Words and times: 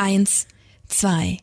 Eins, 0.00 0.46
zwei, 0.88 1.36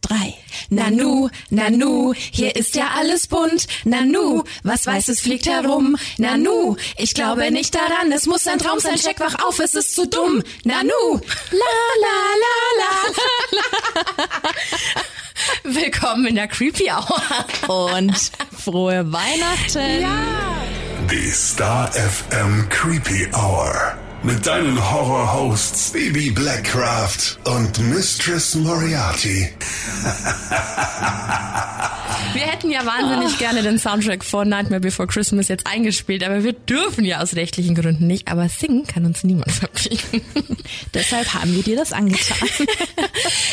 drei. 0.00 0.34
Nanu, 0.68 1.30
Nanu, 1.50 2.14
hier 2.14 2.54
ist 2.54 2.76
ja 2.76 2.92
alles 2.96 3.26
bunt. 3.26 3.66
Nanu, 3.82 4.44
was 4.62 4.86
weiß 4.86 5.08
es 5.08 5.20
fliegt 5.20 5.48
herum. 5.48 5.96
Nanu, 6.18 6.76
ich 6.96 7.14
glaube 7.14 7.50
nicht 7.50 7.74
daran, 7.74 8.12
es 8.12 8.26
muss 8.26 8.46
ein 8.46 8.60
Traum 8.60 8.78
sein. 8.78 8.94
Check 8.94 9.18
wach 9.18 9.44
auf, 9.44 9.58
es 9.58 9.74
ist 9.74 9.96
zu 9.96 10.06
dumm. 10.06 10.44
Nanu, 10.62 10.92
la 11.50 11.74
la 12.04 12.16
la 12.44 12.94
la. 13.58 14.50
Willkommen 15.74 16.26
in 16.26 16.36
der 16.36 16.46
Creepy 16.46 16.92
Hour. 16.92 17.20
Und 17.88 18.30
frohe 18.62 19.12
Weihnachten. 19.12 20.02
Ja. 20.02 20.22
Die 21.10 21.30
Star 21.32 21.90
FM 21.92 22.68
Creepy 22.68 23.28
Hour. 23.34 24.03
Mit 24.24 24.46
deinen 24.46 24.90
Horror-Hosts 24.90 25.92
Baby 25.92 26.30
Blackcraft 26.30 27.38
und 27.44 27.78
Mistress 27.90 28.54
Moriarty. 28.54 29.50
Wir 32.32 32.42
hätten 32.42 32.70
ja 32.70 32.84
wahnsinnig 32.84 33.38
gerne 33.38 33.62
den 33.62 33.78
Soundtrack 33.78 34.24
von 34.24 34.48
Nightmare 34.48 34.80
Before 34.80 35.06
Christmas 35.06 35.48
jetzt 35.48 35.66
eingespielt, 35.66 36.24
aber 36.24 36.42
wir 36.42 36.52
dürfen 36.52 37.04
ja 37.04 37.20
aus 37.20 37.36
rechtlichen 37.36 37.76
Gründen 37.76 38.08
nicht. 38.08 38.26
Aber 38.26 38.48
singen 38.48 38.86
kann 38.86 39.06
uns 39.06 39.22
niemand 39.22 39.52
verpflichten. 39.52 40.20
Deshalb 40.94 41.32
haben 41.32 41.54
wir 41.54 41.62
dir 41.62 41.76
das 41.76 41.92
angetan. 41.92 42.48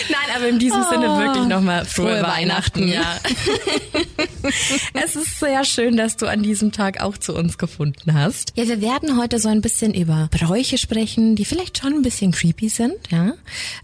Nein, 0.09 0.35
aber 0.35 0.47
in 0.47 0.57
diesem 0.57 0.83
Sinne 0.89 1.19
wirklich 1.19 1.45
nochmal 1.45 1.85
frohe, 1.85 2.17
Frohe 2.17 2.23
Weihnachten. 2.23 2.81
Weihnachten. 2.81 2.87
Ja. 2.87 3.19
es 4.93 5.15
ist 5.15 5.39
sehr 5.39 5.63
schön, 5.63 5.95
dass 5.95 6.17
du 6.17 6.25
an 6.25 6.41
diesem 6.41 6.71
Tag 6.71 7.01
auch 7.01 7.17
zu 7.17 7.35
uns 7.35 7.59
gefunden 7.59 8.13
hast. 8.13 8.53
Ja, 8.55 8.67
wir 8.67 8.81
werden 8.81 9.17
heute 9.17 9.37
so 9.37 9.49
ein 9.49 9.61
bisschen 9.61 9.93
über 9.93 10.27
Bräuche 10.61 10.77
sprechen, 10.77 11.35
die 11.35 11.43
vielleicht 11.43 11.79
schon 11.79 11.93
ein 11.93 12.01
bisschen 12.03 12.31
creepy 12.31 12.69
sind, 12.69 12.93
ja. 13.09 13.33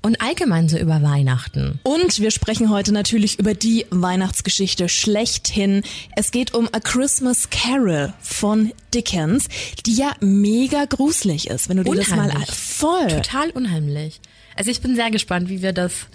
Und 0.03 0.21
allgemein 0.21 0.69
so 0.69 0.77
über 0.77 1.01
Weihnachten. 1.01 1.79
Und 1.81 2.19
wir 2.19 2.29
sprechen 2.29 2.69
heute 2.69 2.91
natürlich 2.91 3.39
über 3.39 3.55
die 3.55 3.87
Weihnachtsgeschichte 3.89 4.87
schlechthin. 4.87 5.81
Es 6.15 6.29
geht 6.29 6.53
um 6.53 6.69
A 6.73 6.79
Christmas 6.79 7.49
Carol 7.49 8.13
von 8.21 8.73
Dickens, 8.93 9.47
die 9.87 9.95
ja 9.95 10.11
mega 10.19 10.85
gruselig 10.85 11.47
ist, 11.47 11.67
wenn 11.67 11.77
du 11.77 11.83
dir 11.83 11.95
das 11.95 12.09
mal 12.09 12.29
Unheimlich. 12.29 12.51
voll. 12.51 13.07
Total 13.07 13.49
unheimlich. 13.49 14.21
Also 14.57 14.71
ich 14.71 14.81
bin 14.81 14.95
sehr 14.95 15.11
gespannt, 15.11 15.49
wie 15.49 15.61
wir 15.61 15.71
das, 15.71 16.07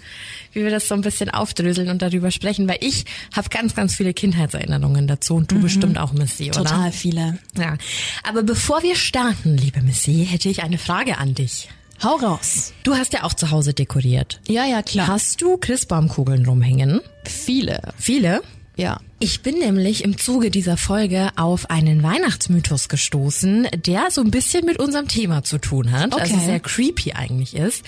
wie 0.51 0.63
wir 0.63 0.69
das 0.69 0.87
so 0.87 0.95
ein 0.95 1.01
bisschen 1.01 1.29
aufdröseln 1.29 1.89
und 1.89 2.01
darüber 2.01 2.29
sprechen, 2.31 2.67
weil 2.67 2.77
ich 2.81 3.05
habe 3.35 3.49
ganz, 3.49 3.75
ganz 3.75 3.95
viele 3.95 4.13
Kindheitserinnerungen 4.13 5.07
dazu 5.07 5.35
und 5.35 5.51
du 5.51 5.59
bestimmt 5.59 5.97
auch, 5.97 6.13
Missy, 6.13 6.49
oder? 6.49 6.63
Total 6.63 6.91
viele. 6.91 7.39
Ja. 7.57 7.77
Aber 8.23 8.43
bevor 8.43 8.83
wir 8.83 8.95
starten, 8.95 9.57
liebe 9.57 9.81
Missy, 9.81 10.27
hätte 10.29 10.49
ich 10.49 10.63
eine 10.63 10.77
Frage 10.77 11.17
an 11.17 11.33
dich. 11.33 11.69
Hau 12.03 12.15
raus. 12.15 12.73
Du 12.83 12.95
hast 12.95 13.13
ja 13.13 13.23
auch 13.23 13.33
zu 13.33 13.51
Hause 13.51 13.73
dekoriert. 13.73 14.41
Ja, 14.47 14.65
ja, 14.65 14.81
klar. 14.81 15.07
Hast 15.07 15.41
du 15.41 15.57
Christbaumkugeln 15.57 16.45
rumhängen? 16.45 16.99
viele. 17.25 17.79
Viele? 17.97 18.41
Ja. 18.75 18.99
Ich 19.23 19.39
bin 19.41 19.57
nämlich 19.57 20.03
im 20.03 20.17
Zuge 20.17 20.51
dieser 20.51 20.75
Folge 20.75 21.29
auf 21.37 21.69
einen 21.69 22.03
Weihnachtsmythos 22.03 22.89
gestoßen, 22.89 23.69
der 23.73 24.11
so 24.11 24.19
ein 24.19 24.31
bisschen 24.31 24.65
mit 24.65 24.79
unserem 24.79 25.07
Thema 25.07 25.45
zu 25.45 25.59
tun 25.59 25.91
hat, 25.93 26.13
also 26.19 26.35
Okay. 26.35 26.45
sehr 26.45 26.59
creepy 26.59 27.13
eigentlich 27.13 27.55
ist. 27.55 27.85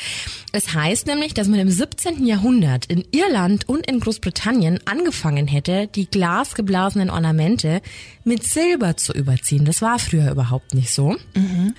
Es 0.54 0.74
heißt 0.74 1.08
nämlich, 1.08 1.34
dass 1.34 1.50
man 1.50 1.60
im 1.60 1.70
17. 1.70 2.26
Jahrhundert 2.26 2.86
in 2.86 3.04
Irland 3.12 3.68
und 3.68 3.86
in 3.86 4.00
Großbritannien 4.00 4.80
angefangen 4.86 5.46
hätte, 5.48 5.88
die 5.94 6.06
glasgeblasenen 6.10 7.10
Ornamente 7.10 7.82
mit 8.24 8.46
Silber 8.46 8.96
zu 8.96 9.12
überziehen. 9.12 9.66
Das 9.66 9.82
war 9.82 10.00
früher 10.00 10.32
überhaupt 10.32 10.74
nicht 10.74 10.92
so, 10.92 11.18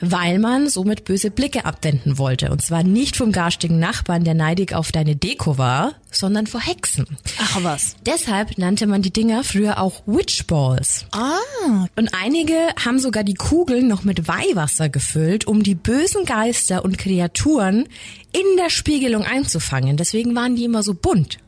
weil 0.02 0.38
man 0.38 0.68
somit 0.68 1.04
böse 1.04 1.30
Blicke 1.30 1.64
abwenden 1.64 2.18
wollte. 2.18 2.50
Und 2.50 2.60
zwar 2.60 2.82
nicht 2.82 3.16
vom 3.16 3.32
garstigen 3.32 3.78
Nachbarn, 3.78 4.22
der 4.22 4.34
neidig 4.34 4.74
auf 4.74 4.92
deine 4.92 5.16
Deko 5.16 5.56
war, 5.56 5.94
sondern 6.10 6.46
vor 6.46 6.60
Hexen. 6.60 7.06
Ach 7.40 7.62
was. 7.62 7.96
Deshalb 8.04 8.58
nannte 8.58 8.86
man 8.86 9.00
die 9.02 9.12
Dinger 9.12 9.44
früher 9.46 9.80
auch 9.80 10.02
Witch 10.06 10.46
Balls. 10.46 11.06
Ah. 11.12 11.86
Und 11.96 12.10
einige 12.12 12.56
haben 12.84 12.98
sogar 12.98 13.24
die 13.24 13.34
Kugeln 13.34 13.88
noch 13.88 14.04
mit 14.04 14.28
Weihwasser 14.28 14.88
gefüllt, 14.88 15.46
um 15.46 15.62
die 15.62 15.74
bösen 15.74 16.24
Geister 16.24 16.84
und 16.84 16.98
Kreaturen 16.98 17.88
in 18.32 18.56
der 18.58 18.70
Spiegelung 18.70 19.22
einzufangen. 19.22 19.96
Deswegen 19.96 20.34
waren 20.34 20.56
die 20.56 20.64
immer 20.64 20.82
so 20.82 20.94
bunt. 20.94 21.38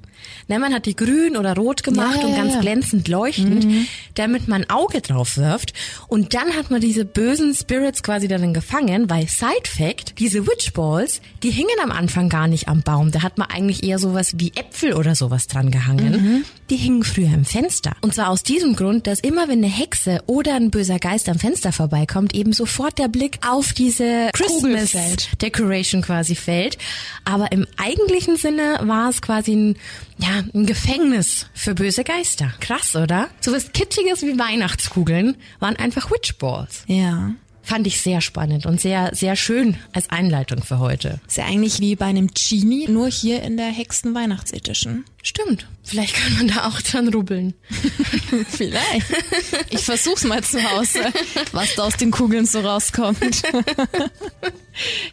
Ne, 0.49 0.59
man 0.59 0.73
hat 0.73 0.87
die 0.87 0.97
grün 0.97 1.37
oder 1.37 1.55
rot 1.55 1.83
gemacht 1.83 2.19
Ja, 2.21 2.27
und 2.27 2.35
ganz. 2.37 2.55
Mhm. 2.55 2.61
glänzend 2.61 3.09
leuchtend, 3.09 3.67
damit 4.15 4.49
man 4.49 4.63
ein 4.65 4.71
Auge 4.71 5.01
drauf 5.01 5.37
wirft. 5.37 5.73
Und 6.09 6.35
dann 6.35 6.57
hat 6.57 6.71
man 6.71 6.81
diese 6.81 7.05
bösen 7.05 7.55
Spirits 7.55 8.03
quasi 8.03 8.29
darin 8.29 8.55
gefangen, 8.55 9.09
weil 9.11 9.29
Side 9.29 9.69
Fact, 9.69 10.19
diese 10.19 10.47
Witch 10.47 10.73
Balls, 10.73 11.21
die 11.43 11.51
hingen 11.51 11.69
am 11.83 11.91
Anfang 11.93 12.29
gar 12.29 12.49
nicht 12.49 12.69
am 12.69 12.83
Baum. 12.83 13.11
Da 13.11 13.23
hat 13.23 13.39
man 13.39 13.49
eigentlich 13.51 13.83
eher 13.83 13.99
sowas 13.99 14.35
wie 14.37 14.53
Äpfel 14.55 14.95
oder 14.95 15.15
sowas 15.15 15.47
dran 15.47 15.71
gehangen. 15.71 16.13
Mhm. 16.13 16.45
Die 16.71 16.77
hingen 16.77 17.03
früher 17.03 17.33
im 17.33 17.45
Fenster. 17.47 17.93
Und 18.03 18.15
zwar 18.15 18.29
aus 18.29 18.43
diesem 18.43 18.77
Grund, 18.77 19.07
dass 19.07 19.21
immer 19.21 19.49
wenn 19.49 19.59
eine 19.65 19.69
Hexe 19.73 20.21
oder 20.27 20.55
ein 20.55 20.71
böser 20.71 20.99
Geist 20.99 21.29
am 21.29 21.39
Fenster 21.39 21.73
vorbeikommt, 21.73 22.35
eben 22.35 22.53
sofort 22.53 22.99
der 22.99 23.09
Blick 23.09 23.39
auf 23.47 23.73
diese 23.73 24.29
Christmas. 24.35 24.93
Decoration 25.41 26.03
quasi 26.03 26.35
fällt. 26.35 26.77
Aber 27.25 27.53
im 27.53 27.67
eigentlichen 27.77 28.37
Sinne 28.37 28.79
war 28.83 29.09
es 29.09 29.23
quasi 29.23 29.53
ein, 29.53 29.77
ja, 30.19 30.43
ein 30.55 30.67
Gefängnis 30.67 31.47
für 31.55 31.75
böse 31.75 32.05
Geister. 32.05 32.53
Krass, 32.61 32.95
oder? 32.97 33.29
So 33.41 33.53
was 33.53 33.73
Kitschiges 33.73 34.23
wie 34.23 34.39
Weihnachtskugeln 34.39 35.37
waren 35.61 35.77
einfach 35.77 36.11
Witchballs. 36.11 36.85
Ja. 36.87 37.35
Fand 37.63 37.87
ich 37.87 38.01
sehr 38.01 38.23
spannend 38.23 38.65
und 38.65 38.81
sehr, 38.81 39.15
sehr 39.15 39.37
schön 39.37 39.77
als 39.93 40.09
Einleitung 40.09 40.63
für 40.63 40.79
heute. 40.79 41.21
Ist 41.27 41.37
ja 41.37 41.45
eigentlich 41.45 41.81
wie 41.81 41.97
bei 41.97 42.07
einem 42.07 42.29
Genie, 42.29 42.89
nur 42.89 43.09
hier 43.09 43.43
in 43.43 43.59
der 43.59 43.67
Hexen-Weihnachts-Edition. 43.67 45.05
Stimmt. 45.29 45.67
Vielleicht 45.85 46.15
kann 46.15 46.35
man 46.39 46.49
da 46.49 46.69
auch 46.69 46.81
dran 46.81 47.09
rubbeln. 47.09 47.53
Vielleicht. 48.49 49.07
Ich 49.69 49.81
versuch's 49.85 50.25
mal 50.25 50.43
zu 50.43 50.59
Hause, 50.71 51.01
was 51.53 51.75
da 51.75 51.83
aus 51.85 51.99
den 51.99 52.11
Kugeln 52.11 52.47
so 52.47 52.61
rauskommt. 52.61 53.43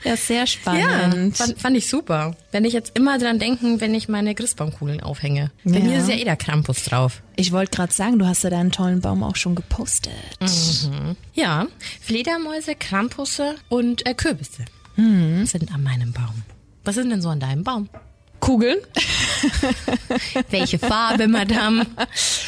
ja, 0.05 0.15
sehr 0.15 0.47
spannend. 0.47 1.35
fand, 1.35 1.59
fand 1.59 1.75
ich 1.75 1.87
super. 1.89 2.33
Wenn 2.53 2.63
ich 2.63 2.71
jetzt 2.71 2.95
immer 2.95 3.17
dran 3.17 3.39
denken, 3.39 3.81
wenn 3.81 3.93
ich 3.93 4.07
meine 4.07 4.35
Christbaumkugeln 4.35 5.01
aufhänge. 5.01 5.51
Bei 5.65 5.79
Ja. 5.79 5.83
mir 5.83 5.97
ist 5.99 6.07
ja 6.07 6.15
eh 6.15 6.23
der 6.23 6.37
Krampus 6.37 6.83
drauf. 6.85 7.21
Ich 7.35 7.51
wollte 7.51 7.75
gerade 7.75 7.91
sagen, 7.93 8.17
du 8.17 8.25
hast 8.25 8.43
ja 8.45 8.49
deinen 8.49 8.71
tollen 8.71 9.01
Baum 9.01 9.21
auch 9.21 9.35
schon 9.35 9.55
gepostet. 9.55 10.13
Ja, 11.33 11.67
Fledermäuse, 11.99 12.75
Krampusse 12.75 13.55
und 13.67 14.05
äh, 14.05 14.13
Kürbisse 14.13 14.63
sind 14.95 15.73
an 15.73 15.83
meinem 15.83 16.13
Baum. 16.13 16.43
Was 16.85 16.95
sind 16.95 17.09
denn 17.09 17.21
so 17.21 17.27
an 17.27 17.41
deinem 17.41 17.65
Baum? 17.65 17.89
Kugeln? 18.39 18.77
Welche 20.49 20.79
Farbe, 20.79 21.27
Madame? 21.27 21.85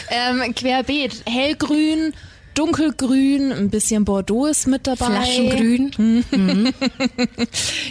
Ähm, 0.09 0.53
querbeet. 0.55 1.23
Hellgrün, 1.25 2.13
dunkelgrün, 2.53 3.51
ein 3.51 3.69
bisschen 3.69 4.05
Bordeaux 4.05 4.47
ist 4.49 4.67
mit 4.67 4.85
dabei. 4.87 5.05
Flaschengrün? 5.07 5.91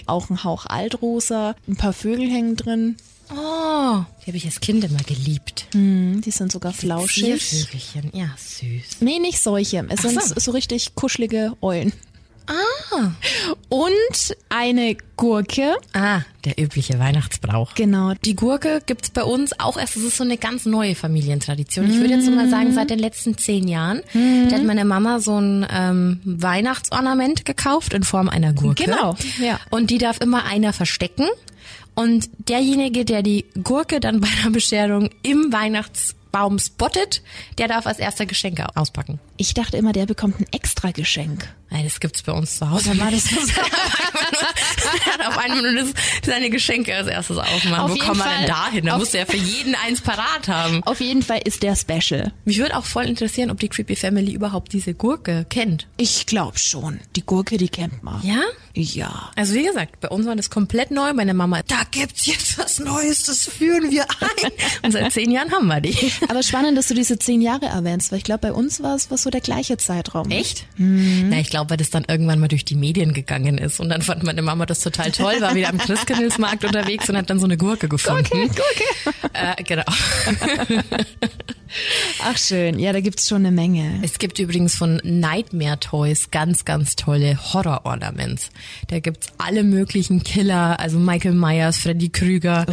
Auch 0.06 0.30
ein 0.30 0.44
Hauch 0.44 0.66
Altrosa. 0.66 1.54
Ein 1.68 1.76
paar 1.76 1.92
Vögel 1.92 2.28
hängen 2.30 2.56
drin. 2.56 2.96
Oh, 3.28 4.04
die 4.22 4.28
habe 4.28 4.36
ich 4.36 4.44
als 4.44 4.60
Kind 4.60 4.84
immer 4.84 5.02
geliebt. 5.02 5.66
Hm, 5.72 6.20
Die 6.24 6.30
sind 6.30 6.52
sogar 6.52 6.72
flauschig. 6.72 7.42
Ziervögelchen, 7.44 8.10
ja, 8.14 8.28
süß. 8.36 9.00
Nee, 9.00 9.18
nicht 9.18 9.42
solche. 9.42 9.84
Es 9.88 9.98
Ach 10.04 10.10
sind 10.10 10.22
so. 10.22 10.34
so 10.38 10.50
richtig 10.52 10.94
kuschelige 10.94 11.54
Eulen. 11.60 11.92
Ah. 12.46 13.10
Und 13.68 14.36
eine 14.48 14.96
Gurke. 15.16 15.76
Ah, 15.92 16.20
der 16.44 16.58
übliche 16.58 16.98
Weihnachtsbrauch. 16.98 17.74
Genau. 17.74 18.14
Die 18.24 18.36
Gurke 18.36 18.80
gibt's 18.84 19.10
bei 19.10 19.22
uns 19.22 19.58
auch 19.58 19.76
erst, 19.76 19.96
das 19.96 20.02
ist 20.02 20.16
so 20.16 20.24
eine 20.24 20.36
ganz 20.36 20.66
neue 20.66 20.94
Familientradition. 20.94 21.90
Ich 21.90 21.98
würde 21.98 22.14
jetzt 22.14 22.24
so 22.26 22.30
mal 22.30 22.48
sagen, 22.48 22.72
seit 22.72 22.90
den 22.90 22.98
letzten 22.98 23.36
zehn 23.36 23.66
Jahren. 23.68 24.02
Da 24.48 24.56
hat 24.56 24.64
meine 24.64 24.84
Mama 24.84 25.20
so 25.20 25.38
ein 25.40 25.66
ähm, 25.70 26.20
Weihnachtsornament 26.24 27.44
gekauft 27.44 27.94
in 27.94 28.02
Form 28.02 28.28
einer 28.28 28.52
Gurke. 28.52 28.84
Genau, 28.84 29.16
ja. 29.40 29.58
Und 29.70 29.90
die 29.90 29.98
darf 29.98 30.20
immer 30.20 30.44
einer 30.44 30.72
verstecken. 30.72 31.26
Und 31.94 32.28
derjenige, 32.48 33.04
der 33.04 33.22
die 33.22 33.46
Gurke 33.64 34.00
dann 34.00 34.20
bei 34.20 34.28
der 34.44 34.50
Bescherung 34.50 35.10
im 35.22 35.52
Weihnachtsbaum 35.52 36.58
spottet, 36.58 37.22
der 37.58 37.68
darf 37.68 37.86
als 37.86 37.98
erster 37.98 38.26
Geschenke 38.26 38.66
auspacken. 38.76 39.18
Ich 39.36 39.54
dachte 39.54 39.76
immer, 39.76 39.92
der 39.92 40.06
bekommt 40.06 40.40
ein 40.40 40.46
extra 40.52 40.90
Geschenk. 40.90 41.48
Nein, 41.70 41.84
das 41.84 42.00
gibt's 42.00 42.22
bei 42.22 42.32
uns 42.32 42.58
zu 42.58 42.70
Hause. 42.70 42.96
War 42.98 43.10
das 43.10 43.24
auf 45.28 45.38
einmal 45.38 45.72
nur 45.72 45.82
das, 45.82 45.92
seine 46.24 46.48
Geschenke 46.50 46.94
als 46.94 47.08
erstes 47.08 47.36
aufmachen. 47.38 47.74
Auf 47.74 47.90
Wo 47.90 47.96
kommt 47.96 48.18
man 48.18 48.28
denn 48.38 48.46
da 48.46 48.70
hin? 48.70 48.86
Da 48.86 48.92
Auf- 48.94 49.00
muss 49.00 49.14
er 49.14 49.26
für 49.26 49.36
jeden 49.36 49.74
eins 49.74 50.00
parat 50.00 50.46
haben. 50.48 50.82
Auf 50.84 51.00
jeden 51.00 51.22
Fall 51.22 51.40
ist 51.44 51.62
der 51.64 51.74
special. 51.76 52.32
Mich 52.44 52.58
würde 52.58 52.76
auch 52.76 52.84
voll 52.84 53.04
interessieren, 53.06 53.50
ob 53.50 53.58
die 53.58 53.68
Creepy 53.68 53.96
Family 53.96 54.32
überhaupt 54.32 54.72
diese 54.72 54.94
Gurke 54.94 55.44
kennt. 55.48 55.86
Ich 55.96 56.26
glaube 56.26 56.58
schon. 56.58 57.00
Die 57.16 57.24
Gurke, 57.26 57.56
die 57.56 57.68
kennt 57.68 58.02
man. 58.02 58.22
Ja? 58.24 58.40
Ja. 58.74 59.30
Also 59.34 59.54
wie 59.54 59.64
gesagt, 59.64 59.98
bei 60.00 60.08
uns 60.08 60.26
war 60.26 60.36
das 60.36 60.50
komplett 60.50 60.90
neu. 60.92 61.12
Meine 61.14 61.34
Mama, 61.34 61.62
da 61.66 61.82
gibt's 61.90 62.26
jetzt 62.26 62.58
was 62.58 62.78
Neues, 62.78 63.24
das 63.24 63.46
führen 63.46 63.90
wir 63.90 64.02
ein. 64.04 64.52
Und 64.82 64.92
seit 64.92 65.12
zehn 65.12 65.30
Jahren 65.32 65.50
haben 65.50 65.66
wir 65.66 65.80
die. 65.80 66.12
Aber 66.28 66.42
spannend, 66.42 66.76
dass 66.78 66.88
du 66.88 66.94
diese 66.94 67.18
zehn 67.18 67.40
Jahre 67.40 67.66
erwähnst, 67.66 68.12
weil 68.12 68.18
ich 68.18 68.24
glaube, 68.24 68.40
bei 68.42 68.52
uns 68.52 68.82
war 68.82 68.94
es 68.94 69.10
was 69.10 69.25
so 69.26 69.30
der 69.30 69.40
gleiche 69.40 69.76
Zeitraum. 69.76 70.30
Echt? 70.30 70.66
Na, 70.76 71.40
ich 71.40 71.50
glaube, 71.50 71.70
weil 71.70 71.76
das 71.78 71.90
dann 71.90 72.04
irgendwann 72.06 72.38
mal 72.38 72.46
durch 72.46 72.64
die 72.64 72.76
Medien 72.76 73.12
gegangen 73.12 73.58
ist 73.58 73.80
und 73.80 73.88
dann 73.88 74.00
fand 74.00 74.22
meine 74.22 74.40
Mama 74.40 74.66
das 74.66 74.80
total 74.80 75.10
toll, 75.10 75.40
war 75.40 75.56
wieder 75.56 75.68
am 75.68 75.78
Christkindlesmarkt 75.78 76.64
unterwegs 76.64 77.10
und 77.10 77.16
hat 77.16 77.28
dann 77.28 77.40
so 77.40 77.46
eine 77.46 77.56
Gurke 77.56 77.88
gefunden. 77.88 78.22
Gurke, 78.30 78.54
Gurke. 78.54 79.16
Äh, 79.32 79.64
genau. 79.64 79.82
Ach 82.22 82.38
schön, 82.38 82.78
ja, 82.78 82.92
da 82.92 83.00
gibt's 83.00 83.28
schon 83.28 83.44
eine 83.44 83.50
Menge. 83.50 84.00
Es 84.02 84.18
gibt 84.18 84.38
übrigens 84.38 84.74
von 84.74 85.00
Nightmare 85.04 85.78
Toys 85.80 86.30
ganz, 86.30 86.64
ganz 86.64 86.96
tolle 86.96 87.38
Horror-Ornaments. 87.52 88.50
Da 88.88 89.00
gibt's 89.00 89.28
alle 89.38 89.62
möglichen 89.62 90.22
Killer, 90.22 90.78
also 90.80 90.98
Michael 90.98 91.34
Myers, 91.34 91.78
Freddy 91.78 92.08
Krüger, 92.08 92.66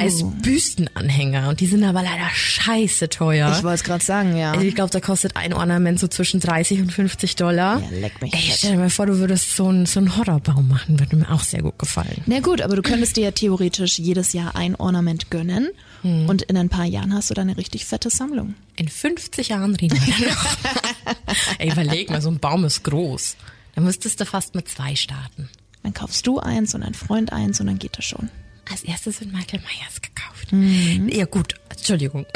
als 0.00 0.24
Büstenanhänger. 0.42 1.48
Und 1.48 1.60
die 1.60 1.66
sind 1.66 1.84
aber 1.84 2.02
leider 2.02 2.28
scheiße 2.32 3.08
teuer. 3.08 3.52
Ich 3.56 3.62
wollte 3.62 3.76
es 3.76 3.84
gerade 3.84 4.04
sagen, 4.04 4.36
ja. 4.36 4.52
Also 4.52 4.66
ich 4.66 4.74
glaube, 4.74 4.90
da 4.90 5.00
kostet 5.00 5.36
ein 5.36 5.52
Ornament 5.52 5.98
so 6.00 6.08
zwischen 6.08 6.40
30 6.40 6.80
und 6.80 6.92
50 6.92 7.36
Dollar. 7.36 7.80
Ja, 7.80 7.98
leck 7.98 8.20
mich 8.20 8.34
Ey, 8.34 8.52
stell 8.54 8.72
dir 8.72 8.78
mal 8.78 8.90
vor, 8.90 9.06
du 9.06 9.18
würdest 9.18 9.56
so 9.56 9.68
einen 9.68 9.86
so 9.86 10.00
einen 10.00 10.16
Horrorbaum 10.16 10.68
machen, 10.68 10.98
würde 10.98 11.16
mir 11.16 11.30
auch 11.30 11.42
sehr 11.42 11.62
gut 11.62 11.78
gefallen. 11.78 12.22
Na 12.26 12.40
gut, 12.40 12.60
aber 12.62 12.76
du 12.76 12.82
könntest 12.82 13.16
dir 13.16 13.24
ja 13.24 13.30
theoretisch 13.30 13.98
jedes 13.98 14.32
Jahr 14.32 14.56
ein 14.56 14.76
Ornament 14.76 15.30
gönnen 15.30 15.68
und 16.02 16.40
in 16.42 16.56
ein 16.56 16.70
paar 16.70 16.86
Jahren 16.86 17.12
hast 17.12 17.28
du 17.28 17.34
dann 17.34 17.48
eine 17.50 17.58
richtig 17.58 17.84
fette 17.84 18.08
Sammlung. 18.08 18.39
In 18.76 18.88
50 18.88 19.48
Jahren 19.48 19.74
reden 19.76 20.00
wir 20.00 20.14
dann 20.14 20.34
noch. 20.34 21.16
Ey, 21.58 21.70
überleg 21.70 22.10
mal, 22.10 22.22
so 22.22 22.30
ein 22.30 22.38
Baum 22.38 22.64
ist 22.64 22.82
groß. 22.84 23.36
Da 23.74 23.80
müsstest 23.80 24.20
du 24.20 24.26
fast 24.26 24.54
mit 24.54 24.68
zwei 24.68 24.96
starten. 24.96 25.48
Dann 25.82 25.94
kaufst 25.94 26.26
du 26.26 26.38
eins 26.38 26.74
und 26.74 26.82
ein 26.82 26.94
Freund 26.94 27.32
eins 27.32 27.60
und 27.60 27.66
dann 27.66 27.78
geht 27.78 27.96
das 27.96 28.04
schon. 28.04 28.30
Als 28.70 28.82
erstes 28.82 29.20
wird 29.20 29.32
Michael 29.32 29.60
Myers 29.60 30.00
gekauft. 30.00 30.52
Mhm. 30.52 31.08
Ja 31.08 31.24
gut, 31.24 31.54
Entschuldigung. 31.70 32.26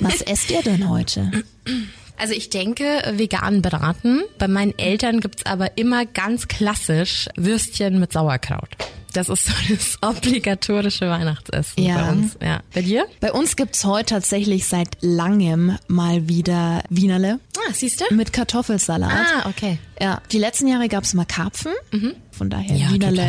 Was 0.00 0.20
esst 0.22 0.50
ihr 0.50 0.62
denn 0.62 0.88
heute? 0.88 1.30
Also 2.16 2.34
ich 2.34 2.50
denke, 2.50 2.84
vegan 3.14 3.62
beraten. 3.62 4.22
Bei 4.38 4.46
meinen 4.46 4.78
Eltern 4.78 5.20
gibt's 5.20 5.46
aber 5.46 5.78
immer 5.78 6.04
ganz 6.04 6.48
klassisch 6.48 7.28
Würstchen 7.36 7.98
mit 7.98 8.12
Sauerkraut. 8.12 8.68
Das 9.12 9.28
ist 9.28 9.46
so 9.46 9.52
das 9.68 9.98
obligatorische 10.02 11.08
Weihnachtsessen 11.08 11.82
Ja. 11.82 11.96
bei 12.02 12.10
uns. 12.12 12.36
Ja. 12.40 12.60
Bei 12.72 12.82
dir? 12.82 13.06
Bei 13.20 13.32
uns 13.32 13.56
gibt's 13.56 13.84
heute 13.84 14.14
tatsächlich 14.14 14.66
seit 14.66 14.96
langem 15.00 15.76
mal 15.88 16.28
wieder 16.28 16.82
Wienerle 16.90 17.40
Ah, 17.58 17.72
siehst 17.72 18.00
du? 18.00 18.14
mit 18.14 18.32
Kartoffelsalat. 18.32 19.10
Ah, 19.42 19.48
okay. 19.48 19.78
Ja, 20.00 20.20
die 20.32 20.38
letzten 20.38 20.66
Jahre 20.68 20.88
gab's 20.88 21.14
mal 21.14 21.24
Karpfen. 21.26 21.72
Von 22.30 22.50
daher 22.50 22.76
Ja, 22.76 22.90
Wienerle 22.90 23.26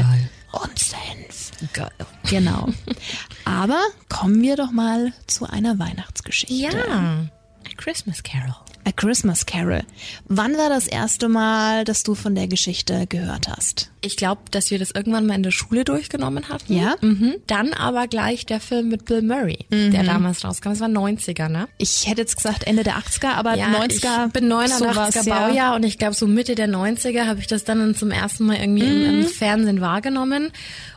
total. 0.51 0.63
und 0.69 0.79
Senf. 0.79 1.51
Geil. 1.73 1.89
Genau. 2.29 2.67
Aber 3.45 3.79
kommen 4.09 4.41
wir 4.41 4.55
doch 4.55 4.71
mal 4.71 5.13
zu 5.27 5.45
einer 5.47 5.77
Weihnachtsgeschichte. 5.79 6.55
Ja. 6.77 7.25
A 7.65 7.69
Christmas 7.77 8.23
Carol. 8.23 8.55
A 8.83 8.91
Christmas 8.91 9.45
Carol. 9.45 9.81
Wann 10.27 10.57
war 10.57 10.69
das 10.69 10.87
erste 10.87 11.29
Mal, 11.29 11.83
dass 11.83 12.03
du 12.03 12.15
von 12.15 12.33
der 12.35 12.47
Geschichte 12.47 13.05
gehört 13.07 13.47
hast? 13.47 13.91
Ich 14.01 14.17
glaube, 14.17 14.41
dass 14.49 14.71
wir 14.71 14.79
das 14.79 14.89
irgendwann 14.89 15.27
mal 15.27 15.35
in 15.35 15.43
der 15.43 15.51
Schule 15.51 15.83
durchgenommen 15.85 16.49
hatten. 16.49 16.75
Ja? 16.75 16.95
Mhm. 17.01 17.35
Dann 17.45 17.73
aber 17.73 18.07
gleich 18.07 18.47
der 18.47 18.59
Film 18.59 18.89
mit 18.89 19.05
Bill 19.05 19.21
Murray, 19.21 19.59
der 19.69 20.03
damals 20.03 20.43
rauskam. 20.43 20.69
Das 20.69 20.79
war 20.79 20.87
90er, 20.87 21.47
ne? 21.49 21.67
Ich 21.77 22.07
hätte 22.07 22.21
jetzt 22.21 22.35
gesagt 22.37 22.63
Ende 22.63 22.83
der 22.83 22.95
80er, 22.97 23.33
aber 23.35 23.51
90er. 23.51 24.27
Ich 24.27 24.33
bin 24.33 24.51
89er 24.51 24.67
sowas, 24.77 25.25
ja. 25.25 25.47
Baujahr 25.47 25.75
und 25.75 25.83
ich 25.83 25.99
glaube 25.99 26.15
so 26.15 26.25
Mitte 26.25 26.55
der 26.55 26.67
90er 26.67 27.27
habe 27.27 27.39
ich 27.39 27.47
das 27.47 27.63
dann 27.63 27.93
zum 27.93 28.09
ersten 28.09 28.45
Mal 28.47 28.57
irgendwie 28.57 28.85
im, 28.87 29.01
Mhm. 29.01 29.19
im 29.21 29.27
Fernsehen 29.27 29.81
wahrgenommen. 29.81 30.51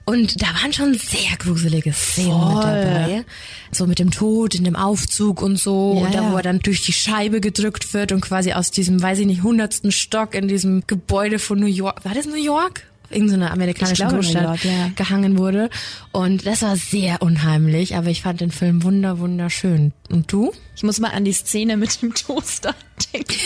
Und 0.07 0.41
da 0.43 0.47
waren 0.63 0.73
schon 0.73 0.95
sehr 0.95 1.37
gruselige 1.39 1.93
Szenen 1.93 2.29
mit 2.55 2.63
Voll. 2.63 2.63
dabei. 2.85 3.25
So 3.73 3.87
mit 3.87 3.99
dem 3.99 4.11
Tod 4.11 4.55
in 4.55 4.65
dem 4.65 4.77
Aufzug 4.77 5.41
und 5.43 5.57
so. 5.59 5.97
Ja, 5.99 6.07
und 6.07 6.15
da, 6.15 6.23
ja. 6.23 6.33
wo 6.33 6.37
er 6.37 6.43
dann 6.43 6.59
durch 6.61 6.83
die 6.83 6.93
Scheibe 6.93 7.41
gedrückt 7.41 7.84
wird 7.93 8.13
und 8.13 8.21
quasi 8.21 8.53
aus 8.53 8.71
diesem, 8.71 9.03
weiß 9.03 9.19
ich 9.19 9.27
nicht, 9.27 9.43
hundertsten 9.43 9.93
Stock 9.93 10.35
in 10.35 10.49
diesem 10.49 10.85
Gebäude 10.87 11.39
von 11.39 11.59
New 11.59 11.67
York. 11.67 12.05
War 12.05 12.15
das 12.15 12.27
New 12.27 12.43
York? 12.43 12.85
Irgendeine 13.11 13.51
amerikanische 13.51 13.93
Ich 13.93 13.99
glaube, 13.99 14.15
New 14.15 14.21
Großstadt 14.23 14.43
York, 14.43 14.65
ja. 14.65 14.91
gehangen 14.97 15.37
wurde. 15.37 15.69
Und 16.11 16.47
das 16.47 16.63
war 16.63 16.77
sehr 16.77 17.21
unheimlich, 17.21 17.97
aber 17.97 18.09
ich 18.09 18.23
fand 18.23 18.41
den 18.41 18.51
Film 18.51 18.83
wunder, 18.83 19.19
wunderschön. 19.19 19.93
Und 20.11 20.33
du? 20.33 20.53
Ich 20.75 20.83
muss 20.83 20.99
mal 21.01 21.11
an 21.11 21.25
die 21.25 21.33
Szene 21.33 21.77
mit 21.77 22.01
dem 22.01 22.15
Toaster 22.15 22.75
denken. 23.13 23.35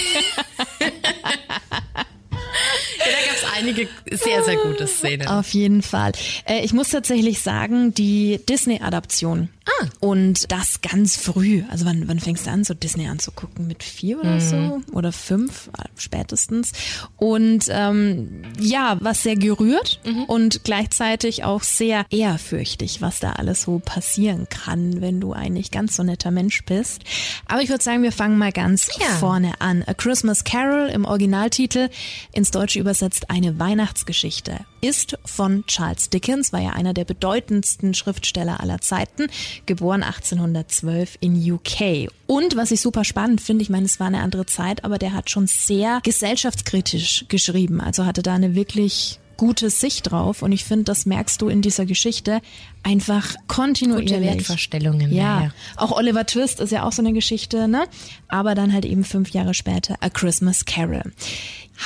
Ja, 2.98 3.04
da 3.04 3.26
gab 3.26 3.36
es 3.36 3.44
einige 3.56 3.88
sehr, 4.10 4.42
sehr 4.44 4.56
gute 4.56 4.86
Szenen. 4.86 5.28
Auf 5.28 5.50
jeden 5.54 5.82
Fall. 5.82 6.12
Äh, 6.44 6.64
ich 6.64 6.72
muss 6.72 6.90
tatsächlich 6.90 7.40
sagen, 7.40 7.94
die 7.94 8.40
Disney-Adaption. 8.48 9.48
Ah. 9.80 9.86
Und 10.00 10.50
das 10.50 10.80
ganz 10.80 11.16
früh. 11.16 11.62
Also 11.70 11.84
wann, 11.84 12.08
wann 12.08 12.20
fängst 12.20 12.46
du 12.46 12.50
an, 12.50 12.64
so 12.64 12.74
Disney 12.74 13.06
anzugucken? 13.06 13.66
Mit 13.66 13.82
vier 13.82 14.18
oder 14.20 14.40
so? 14.40 14.80
Oder 14.92 15.12
fünf 15.12 15.68
äh, 15.78 15.84
spätestens. 15.96 16.72
Und 17.16 17.64
ähm, 17.68 18.42
ja, 18.58 18.96
was 19.00 19.22
sehr 19.22 19.36
gerührt 19.36 20.00
und 20.26 20.64
gleichzeitig 20.64 21.44
auch 21.44 21.62
sehr 21.62 22.06
ehrfürchtig, 22.10 23.00
was 23.02 23.20
da 23.20 23.32
alles 23.32 23.62
so 23.62 23.78
passieren 23.84 24.48
kann, 24.48 25.00
wenn 25.00 25.20
du 25.20 25.32
ein 25.32 25.52
nicht 25.52 25.72
ganz 25.72 25.96
so 25.96 26.02
netter 26.02 26.30
Mensch 26.30 26.64
bist. 26.64 27.02
Aber 27.46 27.60
ich 27.62 27.68
würde 27.68 27.84
sagen, 27.84 28.02
wir 28.02 28.12
fangen 28.12 28.38
mal 28.38 28.52
ganz 28.52 28.88
Ja. 28.98 29.06
vorne 29.18 29.60
an. 29.60 29.82
A 29.86 29.94
Christmas 29.94 30.44
Carol 30.44 30.88
im 30.88 31.04
Originaltitel, 31.04 31.90
ins 32.32 32.50
Deutsche 32.50 32.78
übersetzt 32.78 33.30
eine 33.30 33.58
Weihnachtsgeschichte, 33.58 34.60
ist 34.80 35.18
von 35.24 35.64
Charles 35.66 36.10
Dickens, 36.10 36.52
war 36.52 36.60
ja 36.60 36.70
einer 36.70 36.94
der 36.94 37.04
bedeutendsten 37.04 37.94
Schriftsteller 37.94 38.60
aller 38.60 38.80
Zeiten, 38.80 39.26
geboren 39.66 40.02
1812 40.02 41.18
in 41.20 41.52
UK. 41.52 42.10
Und 42.26 42.56
was 42.56 42.70
ich 42.70 42.80
super 42.80 43.04
spannend 43.04 43.40
finde, 43.40 43.62
ich 43.62 43.70
meine, 43.70 43.86
es 43.86 44.00
war 44.00 44.06
eine 44.08 44.20
andere 44.20 44.46
Zeit, 44.46 44.84
aber 44.84 44.98
der 44.98 45.12
hat 45.14 45.30
schon 45.30 45.46
sehr 45.46 46.00
gesellschaftskritisch 46.02 47.26
geschrieben, 47.28 47.80
also 47.80 48.04
hatte 48.06 48.22
da 48.22 48.34
eine 48.34 48.54
wirklich 48.54 49.18
gute 49.36 49.70
Sicht 49.70 50.10
drauf 50.10 50.42
und 50.42 50.50
ich 50.52 50.64
finde, 50.64 50.84
das 50.84 51.06
merkst 51.06 51.40
du 51.40 51.48
in 51.48 51.62
dieser 51.62 51.86
Geschichte 51.86 52.40
einfach 52.82 53.36
kontinuierlich. 53.46 54.10
Gute 54.12 54.20
Wertvorstellungen, 54.22 55.12
Ja, 55.12 55.22
ja, 55.38 55.42
ja. 55.44 55.52
auch 55.76 55.92
Oliver 55.92 56.26
Twist 56.26 56.58
ist 56.60 56.72
ja 56.72 56.82
auch 56.82 56.92
so 56.92 57.02
eine 57.02 57.12
Geschichte, 57.12 57.68
ne? 57.68 57.84
Aber 58.26 58.56
dann 58.56 58.72
halt 58.72 58.84
eben 58.84 59.04
fünf 59.04 59.30
Jahre 59.30 59.54
später 59.54 59.94
A 60.00 60.10
Christmas 60.10 60.64
Carol. 60.64 61.04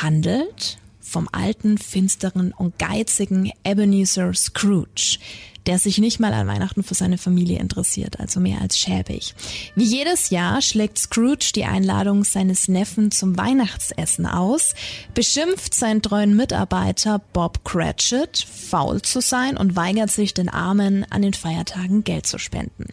Handelt 0.00 0.78
vom 1.12 1.28
alten, 1.30 1.76
finsteren 1.76 2.52
und 2.52 2.78
geizigen 2.78 3.52
Ebenezer 3.64 4.32
Scrooge, 4.32 5.18
der 5.66 5.78
sich 5.78 5.98
nicht 5.98 6.18
mal 6.18 6.32
an 6.32 6.48
Weihnachten 6.48 6.82
für 6.82 6.94
seine 6.94 7.18
Familie 7.18 7.58
interessiert, 7.60 8.18
also 8.18 8.40
mehr 8.40 8.60
als 8.60 8.78
schäbig. 8.78 9.34
Wie 9.76 9.84
jedes 9.84 10.30
Jahr 10.30 10.60
schlägt 10.62 10.98
Scrooge 10.98 11.52
die 11.54 11.64
Einladung 11.64 12.24
seines 12.24 12.66
Neffen 12.66 13.10
zum 13.10 13.36
Weihnachtsessen 13.36 14.26
aus, 14.26 14.74
beschimpft 15.14 15.74
seinen 15.74 16.02
treuen 16.02 16.34
Mitarbeiter 16.34 17.20
Bob 17.32 17.64
Cratchit, 17.64 18.44
faul 18.70 19.02
zu 19.02 19.20
sein 19.20 19.56
und 19.56 19.76
weigert 19.76 20.10
sich, 20.10 20.34
den 20.34 20.48
Armen 20.48 21.06
an 21.10 21.22
den 21.22 21.34
Feiertagen 21.34 22.04
Geld 22.04 22.26
zu 22.26 22.38
spenden. 22.38 22.86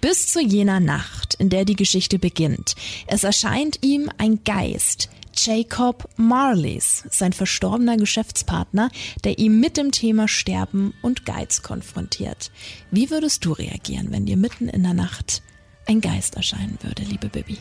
Bis 0.00 0.26
zu 0.30 0.40
jener 0.40 0.80
Nacht, 0.80 1.34
in 1.34 1.48
der 1.48 1.64
die 1.64 1.76
Geschichte 1.76 2.18
beginnt. 2.18 2.74
Es 3.06 3.24
erscheint 3.24 3.78
ihm 3.82 4.10
ein 4.18 4.42
Geist, 4.44 5.08
Jacob 5.34 6.08
Marleys, 6.16 7.04
sein 7.10 7.32
verstorbener 7.32 7.96
Geschäftspartner, 7.96 8.90
der 9.24 9.38
ihm 9.38 9.60
mit 9.60 9.76
dem 9.76 9.92
Thema 9.92 10.28
Sterben 10.28 10.94
und 11.02 11.24
Geiz 11.24 11.62
konfrontiert. 11.62 12.50
Wie 12.90 13.10
würdest 13.10 13.44
du 13.44 13.52
reagieren, 13.52 14.10
wenn 14.10 14.26
dir 14.26 14.36
mitten 14.36 14.68
in 14.68 14.82
der 14.82 14.94
Nacht 14.94 15.42
ein 15.86 16.00
Geist 16.00 16.36
erscheinen 16.36 16.78
würde, 16.82 17.02
liebe 17.02 17.28
Bibi? 17.28 17.58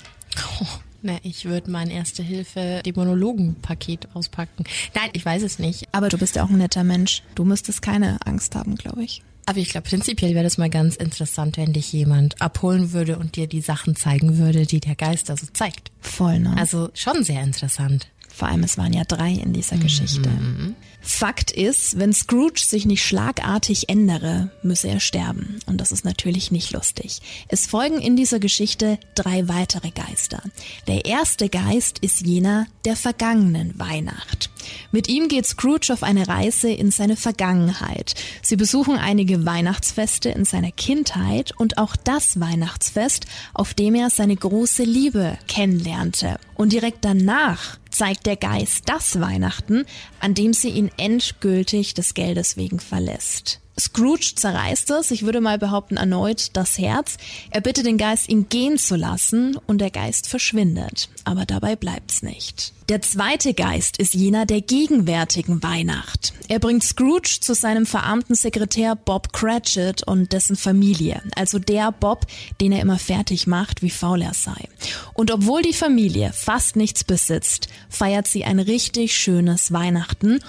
Oh, 0.62 0.66
na, 1.02 1.18
ich 1.24 1.46
würde 1.46 1.72
mein 1.72 1.90
Erste 1.90 2.24
Hilfe 2.24 2.82
Demonologenpaket 2.86 4.10
auspacken. 4.14 4.64
Nein, 4.94 5.10
ich 5.14 5.26
weiß 5.26 5.44
es 5.44 5.60
nicht. 5.60 5.88
Aber 5.92 6.10
du 6.10 6.18
bist 6.18 6.36
ja 6.36 6.44
auch 6.44 6.50
ein 6.50 6.58
netter 6.58 6.84
Mensch. 6.84 7.24
Du 7.36 7.46
müsstest 7.46 7.82
keine 7.82 8.18
Angst 8.26 8.56
haben, 8.56 8.76
glaube 8.76 9.04
ich. 9.04 9.24
Aber 9.46 9.58
ich 9.58 9.70
glaube, 9.70 9.90
prinzipiell 9.90 10.36
wäre 10.36 10.44
das 10.44 10.60
mal 10.60 10.70
ganz 10.70 10.96
interessant, 10.96 11.58
wenn 11.58 11.74
dich 11.74 11.92
jemand 11.92 12.40
abholen 12.40 12.94
würde 12.94 13.18
und 13.18 13.36
dir 13.36 13.48
die 13.48 13.62
Sachen 13.62 13.96
zeigen 13.96 14.38
würde, 14.38 14.68
die 14.68 14.80
der 14.80 14.96
Geist 14.96 15.30
da 15.30 15.38
so 15.38 15.48
zeigt. 15.52 15.92
Voll, 16.02 16.40
ne? 16.40 16.56
Also 16.58 16.92
schon 16.94 17.24
sehr 17.24 17.42
interessant. 17.42 18.10
Vor 18.28 18.48
allem, 18.48 18.64
es 18.64 18.78
waren 18.78 18.94
ja 18.94 19.04
drei 19.06 19.32
in 19.32 19.52
dieser 19.54 19.78
Geschichte. 19.78 20.30
Fakt 21.02 21.52
ist, 21.52 21.98
wenn 21.98 22.14
Scrooge 22.14 22.60
sich 22.60 22.86
nicht 22.86 23.04
schlagartig 23.04 23.90
ändere, 23.90 24.52
müsse 24.64 24.90
er 24.90 25.00
sterben. 25.00 25.60
Und 25.66 25.80
das 25.80 25.92
ist 25.92 26.06
natürlich 26.06 26.52
nicht 26.52 26.72
lustig. 26.72 27.22
Es 27.48 27.68
folgen 27.68 28.00
in 28.00 28.16
dieser 28.16 28.40
Geschichte 28.40 29.00
drei 29.16 29.48
weitere 29.48 29.92
Geister. 29.92 30.42
Der 30.88 31.06
erste 31.06 31.50
Geist 31.50 32.00
ist 32.00 32.22
jener 32.22 32.68
der 32.86 32.96
vergangenen 32.96 33.78
Weihnacht. 33.80 34.50
Mit 34.92 35.08
ihm 35.08 35.28
geht 35.28 35.46
Scrooge 35.46 35.92
auf 35.94 36.04
eine 36.04 36.28
Reise 36.28 36.70
in 36.70 36.92
seine 36.92 37.16
Vergangenheit. 37.16 38.16
Sie 38.42 38.56
besuchen 38.56 38.98
einige 38.98 39.46
Weihnachtsfeste 39.46 40.30
in 40.30 40.46
seiner 40.46 40.72
Kindheit 40.72 41.54
und 41.58 41.78
auch 41.78 41.96
das 41.96 42.40
Weihnachtsfest, 42.40 43.26
auf 43.54 43.74
dem 43.74 43.96
er 43.96 44.10
seine 44.10 44.36
große 44.36 44.84
Liebe 44.84 45.38
kennenlernte. 45.48 46.40
Und 46.56 46.74
direkt 46.74 47.06
danach 47.06 47.78
zeigt 47.90 48.26
der 48.26 48.36
Geist 48.36 48.84
das 48.88 49.20
Weihnachten, 49.20 49.86
an 50.20 50.34
dem 50.34 50.54
sie 50.54 50.70
ihn 50.70 50.89
endgültig 50.98 51.94
des 51.94 52.14
Geldes 52.14 52.58
wegen 52.58 52.80
verlässt. 52.80 53.60
Scrooge 53.80 54.34
zerreißt 54.36 54.92
es, 54.92 55.12
ich 55.12 55.24
würde 55.24 55.42
mal 55.42 55.58
behaupten, 55.58 55.98
erneut 55.98 56.50
das 56.54 56.78
Herz. 56.78 57.18
Er 57.50 57.62
bittet 57.62 57.86
den 57.86 57.98
Geist, 57.98 58.30
ihn 58.30 58.50
gehen 58.50 58.78
zu 58.78 58.96
lassen 58.96 59.58
und 59.68 59.80
der 59.80 59.90
Geist 59.90 60.28
verschwindet. 60.28 61.10
Aber 61.24 61.46
dabei 61.46 61.76
bleibt's 61.76 62.22
nicht. 62.22 62.74
Der 62.90 63.02
zweite 63.02 63.54
Geist 63.54 63.98
ist 63.98 64.14
jener 64.14 64.46
der 64.46 64.62
gegenwärtigen 64.62 65.64
Weihnacht. 65.64 66.34
Er 66.48 66.60
bringt 66.60 66.84
Scrooge 66.84 67.38
zu 67.40 67.54
seinem 67.54 67.86
verarmten 67.86 68.36
Sekretär 68.36 68.96
Bob 68.96 69.32
Cratchit 69.32 70.04
und 70.04 70.34
dessen 70.34 70.56
Familie. 70.56 71.22
Also 71.36 71.60
der 71.60 71.92
Bob, 71.92 72.26
den 72.60 72.72
er 72.72 72.82
immer 72.82 73.00
fertig 73.00 73.48
macht, 73.48 73.82
wie 73.82 73.92
faul 73.92 74.22
er 74.22 74.34
sei. 74.34 74.68
Und 75.14 75.32
obwohl 75.32 75.62
die 75.62 75.74
Familie 75.74 76.34
fast 76.34 76.76
nichts 76.76 77.04
besitzt, 77.04 77.70
feiert 77.90 78.28
sie 78.28 78.44
ein 78.44 78.60
richtig 78.60 79.16
schönes 79.16 79.72
Weihnachten 79.72 80.40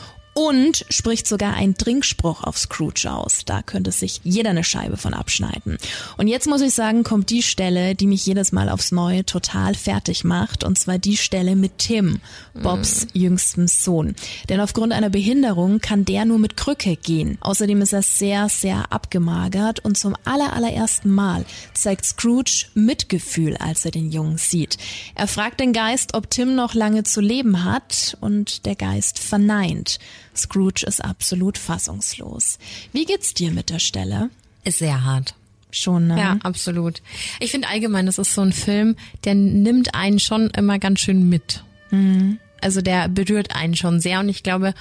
und 0.40 0.86
spricht 0.88 1.26
sogar 1.26 1.52
einen 1.52 1.76
Trinkspruch 1.76 2.44
auf 2.44 2.56
Scrooge 2.56 3.12
aus. 3.12 3.42
Da 3.44 3.60
könnte 3.60 3.92
sich 3.92 4.22
jeder 4.24 4.50
eine 4.50 4.64
Scheibe 4.64 4.96
von 4.96 5.12
abschneiden. 5.12 5.76
Und 6.16 6.28
jetzt 6.28 6.46
muss 6.46 6.62
ich 6.62 6.72
sagen, 6.72 7.04
kommt 7.04 7.28
die 7.28 7.42
Stelle, 7.42 7.94
die 7.94 8.06
mich 8.06 8.24
jedes 8.24 8.50
Mal 8.50 8.70
aufs 8.70 8.90
Neue 8.90 9.26
total 9.26 9.74
fertig 9.74 10.24
macht. 10.24 10.64
Und 10.64 10.78
zwar 10.78 10.96
die 10.96 11.18
Stelle 11.18 11.56
mit 11.56 11.76
Tim, 11.76 12.20
Bobs 12.54 13.04
mhm. 13.04 13.20
jüngstem 13.20 13.68
Sohn. 13.68 14.14
Denn 14.48 14.60
aufgrund 14.60 14.94
einer 14.94 15.10
Behinderung 15.10 15.80
kann 15.80 16.06
der 16.06 16.24
nur 16.24 16.38
mit 16.38 16.56
Krücke 16.56 16.96
gehen. 16.96 17.36
Außerdem 17.42 17.82
ist 17.82 17.92
er 17.92 18.02
sehr, 18.02 18.48
sehr 18.48 18.90
abgemagert. 18.90 19.80
Und 19.80 19.98
zum 19.98 20.16
allerallerersten 20.24 21.10
Mal 21.12 21.44
zeigt 21.74 22.06
Scrooge 22.06 22.64
Mitgefühl, 22.72 23.58
als 23.58 23.84
er 23.84 23.90
den 23.90 24.10
Jungen 24.10 24.38
sieht. 24.38 24.78
Er 25.14 25.26
fragt 25.26 25.60
den 25.60 25.74
Geist, 25.74 26.14
ob 26.14 26.30
Tim 26.30 26.54
noch 26.54 26.72
lange 26.72 27.02
zu 27.02 27.20
leben 27.20 27.62
hat. 27.64 28.16
Und 28.22 28.64
der 28.64 28.74
Geist 28.74 29.18
verneint. 29.18 29.98
Scrooge 30.36 30.84
ist 30.86 31.04
absolut 31.04 31.58
fassungslos. 31.58 32.58
Wie 32.92 33.04
geht's 33.04 33.34
dir 33.34 33.50
mit 33.50 33.70
der 33.70 33.78
Stelle? 33.78 34.30
Ist 34.64 34.78
sehr 34.78 35.04
hart. 35.04 35.34
Schon, 35.72 36.08
ne? 36.08 36.18
Ja, 36.18 36.36
absolut. 36.42 37.00
Ich 37.38 37.52
finde 37.52 37.68
allgemein, 37.68 38.06
das 38.06 38.18
ist 38.18 38.34
so 38.34 38.42
ein 38.42 38.52
Film, 38.52 38.96
der 39.24 39.34
nimmt 39.34 39.94
einen 39.94 40.18
schon 40.18 40.50
immer 40.50 40.78
ganz 40.78 41.00
schön 41.00 41.28
mit. 41.28 41.62
Mhm. 41.90 42.38
Also 42.60 42.80
der 42.82 43.08
berührt 43.08 43.54
einen 43.54 43.76
schon 43.76 44.00
sehr 44.00 44.20
und 44.20 44.28
ich 44.28 44.42
glaube, 44.42 44.74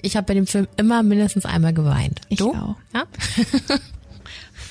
ich 0.00 0.16
habe 0.16 0.26
bei 0.26 0.34
dem 0.34 0.46
Film 0.46 0.66
immer 0.76 1.02
mindestens 1.02 1.44
einmal 1.44 1.74
geweint. 1.74 2.20
Ich 2.28 2.38
du? 2.38 2.54
auch. 2.54 2.76
Ja? 2.94 3.04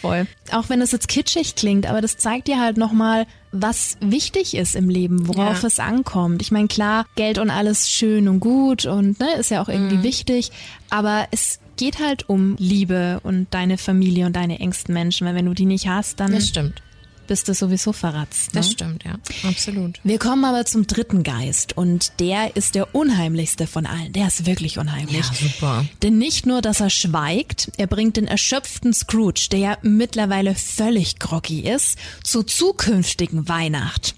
Voll. 0.01 0.27
Auch 0.51 0.69
wenn 0.69 0.81
es 0.81 0.91
jetzt 0.91 1.07
kitschig 1.07 1.55
klingt, 1.55 1.85
aber 1.85 2.01
das 2.01 2.17
zeigt 2.17 2.47
dir 2.47 2.59
halt 2.59 2.77
nochmal, 2.77 3.25
was 3.51 3.97
wichtig 3.99 4.55
ist 4.55 4.75
im 4.75 4.89
Leben, 4.89 5.27
worauf 5.27 5.61
ja. 5.61 5.67
es 5.67 5.79
ankommt. 5.79 6.41
Ich 6.41 6.51
meine, 6.51 6.67
klar, 6.67 7.05
Geld 7.15 7.37
und 7.37 7.49
alles 7.49 7.89
schön 7.89 8.27
und 8.27 8.39
gut 8.39 8.85
und 8.85 9.19
ne, 9.19 9.33
ist 9.39 9.51
ja 9.51 9.61
auch 9.61 9.69
irgendwie 9.69 9.97
mhm. 9.97 10.03
wichtig, 10.03 10.51
aber 10.89 11.27
es 11.31 11.59
geht 11.77 11.99
halt 11.99 12.29
um 12.29 12.55
Liebe 12.57 13.19
und 13.23 13.47
deine 13.51 13.77
Familie 13.77 14.25
und 14.25 14.35
deine 14.35 14.59
engsten 14.59 14.93
Menschen, 14.93 15.25
weil 15.25 15.35
wenn 15.35 15.45
du 15.45 15.53
die 15.53 15.65
nicht 15.65 15.87
hast, 15.87 16.19
dann 16.19 16.33
das 16.33 16.47
stimmt 16.47 16.81
bist 17.29 17.47
du 17.47 17.53
sowieso 17.53 17.93
verratzt. 17.93 18.55
Ne? 18.55 18.59
Das 18.59 18.71
stimmt, 18.71 19.03
ja, 19.03 19.13
absolut. 19.47 19.99
Wir 20.03 20.17
kommen 20.17 20.43
aber 20.45 20.65
zum 20.65 20.87
dritten 20.87 21.21
Geist 21.21 21.77
und 21.77 22.19
der 22.19 22.55
ist 22.55 22.73
der 22.73 22.95
unheimlichste 22.95 23.67
von 23.67 23.85
allen. 23.85 24.11
Der 24.13 24.27
ist 24.27 24.47
wirklich 24.47 24.79
unheimlich. 24.79 25.25
Ja, 25.27 25.33
super. 25.33 25.85
Denn 26.01 26.17
nicht 26.17 26.47
nur, 26.47 26.63
dass 26.63 26.79
er 26.79 26.89
schweigt, 26.89 27.71
er 27.77 27.85
bringt 27.85 28.17
den 28.17 28.25
erschöpften 28.25 28.93
Scrooge, 28.93 29.47
der 29.51 29.59
ja 29.59 29.77
mittlerweile 29.83 30.55
völlig 30.55 31.19
groggy 31.19 31.61
ist, 31.61 31.99
zur 32.23 32.47
zukünftigen 32.47 33.47
Weihnacht. 33.47 34.15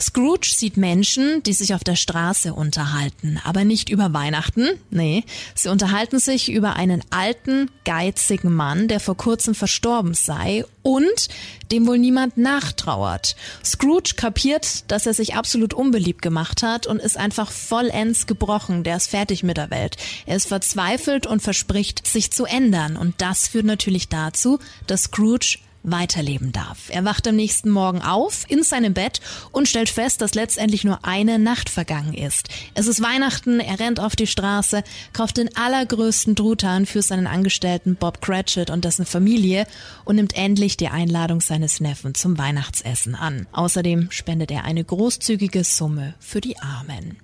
Scrooge 0.00 0.48
sieht 0.52 0.76
Menschen, 0.76 1.42
die 1.42 1.54
sich 1.54 1.74
auf 1.74 1.82
der 1.82 1.96
Straße 1.96 2.54
unterhalten, 2.54 3.40
aber 3.42 3.64
nicht 3.64 3.88
über 3.88 4.12
Weihnachten. 4.14 4.68
Nee, 4.90 5.24
sie 5.56 5.68
unterhalten 5.68 6.20
sich 6.20 6.52
über 6.52 6.76
einen 6.76 7.02
alten, 7.10 7.70
geizigen 7.84 8.54
Mann, 8.54 8.86
der 8.86 9.00
vor 9.00 9.16
kurzem 9.16 9.56
verstorben 9.56 10.14
sei 10.14 10.64
und 10.82 11.28
dem 11.70 11.86
wohl 11.86 11.98
niemand 11.98 12.36
nachtrauert. 12.36 13.36
Scrooge 13.64 14.14
kapiert, 14.16 14.90
dass 14.90 15.06
er 15.06 15.14
sich 15.14 15.34
absolut 15.34 15.74
unbeliebt 15.74 16.22
gemacht 16.22 16.62
hat 16.62 16.86
und 16.86 17.00
ist 17.00 17.16
einfach 17.16 17.50
vollends 17.50 18.26
gebrochen. 18.26 18.84
Der 18.84 18.96
ist 18.96 19.08
fertig 19.08 19.42
mit 19.42 19.56
der 19.56 19.70
Welt. 19.70 19.96
Er 20.26 20.36
ist 20.36 20.48
verzweifelt 20.48 21.26
und 21.26 21.42
verspricht, 21.42 22.06
sich 22.06 22.32
zu 22.32 22.44
ändern. 22.44 22.96
Und 22.96 23.14
das 23.18 23.48
führt 23.48 23.66
natürlich 23.66 24.08
dazu, 24.08 24.58
dass 24.86 25.04
Scrooge 25.04 25.58
weiterleben 25.82 26.52
darf. 26.52 26.88
Er 26.88 27.04
wacht 27.04 27.26
am 27.26 27.36
nächsten 27.36 27.70
Morgen 27.70 28.02
auf 28.02 28.44
in 28.48 28.62
seinem 28.62 28.94
Bett 28.94 29.20
und 29.50 29.68
stellt 29.68 29.88
fest, 29.88 30.20
dass 30.20 30.34
letztendlich 30.34 30.84
nur 30.84 31.04
eine 31.04 31.38
Nacht 31.38 31.68
vergangen 31.68 32.14
ist. 32.14 32.48
Es 32.74 32.86
ist 32.86 33.02
Weihnachten, 33.02 33.60
er 33.60 33.80
rennt 33.80 34.00
auf 34.00 34.16
die 34.16 34.26
Straße, 34.26 34.84
kauft 35.12 35.36
den 35.36 35.54
allergrößten 35.56 36.36
Truthahn 36.36 36.86
für 36.86 37.02
seinen 37.02 37.26
Angestellten 37.26 37.96
Bob 37.96 38.20
Cratchit 38.20 38.70
und 38.70 38.84
dessen 38.84 39.06
Familie 39.06 39.66
und 40.04 40.16
nimmt 40.16 40.36
endlich 40.36 40.76
die 40.76 40.88
Einladung 40.88 41.40
seines 41.40 41.80
Neffen 41.80 42.14
zum 42.14 42.38
Weihnachtsessen 42.38 43.14
an. 43.14 43.46
Außerdem 43.52 44.10
spendet 44.10 44.50
er 44.50 44.64
eine 44.64 44.84
großzügige 44.84 45.64
Summe 45.64 46.14
für 46.20 46.40
die 46.40 46.58
Armen. 46.58 47.16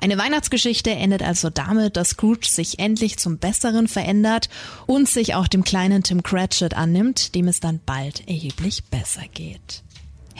Eine 0.00 0.16
Weihnachtsgeschichte 0.16 0.90
endet 0.90 1.22
also 1.22 1.50
damit, 1.50 1.96
dass 1.96 2.10
Scrooge 2.10 2.46
sich 2.46 2.78
endlich 2.78 3.18
zum 3.18 3.38
Besseren 3.38 3.88
verändert 3.88 4.48
und 4.86 5.08
sich 5.08 5.34
auch 5.34 5.48
dem 5.48 5.64
kleinen 5.64 6.04
Tim 6.04 6.22
Cratchit 6.22 6.74
annimmt, 6.74 7.34
dem 7.34 7.48
es 7.48 7.58
dann 7.58 7.80
bald 7.84 8.26
erheblich 8.28 8.84
besser 8.84 9.24
geht. 9.34 9.82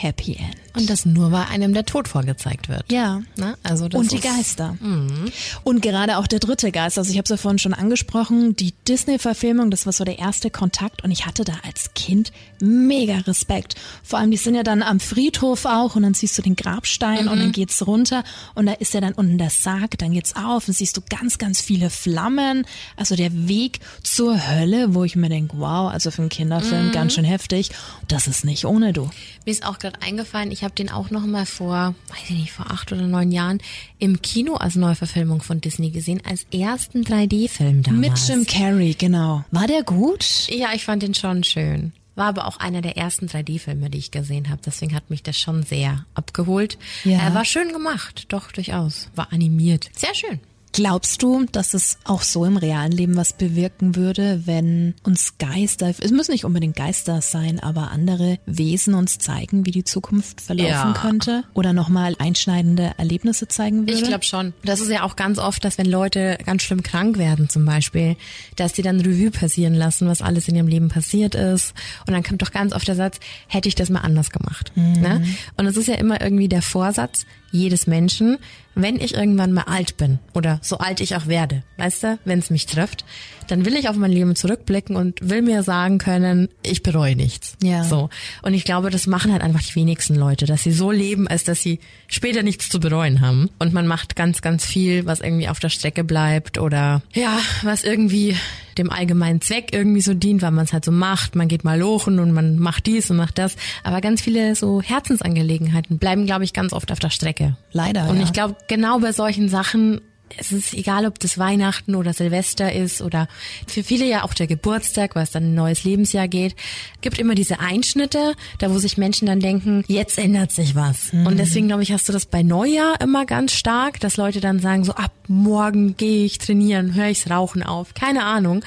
Happy 0.01 0.37
End. 0.37 0.57
Und 0.77 0.89
das 0.89 1.05
nur 1.05 1.31
bei 1.31 1.45
einem 1.47 1.75
der 1.75 1.85
Tod 1.85 2.07
vorgezeigt 2.07 2.69
wird. 2.69 2.85
Ja. 2.93 3.23
Na, 3.37 3.57
also 3.65 3.89
das 3.89 4.01
und 4.01 4.13
die 4.13 4.21
Geister. 4.21 4.77
Mhm. 4.81 5.33
Und 5.65 5.83
gerade 5.83 6.19
auch 6.19 6.29
der 6.29 6.39
dritte 6.39 6.71
Geist. 6.71 6.99
Also 6.99 7.11
ich 7.11 7.17
habe 7.17 7.25
es 7.25 7.31
ja 7.31 7.37
vorhin 7.37 7.59
schon 7.59 7.75
angesprochen, 7.75 8.55
die 8.55 8.75
Disney-Verfilmung, 8.87 9.73
das 9.73 9.87
war 9.87 9.93
so 9.93 10.05
der 10.05 10.21
erste 10.21 10.51
Kontakt 10.51 11.03
und 11.03 11.11
ich 11.11 11.27
hatte 11.27 11.43
da 11.43 11.55
als 11.67 11.95
Kind 11.95 12.31
mega 12.61 13.19
Respekt. 13.19 13.75
Vor 14.05 14.21
allem, 14.21 14.31
die 14.31 14.37
sind 14.37 14.55
ja 14.55 14.63
dann 14.63 14.83
am 14.83 15.01
Friedhof 15.01 15.65
auch 15.65 15.97
und 15.97 16.05
dann 16.05 16.15
siehst 16.15 16.39
du 16.39 16.43
den 16.43 16.55
Grabstein 16.55 17.25
mhm. 17.25 17.33
und 17.33 17.39
dann 17.41 17.53
geht's 17.53 17.85
runter 17.85 18.23
und 18.55 18.67
da 18.67 18.75
ist 18.75 18.95
ja 18.95 19.01
dann 19.01 19.15
unten 19.15 19.37
der 19.37 19.51
Sarg, 19.51 19.99
dann 19.99 20.13
geht's 20.13 20.37
auf 20.37 20.69
und 20.69 20.75
siehst 20.75 20.97
du 20.97 21.01
ganz, 21.09 21.39
ganz 21.39 21.61
viele 21.61 21.91
Flammen. 21.91 22.67
Also 22.97 23.17
der 23.17 23.49
Weg 23.49 23.81
zur 24.05 24.49
Hölle, 24.49 24.95
wo 24.95 25.03
ich 25.03 25.17
mir 25.17 25.29
denke, 25.29 25.57
wow, 25.59 25.91
also 25.91 26.13
für 26.13 26.23
einen 26.23 26.29
Kinderfilm 26.29 26.89
mhm. 26.89 26.93
ganz 26.93 27.15
schön 27.15 27.25
heftig. 27.25 27.71
Das 28.07 28.29
ist 28.29 28.45
nicht 28.45 28.65
ohne 28.65 28.93
du. 28.93 29.11
Mir 29.45 29.51
ist 29.51 29.67
auch 29.67 29.79
gerade 29.89 30.03
eingefallen, 30.03 30.51
ich 30.51 30.65
habe 30.65 30.75
den 30.75 30.91
auch 30.91 31.11
noch 31.11 31.27
mal 31.27 31.47
vor, 31.47 31.95
weiß 32.09 32.31
ich 32.31 32.37
nicht, 32.37 32.53
vor 32.53 32.71
acht 32.71 32.93
oder 32.93 33.07
neun 33.07 33.33
Jahren 33.33 33.59
im 33.99 34.21
Kino 34.23 34.55
als 34.55 34.75
Neuverfilmung 34.75 35.41
von 35.43 35.61
Disney 35.61 35.91
gesehen, 35.91 36.21
als 36.25 36.47
ersten 36.53 37.03
3D-Film 37.03 37.83
damals. 37.83 38.01
Mit 38.01 38.29
Jim 38.29 38.47
Carrey, 38.47 38.95
genau. 38.95 39.45
War 39.51 39.67
der 39.67 39.83
gut? 39.83 40.49
Ja, 40.49 40.69
ich 40.75 40.85
fand 40.85 41.03
den 41.03 41.15
schon 41.15 41.45
schön. 41.45 41.93
War 42.15 42.27
aber 42.27 42.47
auch 42.49 42.57
einer 42.59 42.83
der 42.83 42.97
ersten 42.97 43.27
3D-Filme, 43.27 43.91
die 43.91 43.99
ich 43.99 44.11
gesehen 44.11 44.51
habe. 44.51 44.61
Deswegen 44.65 44.95
hat 44.95 45.09
mich 45.09 45.23
das 45.23 45.39
schon 45.39 45.63
sehr 45.63 46.05
abgeholt. 46.15 46.77
Ja. 47.05 47.21
Er 47.21 47.35
war 47.35 47.45
schön 47.45 47.73
gemacht, 47.73 48.27
doch 48.29 48.51
durchaus. 48.51 49.09
War 49.15 49.33
animiert. 49.33 49.89
Sehr 49.95 50.15
schön. 50.15 50.41
Glaubst 50.73 51.23
du, 51.23 51.45
dass 51.51 51.75
es 51.75 51.99
auch 52.05 52.23
so 52.23 52.45
im 52.45 52.57
realen 52.57 52.93
Leben 52.93 53.17
was 53.17 53.33
bewirken 53.33 53.97
würde, 53.97 54.43
wenn 54.45 54.95
uns 55.03 55.39
Geister, 55.39 55.89
es 55.89 56.11
müssen 56.11 56.33
nicht 56.33 56.45
unbedingt 56.45 56.77
Geister 56.77 57.21
sein, 57.23 57.61
aber 57.61 57.91
andere 57.91 58.39
Wesen 58.47 58.95
uns 58.95 59.19
zeigen, 59.19 59.67
wie 59.67 59.71
die 59.71 59.85
Zukunft 59.85 60.41
verlaufen 60.41 60.71
ja. 60.71 60.95
könnte? 60.95 61.45
Oder 61.55 61.73
nochmal 61.73 62.15
einschneidende 62.19 62.93
Erlebnisse 62.99 63.49
zeigen 63.49 63.81
würde? 63.81 63.95
Ich 63.95 64.05
glaube 64.05 64.25
schon. 64.25 64.53
Das 64.65 64.81
ist 64.81 64.91
ja 64.91 65.03
auch 65.03 65.17
ganz 65.17 65.39
oft, 65.39 65.65
dass 65.65 65.79
wenn 65.79 65.87
Leute 65.87 66.39
ganz 66.45 66.63
schlimm 66.63 66.83
krank 66.83 67.19
werden 67.19 67.49
zum 67.49 67.65
Beispiel, 67.65 68.17
dass 68.57 68.73
die 68.73 68.83
dann 68.83 69.01
Revue 69.01 69.31
passieren 69.31 69.75
lassen, 69.75 70.09
was 70.09 70.23
alles 70.23 70.49
in 70.49 70.57
ihrem 70.57 70.69
Leben 70.69 70.89
passiert 70.89 71.35
ist. 71.35 71.75
Und 72.07 72.13
dann 72.13 72.23
kommt 72.23 72.43
doch 72.43 72.53
ganz 72.53 72.73
oft 72.73 72.87
der 72.87 72.97
Satz, 72.97 73.21
hätte 73.47 73.69
ich 73.69 73.75
das 73.75 73.91
mal 73.91 74.01
anders 74.01 74.31
gemacht. 74.31 74.73
Mhm. 74.75 75.01
Ne? 75.01 75.25
Und 75.57 75.67
es 75.67 75.77
ist 75.77 75.89
ja 75.89 75.95
immer 75.95 76.21
irgendwie 76.21 76.49
der 76.49 76.63
Vorsatz, 76.63 77.27
jedes 77.51 77.87
Menschen, 77.87 78.39
wenn 78.75 78.97
ich 78.97 79.15
irgendwann 79.15 79.53
mal 79.53 79.65
alt 79.65 79.97
bin 79.97 80.19
oder 80.35 80.61
so 80.63 80.79
alt 80.79 81.01
ich 81.01 81.17
auch 81.17 81.27
werde, 81.27 81.65
weißt 81.79 82.03
du, 82.05 82.19
wenn 82.25 82.39
es 82.39 82.51
mich 82.51 82.67
trifft, 82.67 83.05
dann 83.49 83.65
will 83.65 83.75
ich 83.75 83.89
auf 83.89 83.97
mein 83.97 84.13
Leben 84.13 84.37
zurückblicken 84.37 84.95
und 84.95 85.29
will 85.29 85.43
mir 85.43 85.63
sagen 85.63 85.99
können, 85.99 86.49
ich 86.63 86.83
bereue 86.83 87.17
nichts. 87.17 87.57
Ja. 87.63 87.83
So. 87.83 88.11
Und 88.43 88.55
ich 88.55 88.65
glaube, 88.65 88.91
das 88.91 89.07
machen 89.07 89.33
halt 89.33 89.43
einfach 89.43 89.63
die 89.63 89.75
wenigsten 89.75 90.15
Leute, 90.15 90.47
dass 90.47 90.63
sie 90.63 90.73
so 90.73 90.91
leben, 90.91 91.27
als 91.27 91.45
dass 91.45 91.63
sie 91.63 91.81
später 92.07 92.43
nichts 92.43 92.69
zu 92.69 92.79
bereuen 92.79 93.21
haben. 93.21 93.51
Und 93.59 93.73
man 93.73 93.87
macht 93.87 94.17
ganz, 94.17 94.43
ganz 94.43 94.65
viel, 94.65 95.07
was 95.07 95.21
irgendwie 95.21 95.49
auf 95.49 95.59
der 95.59 95.71
Strecke 95.71 96.05
bleibt 96.05 96.59
oder 96.59 97.03
ja, 97.15 97.41
was 97.63 97.85
irgendwie 97.85 98.37
dem 98.79 98.91
allgemeinen 98.91 99.41
Zweck 99.41 99.73
irgendwie 99.73 100.01
so 100.01 100.15
dient, 100.15 100.43
weil 100.43 100.51
man 100.51 100.65
es 100.65 100.73
halt 100.73 100.85
so 100.85 100.93
macht. 100.93 101.35
Man 101.35 101.49
geht 101.49 101.65
mal 101.65 101.79
lochen 101.79 102.19
und 102.19 102.33
man 102.33 102.59
macht 102.59 102.87
dies 102.87 103.11
und 103.11 103.17
macht 103.17 103.39
das. 103.39 103.57
Aber 103.83 104.01
ganz 104.01 104.21
viele 104.21 104.55
so 104.55 104.81
Herzensangelegenheiten 104.81 105.99
bleiben, 105.99 106.27
glaube 106.27 106.45
ich, 106.45 106.53
ganz 106.53 106.73
oft 106.73 106.93
auf 106.93 106.99
der 106.99 107.11
Strecke. 107.11 107.57
Leider. 107.73 108.09
Und 108.09 108.17
ja. 108.17 108.23
ich 108.23 108.33
glaube, 108.33 108.57
genau 108.69 108.99
bei 109.01 109.13
solchen 109.13 109.49
Sachen 109.49 110.01
es 110.37 110.53
ist 110.53 110.75
egal, 110.75 111.07
ob 111.07 111.19
das 111.19 111.39
Weihnachten 111.39 111.95
oder 111.95 112.13
Silvester 112.13 112.73
ist 112.73 113.01
oder 113.03 113.29
für 113.67 113.83
viele 113.83 114.07
ja 114.07 114.25
auch 114.25 114.35
der 114.35 114.47
Geburtstag, 114.47 115.15
weil 115.15 115.25
es 115.25 115.31
dann 115.31 115.45
ein 115.45 115.55
neues 115.55 115.85
Lebensjahr 115.85 116.29
geht, 116.29 116.55
gibt 117.01 117.19
immer 117.19 117.35
diese 117.35 117.61
Einschnitte, 117.61 118.35
da 118.59 118.71
wo 118.71 118.79
sich 118.79 118.99
Menschen 118.99 119.27
dann 119.27 119.41
denken, 119.41 119.85
jetzt 119.89 120.19
ändert 120.19 120.53
sich 120.53 120.75
was. 120.75 121.13
Mhm. 121.13 121.27
Und 121.27 121.39
deswegen 121.39 121.69
glaube 121.69 121.83
ich, 121.83 121.93
hast 121.93 122.09
du 122.09 122.13
das 122.13 122.27
bei 122.27 122.43
Neujahr 122.43 123.01
immer 123.01 123.27
ganz 123.27 123.53
stark, 123.53 124.01
dass 124.01 124.17
Leute 124.17 124.41
dann 124.41 124.61
sagen, 124.61 124.85
so 124.85 124.93
ab 124.93 125.13
morgen 125.29 125.97
gehe 125.97 126.25
ich 126.25 126.39
trainieren, 126.39 126.95
höre 126.95 127.09
ich's 127.09 127.31
Rauchen 127.31 127.63
auf, 127.63 127.95
keine 127.95 128.25
Ahnung. 128.25 128.65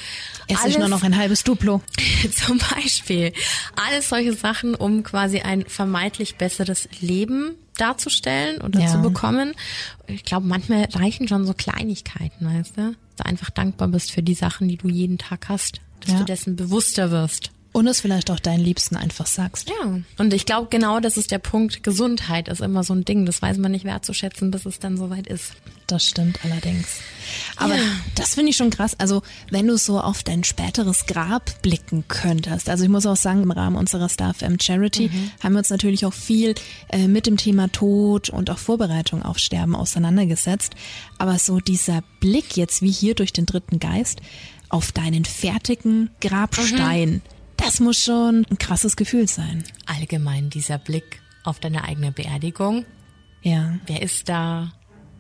Esse 0.48 0.70
ich 0.70 0.78
nur 0.78 0.90
noch 0.90 1.04
ein 1.04 1.18
halbes 1.18 1.44
Duplo. 1.44 1.82
Zum 2.46 2.60
Beispiel. 2.76 3.34
Alles 3.76 4.10
solche 4.10 4.34
Sachen, 4.34 4.76
um 4.76 5.04
quasi 5.04 5.40
ein 5.40 5.66
vermeintlich 5.66 6.36
besseres 6.36 6.88
Leben 7.00 7.56
darzustellen 7.82 8.62
oder 8.62 8.80
ja. 8.80 8.88
zu 8.88 9.02
bekommen. 9.02 9.54
Ich 10.08 10.24
glaube, 10.24 10.48
manchmal 10.48 10.86
reichen 10.94 11.28
schon 11.28 11.46
so 11.46 11.54
Kleinigkeiten, 11.54 12.46
weißt 12.46 12.78
du? 12.78 12.82
Dass 12.82 13.16
du 13.18 13.26
einfach 13.26 13.50
dankbar 13.50 13.88
bist 13.88 14.12
für 14.12 14.24
die 14.24 14.36
Sachen, 14.36 14.68
die 14.68 14.78
du 14.78 14.88
jeden 14.88 15.18
Tag 15.18 15.50
hast, 15.50 15.82
dass 16.02 16.14
ja. 16.14 16.20
du 16.20 16.26
dessen 16.26 16.56
bewusster 16.56 17.12
wirst. 17.12 17.52
Und 17.74 17.88
es 17.88 18.02
vielleicht 18.02 18.30
auch 18.32 18.40
deinen 18.40 18.60
Liebsten 18.60 18.98
einfach 18.98 19.26
sagst. 19.26 19.70
Ja. 19.70 20.00
Und 20.18 20.34
ich 20.34 20.46
glaube, 20.46 20.68
genau 20.70 21.00
das 21.00 21.16
ist 21.16 21.32
der 21.32 21.40
Punkt. 21.40 21.84
Gesundheit 21.84 22.50
ist 22.50 22.60
immer 22.60 22.84
so 22.84 22.94
ein 22.94 23.06
Ding. 23.06 23.26
Das 23.26 23.42
weiß 23.42 23.58
man 23.60 23.72
nicht 23.72 23.86
wertzuschätzen, 23.86 24.52
bis 24.52 24.66
es 24.66 24.80
dann 24.80 24.98
soweit 24.98 25.28
ist. 25.28 25.54
Das 25.88 26.06
stimmt 26.06 26.40
allerdings. 26.44 27.00
Aber 27.56 27.76
ja. 27.76 27.84
das 28.16 28.36
finde 28.36 28.50
ich 28.50 28.58
schon 28.58 28.72
krass. 28.72 28.96
Also, 29.00 29.22
wenn 29.52 29.68
du 29.68 29.78
so 29.78 30.02
auf 30.02 30.22
dein 30.24 30.44
späteres 30.44 31.06
Grab 31.06 31.62
blicken 31.62 32.04
könntest. 32.10 32.70
Also, 32.70 32.84
ich 32.84 32.90
muss 32.90 33.06
auch 33.06 33.16
sagen, 33.16 33.44
im 33.44 33.52
Rahmen 33.52 33.78
unserer 33.78 34.10
Star 34.10 34.34
FM 34.34 34.60
Charity 34.60 35.08
mhm. 35.08 35.32
haben 35.42 35.54
wir 35.54 35.60
uns 35.60 35.70
natürlich 35.70 36.06
auch 36.06 36.14
viel 36.14 36.56
äh, 36.90 37.08
mit 37.08 37.26
dem 37.26 37.38
Thema 37.38 37.70
Tod 37.72 38.30
und 38.30 38.50
auch 38.50 38.58
Vorbereitung 38.58 39.24
auf 39.24 39.38
Sterben 39.38 39.78
auseinandergesetzt. 39.78 40.74
Aber 41.18 41.40
so 41.40 41.62
dieser 41.62 42.04
Blick 42.20 42.58
jetzt 42.58 42.82
wie 42.82 42.92
hier 42.92 43.16
durch 43.16 43.32
den 43.32 43.46
dritten 43.46 43.80
Geist 43.80 44.22
auf 44.68 44.92
deinen 44.92 45.24
fertigen 45.24 46.10
Grabstein. 46.20 47.10
Mhm 47.10 47.22
das 47.62 47.80
muss 47.80 48.04
schon 48.04 48.46
ein 48.50 48.58
krasses 48.58 48.96
Gefühl 48.96 49.28
sein. 49.28 49.64
Allgemein 49.86 50.50
dieser 50.50 50.78
Blick 50.78 51.22
auf 51.44 51.60
deine 51.60 51.84
eigene 51.84 52.12
Beerdigung. 52.12 52.86
Ja. 53.42 53.78
Wer 53.86 54.02
ist 54.02 54.30
da? 54.30 54.74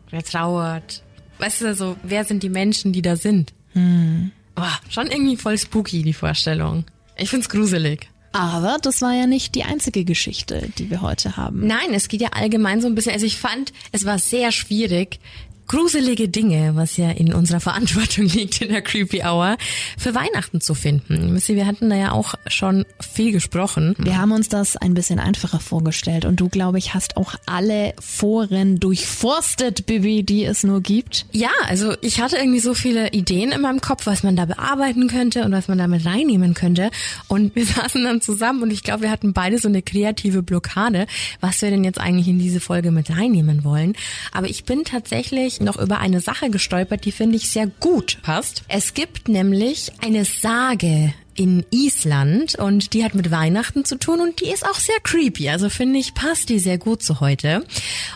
Wer 0.09 0.23
trauert? 0.23 1.03
Weißt 1.37 1.61
du, 1.61 1.75
so, 1.75 1.97
wer 2.03 2.25
sind 2.25 2.43
die 2.43 2.49
Menschen, 2.49 2.93
die 2.93 3.01
da 3.01 3.15
sind? 3.15 3.53
Hm. 3.73 4.31
Boah, 4.55 4.79
schon 4.89 5.07
irgendwie 5.07 5.37
voll 5.37 5.57
spooky, 5.57 6.03
die 6.03 6.13
Vorstellung. 6.13 6.85
Ich 7.15 7.29
find's 7.29 7.49
gruselig. 7.49 8.09
Aber 8.33 8.77
das 8.81 9.01
war 9.01 9.13
ja 9.13 9.27
nicht 9.27 9.55
die 9.55 9.63
einzige 9.63 10.05
Geschichte, 10.05 10.69
die 10.77 10.89
wir 10.89 11.01
heute 11.01 11.35
haben. 11.37 11.67
Nein, 11.67 11.93
es 11.93 12.07
geht 12.07 12.21
ja 12.21 12.29
allgemein 12.29 12.81
so 12.81 12.87
ein 12.87 12.95
bisschen, 12.95 13.13
also 13.13 13.25
ich 13.25 13.37
fand, 13.37 13.73
es 13.91 14.05
war 14.05 14.19
sehr 14.19 14.51
schwierig, 14.51 15.19
gruselige 15.67 16.27
Dinge, 16.29 16.75
was 16.75 16.97
ja 16.97 17.09
in 17.11 17.33
unserer 17.33 17.59
Verantwortung 17.59 18.25
liegt 18.27 18.61
in 18.61 18.69
der 18.69 18.81
Creepy 18.81 19.23
Hour, 19.23 19.57
für 19.97 20.15
Weihnachten 20.15 20.61
zu 20.61 20.73
finden. 20.73 21.39
Wir 21.51 21.65
hatten 21.65 21.89
da 21.89 21.95
ja 21.95 22.11
auch 22.11 22.35
schon 22.47 22.85
viel 22.99 23.31
gesprochen. 23.31 23.95
Wir 23.97 24.17
haben 24.17 24.31
uns 24.31 24.47
das 24.47 24.77
ein 24.77 24.93
bisschen 24.93 25.19
einfacher 25.19 25.59
vorgestellt 25.59 26.25
und 26.25 26.39
du, 26.39 26.47
glaube 26.49 26.77
ich, 26.77 26.93
hast 26.93 27.17
auch 27.17 27.35
alle 27.45 27.93
Foren 27.99 28.79
durchforstet, 28.79 29.85
Bibi, 29.85 30.23
die 30.23 30.45
es 30.45 30.63
nur 30.63 30.81
gibt. 30.81 31.25
Ja, 31.31 31.49
also 31.67 31.93
ich 32.01 32.21
hatte 32.21 32.37
irgendwie 32.37 32.59
so 32.59 32.73
viele 32.73 33.09
Ideen 33.11 33.51
in 33.51 33.61
meinem 33.61 33.81
Kopf, 33.81 34.05
was 34.05 34.23
man 34.23 34.35
da 34.35 34.45
bearbeiten 34.45 35.07
könnte 35.07 35.43
und 35.43 35.51
was 35.51 35.67
man 35.67 35.77
damit 35.77 36.05
reinnehmen 36.05 36.53
könnte. 36.53 36.89
Und 37.27 37.55
wir 37.55 37.65
saßen 37.81 38.03
dann 38.03 38.21
zusammen 38.21 38.63
und 38.63 38.71
ich 38.71 38.83
glaube, 38.83 39.03
wir 39.03 39.11
hatten 39.11 39.33
beide 39.33 39.57
so 39.57 39.67
eine 39.67 39.81
kreative 39.81 40.41
Blockade, 40.41 41.05
was 41.41 41.61
wir 41.61 41.69
denn 41.69 41.83
jetzt 41.83 41.99
eigentlich 41.99 42.27
in 42.27 42.39
diese 42.39 42.59
Folge 42.59 42.91
mit 42.91 43.09
reinnehmen 43.09 43.63
wollen. 43.63 43.93
Aber 44.31 44.49
ich 44.49 44.63
bin 44.63 44.83
tatsächlich 44.85 45.50
noch 45.59 45.77
über 45.77 45.99
eine 45.99 46.21
Sache 46.21 46.49
gestolpert, 46.49 47.03
die 47.05 47.11
finde 47.11 47.35
ich 47.35 47.49
sehr 47.49 47.67
gut 47.67 48.19
passt. 48.21 48.63
Es 48.67 48.93
gibt 48.93 49.27
nämlich 49.27 49.91
eine 50.01 50.23
Sage 50.23 51.13
in 51.41 51.65
Island 51.71 52.53
und 52.53 52.93
die 52.93 53.03
hat 53.03 53.15
mit 53.15 53.31
Weihnachten 53.31 53.83
zu 53.83 53.97
tun 53.97 54.21
und 54.21 54.41
die 54.41 54.51
ist 54.51 54.63
auch 54.63 54.75
sehr 54.75 54.99
creepy. 55.01 55.49
Also 55.49 55.69
finde 55.69 55.97
ich, 55.97 56.13
passt 56.13 56.49
die 56.49 56.59
sehr 56.59 56.77
gut 56.77 57.01
zu 57.01 57.19
heute. 57.19 57.65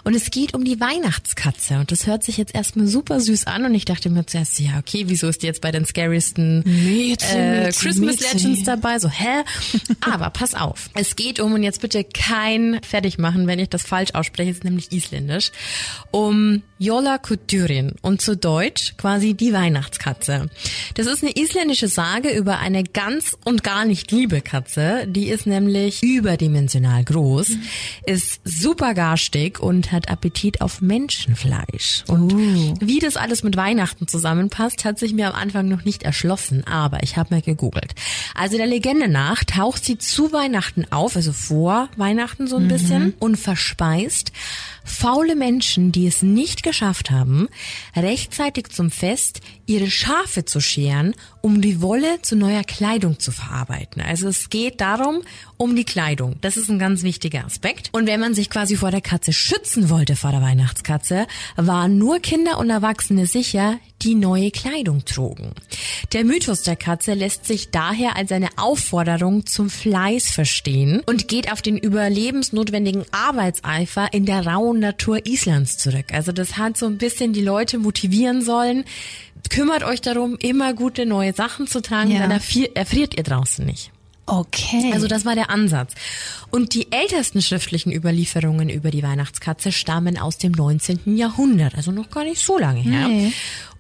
Und 0.04 0.14
es 0.14 0.30
geht 0.30 0.54
um 0.54 0.64
die 0.64 0.80
Weihnachtskatze 0.80 1.80
und 1.80 1.92
das 1.92 2.06
hört 2.06 2.24
sich 2.24 2.38
jetzt 2.38 2.54
erstmal 2.54 2.86
super 2.86 3.20
süß 3.20 3.48
an 3.48 3.66
und 3.66 3.74
ich 3.74 3.86
dachte 3.86 4.12
mir 4.12 4.28
zuerst, 4.28 4.60
ja 4.60 4.78
okay, 4.78 5.06
wieso 5.08 5.28
ist 5.28 5.42
die 5.42 5.48
jetzt 5.48 5.62
bei 5.62 5.72
den 5.72 5.86
scariesten 5.86 6.62
Mädchen, 6.66 7.40
äh, 7.40 7.72
Christmas 7.76 8.20
Mädchen. 8.20 8.38
Legends 8.38 8.64
dabei? 8.64 9.00
So, 9.00 9.10
hä? 9.10 9.44
Aber 10.02 10.30
pass 10.30 10.54
auf, 10.54 10.92
es 10.94 11.16
geht 11.16 11.40
um, 11.40 11.54
und 11.54 11.64
jetzt 11.64 11.82
bitte 11.82 12.04
kein 12.04 12.80
fertig 12.88 13.18
machen, 13.18 13.48
wenn 13.48 13.58
ich 13.58 13.70
das 13.70 13.82
falsch 13.82 14.14
ausspreche, 14.14 14.52
ist 14.52 14.64
nämlich 14.64 14.92
isländisch, 14.92 15.52
um 16.12 16.62
Jola 16.78 17.18
Kuturin 17.18 17.94
und 18.04 18.22
zu 18.22 18.38
Deutsch 18.38 18.94
quasi 18.98 19.34
die 19.34 19.52
Weihnachtskatze. 19.52 20.48
Das 20.94 21.08
ist 21.08 21.24
eine 21.24 21.36
isländische 21.36 21.88
Sage 21.88 22.30
über 22.30 22.60
eine 22.60 22.84
ganz 23.16 23.38
und 23.46 23.64
gar 23.64 23.86
nicht 23.86 24.12
liebe 24.12 24.42
Katze. 24.42 25.06
Die 25.08 25.30
ist 25.30 25.46
nämlich 25.46 26.04
überdimensional 26.04 27.04
groß, 27.04 27.50
mhm. 27.50 27.62
ist 28.06 28.42
super 28.44 28.94
garstig 28.94 29.60
und 29.60 29.94
hat 29.94 30.10
Appetit 30.10 30.60
auf 30.60 30.82
Menschenfleisch. 30.82 32.04
Und 32.08 32.34
uh. 32.34 32.74
wie 32.82 33.00
das 33.00 33.16
alles 33.16 33.44
mit 33.44 33.56
Weihnachten 33.56 34.08
zusammenpasst, 34.08 34.84
hat 34.84 35.00
sich 35.00 35.14
mir 35.14 35.30
am 35.30 35.36
Anfang 35.36 35.70
noch 35.70 35.86
nicht 35.86 36.04
erschlossen, 36.04 36.66
aber 36.68 37.04
ich 37.04 37.16
habe 37.16 37.36
mal 37.36 37.42
gegoogelt. 37.42 37.96
Also 38.34 38.58
der 38.58 38.68
Legende 38.68 39.08
nach 39.08 39.46
taucht 39.46 39.86
sie 39.86 39.98
zu 39.98 40.34
Weihnachten 40.34 40.86
auf, 40.92 41.16
also 41.16 41.32
vor 41.32 41.88
Weihnachten 41.96 42.48
so 42.48 42.58
ein 42.58 42.66
mhm. 42.66 42.70
bisschen 42.70 43.14
und 43.20 43.38
verspeist 43.38 44.34
faule 44.86 45.36
Menschen, 45.36 45.92
die 45.92 46.08
es 46.08 46.22
nicht 46.22 46.64
geschafft 46.64 47.12
haben, 47.12 47.50
rechtzeitig 47.96 48.70
zum 48.70 48.92
Fest 48.92 49.42
ihre 49.66 49.90
Schafe 49.90 50.46
zu 50.46 50.62
scheren, 50.62 51.14
um 51.42 51.60
die 51.60 51.82
Wolle 51.82 52.22
zu 52.22 52.36
neuer 52.36 52.64
Kleidung 52.64 53.20
zu 53.20 53.32
verarbeiten. 53.32 54.02
Also 54.02 54.30
es 54.30 54.50
geht 54.50 54.80
darum, 54.80 55.22
um 55.58 55.76
die 55.76 55.84
Kleidung. 55.84 56.36
Das 56.42 56.56
ist 56.56 56.70
ein 56.70 56.80
ganz 56.80 57.04
wichtiger 57.04 57.46
Aspekt. 57.46 57.90
Und 57.92 58.08
wenn 58.08 58.20
man 58.20 58.34
sich 58.34 58.50
quasi 58.50 58.78
vor 58.78 58.92
der 58.92 59.02
Katze 59.02 59.34
schützen 59.34 59.90
wollte, 59.90 60.16
vor 60.16 60.32
der 60.32 60.42
Weihnachtskatze, 60.42 61.28
waren 61.56 61.98
nur 61.98 62.20
Kinder 62.20 62.60
und 62.60 62.70
Erwachsene 62.70 63.26
sicher, 63.26 63.80
die 64.02 64.16
neue 64.16 64.52
Kleidung 64.52 65.06
trugen. 65.06 65.52
Der 66.14 66.26
Mythos 66.26 66.62
der 66.62 66.76
Katze 66.76 67.14
lässt 67.14 67.46
sich 67.46 67.72
daher 67.72 68.16
als 68.16 68.32
eine 68.32 68.50
Aufforderung 68.58 69.46
zum 69.46 69.70
Fleiß 69.70 70.30
verstehen 70.30 71.02
und 71.06 71.28
geht 71.28 71.52
auf 71.52 71.62
den 71.62 71.78
überlebensnotwendigen 71.78 73.06
Arbeitseifer 73.12 74.14
in 74.14 74.26
der 74.26 74.46
rauen 74.46 74.80
Natur 74.80 75.26
Islands 75.26 75.78
zurück. 75.78 76.14
Also 76.14 76.32
das 76.32 76.58
hat 76.58 76.78
so 76.78 76.86
ein 76.86 76.98
bisschen 76.98 77.34
die 77.34 77.42
Leute 77.42 77.78
motivieren 77.78 78.42
sollen, 78.42 78.86
kümmert 79.50 79.84
euch 79.84 80.02
darum, 80.02 80.38
immer 80.40 80.74
gute 80.74 81.06
neue 81.06 81.34
Sachen 81.34 81.68
zu 81.68 81.82
tragen, 81.82 82.12
ja. 82.12 82.20
dann 82.20 82.32
erfriert 82.32 83.18
ihr 83.18 83.24
draußen 83.24 83.66
nicht. 83.66 83.92
Okay. 84.28 84.92
Also 84.94 85.08
das 85.08 85.24
war 85.24 85.36
der 85.36 85.50
Ansatz. 85.52 85.94
Und 86.50 86.74
die 86.74 86.92
ältesten 86.92 87.42
schriftlichen 87.42 87.92
Überlieferungen 87.92 88.70
über 88.70 88.90
die 88.90 89.04
Weihnachtskatze 89.04 89.72
stammen 89.72 90.18
aus 90.18 90.38
dem 90.38 90.52
19. 90.52 91.16
Jahrhundert, 91.16 91.76
also 91.76 91.92
noch 91.92 92.10
gar 92.10 92.24
nicht 92.24 92.44
so 92.44 92.58
lange 92.58 92.82
her. 92.82 93.08
Nee. 93.08 93.34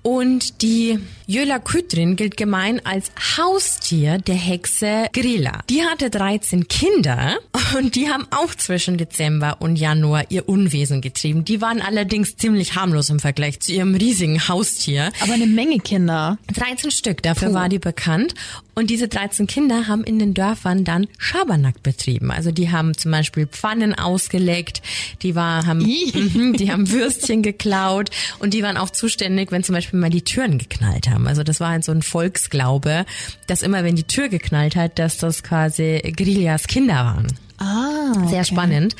Und 0.06 0.62
die 0.62 1.00
Jöla 1.26 1.58
Kütrin 1.58 2.15
gilt 2.15 2.38
gemein 2.38 2.80
als 2.86 3.12
Haustier 3.38 4.20
der 4.20 4.36
Hexe 4.36 5.08
Grilla. 5.12 5.62
Die 5.68 5.82
hatte 5.82 6.12
13 6.12 6.68
Kinder 6.68 7.39
und 7.76 7.96
die 7.96 8.10
haben 8.12 8.28
auch 8.30 8.54
zwischen 8.54 9.00
Dezember 9.00 9.58
und 9.62 9.78
Januar 9.78 10.26
ihr 10.30 10.48
Unwesen 10.48 11.02
getrieben. 11.02 11.44
Die 11.44 11.60
waren 11.60 11.82
allerdings 11.82 12.38
ziemlich 12.38 12.76
harmlos 12.76 13.10
im 13.10 13.20
Vergleich 13.20 13.60
zu 13.62 13.72
ihrem 13.72 13.96
riesigen 13.96 14.48
Haustier. 14.48 15.12
Aber 15.22 15.34
eine 15.34 15.48
Menge 15.48 15.80
Kinder. 15.80 16.38
13 16.54 16.91
Stück, 16.91 17.24
dafür 17.24 17.48
Puh. 17.48 17.56
war 17.56 17.70
die 17.70 17.80
bekannt. 17.80 18.36
Und 18.76 18.89
diese 18.89 19.08
13 19.08 19.48
Kinder 19.48 19.88
haben 19.88 20.04
in 20.04 20.20
den 20.20 20.34
Dörfern 20.34 20.84
dann 20.84 21.08
Schabernack 21.18 21.82
betrieben. 21.82 22.30
Also 22.30 22.52
die 22.52 22.72
haben 22.72 22.96
zum 22.96 23.10
Beispiel 23.10 23.48
Pfannen 23.48 23.98
ausgeleckt, 23.98 24.82
die 25.22 25.34
war, 25.34 25.65
haben, 25.65 25.80
mhm, 25.80 26.54
die 26.58 26.72
haben 26.72 26.91
Würstchen 26.91 27.41
geklaut 27.41 28.10
und 28.39 28.54
die 28.54 28.62
waren 28.63 28.76
auch 28.76 28.89
zuständig, 28.89 29.52
wenn 29.52 29.63
zum 29.63 29.74
Beispiel 29.74 29.94
mal 29.99 30.10
die 30.10 30.23
Türen 30.23 30.58
geknallt 30.58 31.10
haben. 31.10 31.27
Also 31.27 31.43
das 31.43 31.60
war 31.60 31.69
halt 31.69 31.84
so 31.84 31.91
ein 31.91 32.01
Volksglaube, 32.01 33.05
dass 33.47 33.62
immer 33.62 33.84
wenn 33.84 33.95
die 33.95 34.03
Tür 34.03 34.29
geknallt 34.29 34.75
hat, 34.75 34.99
dass 34.99 35.17
das 35.17 35.43
quasi 35.43 36.01
Grillas 36.15 36.67
Kinder 36.67 36.95
waren. 36.95 37.27
Ah, 37.58 38.12
okay. 38.15 38.27
Sehr 38.27 38.43
spannend. 38.43 38.95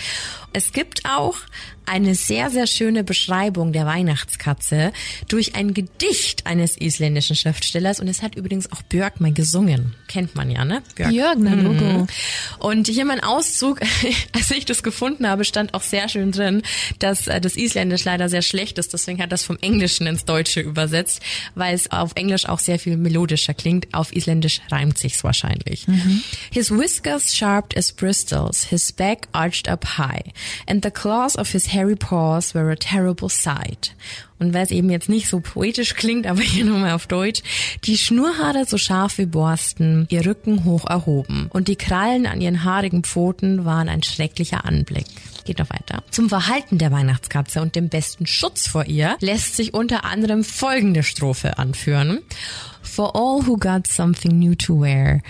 Es 0.56 0.72
gibt 0.72 1.04
auch 1.04 1.36
eine 1.86 2.16
sehr, 2.16 2.50
sehr 2.50 2.66
schöne 2.66 3.04
Beschreibung 3.04 3.74
der 3.74 3.86
Weihnachtskatze 3.86 4.92
durch 5.28 5.56
ein 5.56 5.74
Gedicht 5.74 6.46
eines 6.46 6.78
isländischen 6.80 7.36
Schriftstellers 7.36 8.00
und 8.00 8.08
es 8.08 8.22
hat 8.22 8.36
übrigens 8.36 8.72
auch 8.72 8.82
Björk 8.84 9.20
mal 9.20 9.34
gesungen. 9.34 9.96
Kennt 10.08 10.36
man 10.36 10.50
ja, 10.50 10.66
ne? 10.66 10.82
Björk, 10.96 11.12
Björk 11.12 11.38
na 11.40 11.54
Logo. 11.54 11.84
Mhm. 11.84 12.08
Und 12.60 12.88
hier 12.88 13.06
mein 13.06 13.22
Auszug, 13.22 13.82
als 14.34 14.52
ich 14.52 14.66
das 14.66 14.82
gefunden 14.82 15.28
habe, 15.28 15.46
stand 15.46 15.74
auch 15.74 15.82
sehr 15.82 16.10
schön 16.10 16.32
drin, 16.32 16.64
dass 17.00 17.28
äh, 17.28 17.40
das 17.42 17.56
Isländisch 17.56 18.06
leider 18.06 18.30
sehr 18.30 18.42
schlecht 18.42 18.78
ist, 18.78 18.94
deswegen 18.94 19.22
hat 19.22 19.32
das 19.32 19.44
vom 19.44 19.58
Englischen 19.62 20.08
ins 20.08 20.26
Deutsche 20.26 20.62
übersetzt, 20.62 21.22
weil 21.54 21.76
es 21.76 21.92
auf 21.92 22.14
Englisch 22.16 22.48
auch 22.48 22.60
sehr 22.60 22.80
viel 22.80 22.98
melodischer 22.98 23.54
klingt. 23.54 23.94
Auf 23.94 24.16
Isländisch 24.16 24.62
reimt 24.72 24.98
sich's 24.98 25.24
wahrscheinlich. 25.24 25.88
Mhm. 25.88 26.24
His 26.52 26.72
whiskers 26.72 27.36
sharp 27.36 27.74
as 27.78 27.92
bristles, 27.92 28.64
his 28.64 28.92
back 28.92 29.28
arched 29.34 29.68
up 29.68 29.98
high. 29.98 30.24
And 30.68 30.84
the 30.84 30.92
claws 30.92 31.38
of 31.38 31.52
his 31.52 31.74
hairy 31.74 31.96
paws 31.96 32.54
were 32.54 32.72
a 32.72 32.76
terrible 32.76 33.30
sight. 33.30 33.96
Und 34.38 34.54
weil 34.54 34.64
es 34.64 34.72
eben 34.72 34.90
jetzt 34.90 35.08
nicht 35.08 35.30
so 35.30 35.40
poetisch 35.40 35.96
klingt, 35.96 36.28
aber 36.28 36.42
hier 36.42 36.66
nochmal 36.66 36.92
auf 36.92 37.08
Deutsch, 37.08 37.42
die 37.86 37.98
Schnurhaare 37.98 38.66
so 38.66 38.78
scharf 38.78 39.18
wie 39.18 39.26
Borsten, 39.26 40.08
ihr 40.10 40.26
Rücken 40.26 40.66
hoch 40.66 40.86
erhoben 40.86 41.48
und 41.54 41.68
die 41.68 41.78
Krallen 41.78 42.26
an 42.26 42.42
ihren 42.42 42.64
haarigen 42.64 43.04
Pfoten 43.04 43.64
waren 43.64 43.88
ein 43.88 44.04
schrecklicher 44.04 44.66
Anblick. 44.66 45.06
Geht 45.46 45.60
noch 45.60 45.70
weiter. 45.70 46.04
Zum 46.10 46.28
Verhalten 46.28 46.80
der 46.80 46.92
Weihnachtskatze 46.92 47.62
und 47.62 47.76
dem 47.76 47.88
besten 47.88 48.26
Schutz 48.26 48.68
vor 48.68 48.86
ihr 48.86 49.16
lässt 49.22 49.56
sich 49.56 49.74
unter 49.74 50.04
anderem 50.04 50.44
folgende 50.44 51.04
Strophe 51.04 51.58
anführen. 51.60 52.20
For 52.82 53.16
all 53.16 53.46
who 53.46 53.58
got 53.58 53.88
something 53.88 54.40
new 54.40 54.56
to 54.56 54.82
wear, 54.82 55.22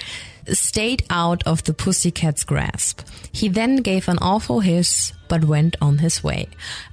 stayed 0.53 1.03
out 1.09 1.43
of 1.45 1.63
the 1.63 1.73
pussycat's 1.73 2.43
grasp. 2.43 3.01
He 3.31 3.47
then 3.47 3.77
gave 3.77 4.07
an 4.07 4.17
awful 4.21 4.59
hiss, 4.61 5.13
but 5.27 5.45
went 5.45 5.75
on 5.81 5.99
his 5.99 6.23
way. 6.23 6.47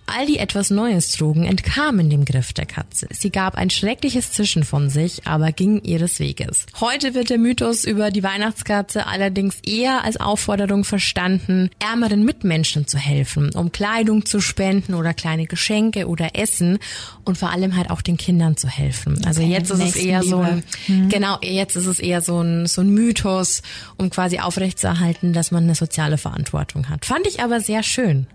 All 0.06 0.26
die 0.26 0.38
etwas 0.38 0.70
Neues 0.70 1.12
trugen, 1.12 1.44
entkamen 1.44 2.10
dem 2.10 2.24
Griff 2.24 2.52
der 2.52 2.66
Katze. 2.66 3.06
Sie 3.10 3.30
gab 3.30 3.54
ein 3.54 3.70
schreckliches 3.70 4.32
Zischen 4.32 4.64
von 4.64 4.90
sich, 4.90 5.26
aber 5.26 5.52
ging 5.52 5.80
ihres 5.82 6.18
Weges. 6.20 6.66
Heute 6.80 7.14
wird 7.14 7.30
der 7.30 7.38
Mythos 7.38 7.84
über 7.84 8.10
die 8.10 8.22
Weihnachtskatze 8.22 9.06
allerdings 9.06 9.58
eher 9.66 10.04
als 10.04 10.18
Aufforderung 10.18 10.84
verstanden, 10.84 11.70
ärmeren 11.78 12.24
Mitmenschen 12.24 12.86
zu 12.86 12.98
helfen, 12.98 13.50
um 13.54 13.72
Kleidung 13.72 14.26
zu 14.26 14.40
spenden 14.40 14.94
oder 14.94 15.14
kleine 15.14 15.46
Geschenke 15.46 16.08
oder 16.08 16.34
Essen 16.34 16.78
und 17.24 17.38
vor 17.38 17.50
allem 17.50 17.76
halt 17.76 17.90
auch 17.90 18.02
den 18.02 18.16
Kindern 18.16 18.56
zu 18.56 18.68
helfen. 18.68 19.24
Also 19.24 19.40
Okay, 19.42 19.50
jetzt 19.50 19.70
ist 19.70 19.80
es 19.82 19.96
eher 19.96 20.22
so 20.22 20.40
ein, 20.40 20.62
genau, 21.08 21.38
jetzt 21.42 21.76
ist 21.76 21.86
es 21.86 22.00
eher 22.00 22.20
so 22.20 22.40
ein, 22.40 22.66
so 22.66 22.80
ein 22.80 22.90
Mythos, 22.90 23.62
um 23.96 24.10
quasi 24.10 24.40
aufrechtzuerhalten, 24.40 25.32
dass 25.32 25.50
man 25.50 25.64
eine 25.64 25.74
soziale 25.74 26.18
Verantwortung 26.18 26.88
hat. 26.88 27.06
Fand 27.06 27.26
ich 27.26 27.42
aber 27.42 27.60
sehr 27.60 27.82
schön. 27.82 28.26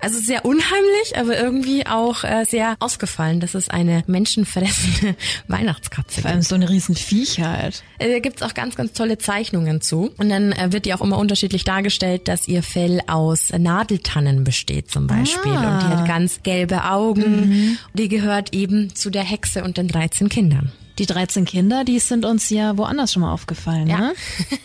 Also 0.00 0.18
sehr 0.20 0.44
unheimlich, 0.44 1.16
aber 1.16 1.38
irgendwie 1.38 1.86
auch 1.86 2.22
äh, 2.24 2.44
sehr 2.44 2.76
ausgefallen, 2.80 3.40
dass 3.40 3.54
es 3.54 3.68
eine 3.68 4.04
menschenfressende 4.06 5.16
Weihnachtskatze 5.48 6.20
Vor 6.20 6.30
allem 6.30 6.40
gibt. 6.40 6.48
so 6.48 6.54
eine 6.54 6.68
riesen 6.68 6.94
Viechheit. 6.96 7.82
Äh, 7.98 8.10
Da 8.12 8.18
gibt's 8.18 8.42
auch 8.42 8.54
ganz, 8.54 8.74
ganz 8.76 8.92
tolle 8.92 9.18
Zeichnungen 9.18 9.80
zu. 9.80 10.12
Und 10.18 10.28
dann 10.28 10.52
äh, 10.52 10.72
wird 10.72 10.84
die 10.86 10.94
auch 10.94 11.00
immer 11.00 11.18
unterschiedlich 11.18 11.64
dargestellt, 11.64 12.28
dass 12.28 12.46
ihr 12.48 12.62
Fell 12.62 13.00
aus 13.06 13.50
Nadeltannen 13.56 14.44
besteht 14.44 14.90
zum 14.90 15.06
Beispiel. 15.06 15.52
Ah. 15.52 15.74
Und 15.76 15.82
die 15.82 15.86
hat 15.96 16.06
ganz 16.06 16.42
gelbe 16.42 16.84
Augen. 16.84 17.78
Die 17.94 18.08
gehört 18.08 18.54
eben 18.54 18.94
zu 18.94 19.10
der 19.10 19.22
Hexe 19.24 19.64
und 19.64 19.76
den 19.78 19.88
13 19.88 20.28
Kindern. 20.28 20.72
Die 20.98 21.06
13 21.06 21.44
Kinder, 21.44 21.84
die 21.84 21.98
sind 21.98 22.24
uns 22.24 22.48
ja 22.48 22.78
woanders 22.78 23.12
schon 23.12 23.20
mal 23.22 23.32
aufgefallen, 23.32 23.86
Ja. 23.86 23.98
ne? 23.98 24.14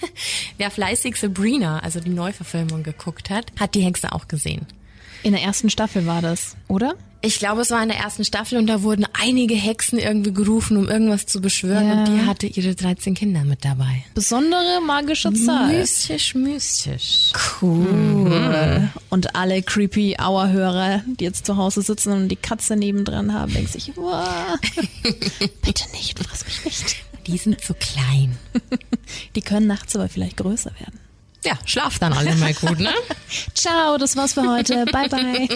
Wer 0.57 0.71
fleißig 0.71 1.17
Sabrina, 1.17 1.79
also 1.79 1.99
die 1.99 2.09
Neuverfilmung 2.09 2.83
geguckt 2.83 3.29
hat, 3.29 3.51
hat 3.59 3.75
die 3.75 3.81
Hexe 3.81 4.13
auch 4.13 4.27
gesehen. 4.29 4.65
In 5.23 5.33
der 5.33 5.41
ersten 5.43 5.69
Staffel 5.69 6.05
war 6.07 6.21
das, 6.21 6.55
oder? 6.67 6.95
Ich 7.23 7.37
glaube, 7.37 7.61
es 7.61 7.69
war 7.69 7.83
in 7.83 7.89
der 7.89 7.99
ersten 7.99 8.25
Staffel 8.25 8.57
und 8.57 8.65
da 8.65 8.81
wurden 8.81 9.05
einige 9.13 9.53
Hexen 9.53 9.99
irgendwie 9.99 10.33
gerufen, 10.33 10.75
um 10.77 10.89
irgendwas 10.89 11.27
zu 11.27 11.39
beschwören 11.39 11.87
Ja. 11.87 11.93
und 11.99 12.05
die 12.07 12.25
hatte 12.25 12.47
ihre 12.47 12.73
13 12.73 13.13
Kinder 13.13 13.43
mit 13.43 13.63
dabei. 13.63 14.03
Besondere 14.15 14.81
magische 14.83 15.31
Zahl. 15.33 15.67
Mystisch, 15.77 16.33
mystisch. 16.33 17.31
Cool. 17.61 18.89
Und 19.11 19.35
alle 19.35 19.61
creepy 19.61 20.17
Hour-Hörer, 20.19 21.03
die 21.05 21.23
jetzt 21.25 21.45
zu 21.45 21.57
Hause 21.57 21.83
sitzen 21.83 22.11
und 22.13 22.29
die 22.29 22.35
Katze 22.37 22.75
nebendran 22.75 23.31
haben, 23.35 23.53
denken 23.53 23.71
sich, 23.71 23.91
wow, 23.95 24.57
bitte 25.61 25.83
nicht, 25.91 26.17
fass 26.17 26.43
mich 26.45 26.65
nicht. 26.65 26.95
Die 27.27 27.37
sind 27.37 27.61
zu 27.61 27.75
klein. 27.75 28.35
Die 29.35 29.41
können 29.41 29.67
nachts 29.67 29.95
aber 29.95 30.09
vielleicht 30.09 30.37
größer 30.37 30.71
werden. 30.79 30.99
Ja, 31.43 31.57
schlaf 31.65 31.97
dann 31.99 32.13
alle 32.13 32.35
mal 32.35 32.53
gut, 32.53 32.79
ne? 32.79 32.93
Ciao, 33.55 33.97
das 33.97 34.15
war's 34.15 34.33
für 34.33 34.47
heute. 34.47 34.85
Bye, 34.85 35.09
bye. 35.09 35.47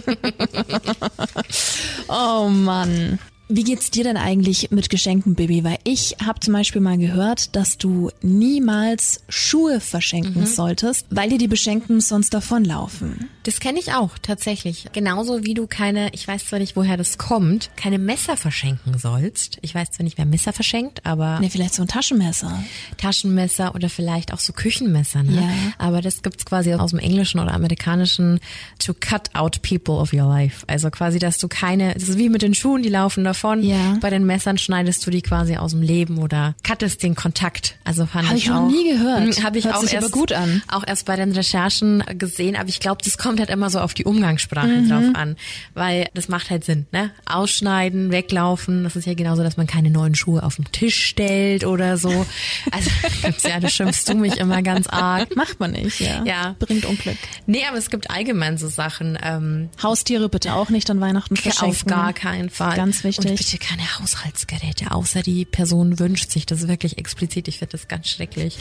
oh 2.08 2.50
Mann. 2.50 3.20
Wie 3.48 3.64
geht's 3.64 3.92
dir 3.92 4.04
denn 4.04 4.18
eigentlich 4.18 4.72
mit 4.72 4.90
Geschenken, 4.90 5.36
Baby? 5.36 5.64
Weil 5.64 5.78
ich 5.84 6.18
habe 6.26 6.40
zum 6.40 6.54
Beispiel 6.54 6.82
mal 6.82 6.98
gehört, 6.98 7.56
dass 7.56 7.78
du 7.78 8.10
niemals 8.24 9.22
Schuhe 9.30 9.80
verschenken 9.80 10.48
solltest, 10.48 11.06
weil 11.12 11.30
dir 11.30 11.38
die 11.38 11.48
Beschenkten 11.48 12.02
sonst 12.02 12.34
davonlaufen. 12.34 13.30
Das 13.44 13.60
kenne 13.60 13.78
ich 13.80 13.94
auch, 13.94 14.18
tatsächlich. 14.20 14.88
Genauso 14.94 15.44
wie 15.46 15.54
du 15.54 15.68
keine, 15.68 16.10
ich 16.14 16.28
weiß 16.28 16.48
zwar 16.48 16.58
nicht, 16.58 16.76
woher 16.76 16.98
das 16.98 17.20
kommt, 17.20 17.70
keine 17.76 18.00
Messer 18.00 18.36
verschenken 18.36 18.98
sollst. 18.98 19.60
Ich 19.62 19.76
weiß 19.76 19.92
zwar 19.92 20.04
nicht, 20.06 20.18
wer 20.18 20.26
Messer 20.26 20.52
verschenkt, 20.52 21.06
aber 21.06 21.40
Ne, 21.40 21.52
vielleicht 21.52 21.76
so 21.76 21.84
ein 21.84 21.88
Taschenmesser. 21.88 22.64
Taschenmesser 22.98 23.76
oder 23.76 23.90
vielleicht 23.90 24.34
auch 24.34 24.40
so 24.40 24.54
Küchenmesser, 24.54 25.22
ne? 25.22 25.36
Ja. 25.36 25.50
Aber 25.78 26.02
das 26.02 26.24
gibt's 26.24 26.46
quasi 26.46 26.74
aus 26.74 26.90
dem 26.90 27.00
Englischen 27.00 27.40
oder 27.40 27.54
Amerikanischen 27.54 28.40
to 28.80 28.96
cut 29.00 29.30
out 29.36 29.62
people 29.62 29.96
of 29.96 30.14
your 30.14 30.28
life. 30.28 30.66
Also 30.68 30.90
quasi, 30.90 31.20
dass 31.20 31.38
du 31.38 31.48
keine, 31.48 31.94
das 31.94 32.10
ist 32.10 32.18
wie 32.18 32.30
mit 32.30 32.42
den 32.42 32.56
Schuhen, 32.56 32.82
die 32.82 32.90
laufen 32.90 33.24
davon. 33.36 33.64
Ja. 33.64 33.98
Bei 34.02 34.10
den 34.10 34.26
Messern 34.26 34.58
schneidest 34.58 35.06
du 35.06 35.12
die 35.12 35.22
quasi 35.22 35.58
aus 35.58 35.72
dem 35.72 35.82
Leben 35.82 36.18
oder 36.20 36.56
cuttest 36.64 37.04
den 37.04 37.16
Kontakt. 37.16 37.76
Also 37.84 38.06
fand 38.06 38.28
Hab 38.30 38.36
ich 38.38 38.44
ich 38.44 38.50
noch 38.50 38.62
auch. 38.64 38.68
nie 38.70 38.90
gehört. 38.92 39.44
Habe 39.44 39.58
ich 39.58 39.66
Hört 39.66 39.76
auch 39.76 39.82
sich 39.82 39.94
erst 39.94 40.08
aber 40.08 40.18
gut 40.20 40.32
an. 40.34 40.62
auch 40.68 40.84
erst 40.86 41.06
bei 41.06 41.16
den 41.16 41.32
Recherchen 41.32 42.04
gesehen, 42.18 42.56
aber 42.56 42.70
ich 42.70 42.80
glaube, 42.80 43.02
das 43.04 43.18
kommt 43.18 43.40
halt 43.40 43.50
immer 43.50 43.70
so 43.70 43.80
auf 43.80 43.94
die 43.94 44.06
Umgangssprache 44.06 44.68
Mhm. 44.68 44.90
drauf 44.90 45.04
an, 45.14 45.36
weil 45.74 46.08
das 46.14 46.28
macht 46.30 46.50
halt 46.50 46.64
Sinn, 46.64 46.88
ne? 46.92 47.12
Ausschneiden, 47.26 48.12
weglaufen, 48.12 48.84
das 48.84 48.96
ist 48.96 49.06
ja 49.06 49.14
genauso, 49.14 49.44
dass 49.44 49.58
man 49.58 49.68
keine 49.68 49.90
neuen 49.90 50.16
Schuhe 50.16 50.44
auf 50.44 50.56
den 50.56 50.66
Tisch 50.72 51.04
stellt 51.06 51.66
oder 51.66 51.98
so. 51.98 52.26
Also 52.72 52.90
ja, 53.48 53.60
da 53.60 53.68
schimpfst 53.70 54.06
du 54.08 54.16
mich 54.16 54.38
immer 54.38 54.62
ganz 54.62 54.88
arg. 54.88 55.36
Macht 55.36 55.60
man 55.60 55.72
nicht, 55.72 56.00
ja. 56.00 56.24
Ja. 56.26 56.56
Bringt 56.60 56.86
Unglück. 56.86 57.18
Nee, 57.46 57.64
aber 57.68 57.78
es 57.78 57.90
gibt 57.90 58.10
allgemein 58.10 58.58
so 58.58 58.68
Sachen, 58.68 59.18
ähm, 59.24 59.70
Haustiere 59.82 60.30
bitte 60.30 60.54
auch 60.54 60.70
nicht 60.70 60.90
an 60.90 61.02
Weihnachten 61.02 61.36
verschenken. 61.36 61.70
auf 61.70 61.86
gar 61.86 62.14
keinen 62.14 62.50
Fall. 62.50 62.76
Ganz 62.76 63.04
wichtig. 63.04 63.25
Und 63.32 63.38
bitte 63.38 63.58
keine 63.58 64.00
Haushaltsgeräte, 64.00 64.92
außer 64.92 65.22
die 65.22 65.46
Person 65.46 66.00
wünscht 66.00 66.32
sich 66.32 66.46
das 66.46 66.68
wirklich 66.68 66.98
explizit. 66.98 67.48
Ich 67.48 67.60
finde 67.60 67.74
das 67.74 67.88
ganz 67.88 68.08
schrecklich, 68.08 68.58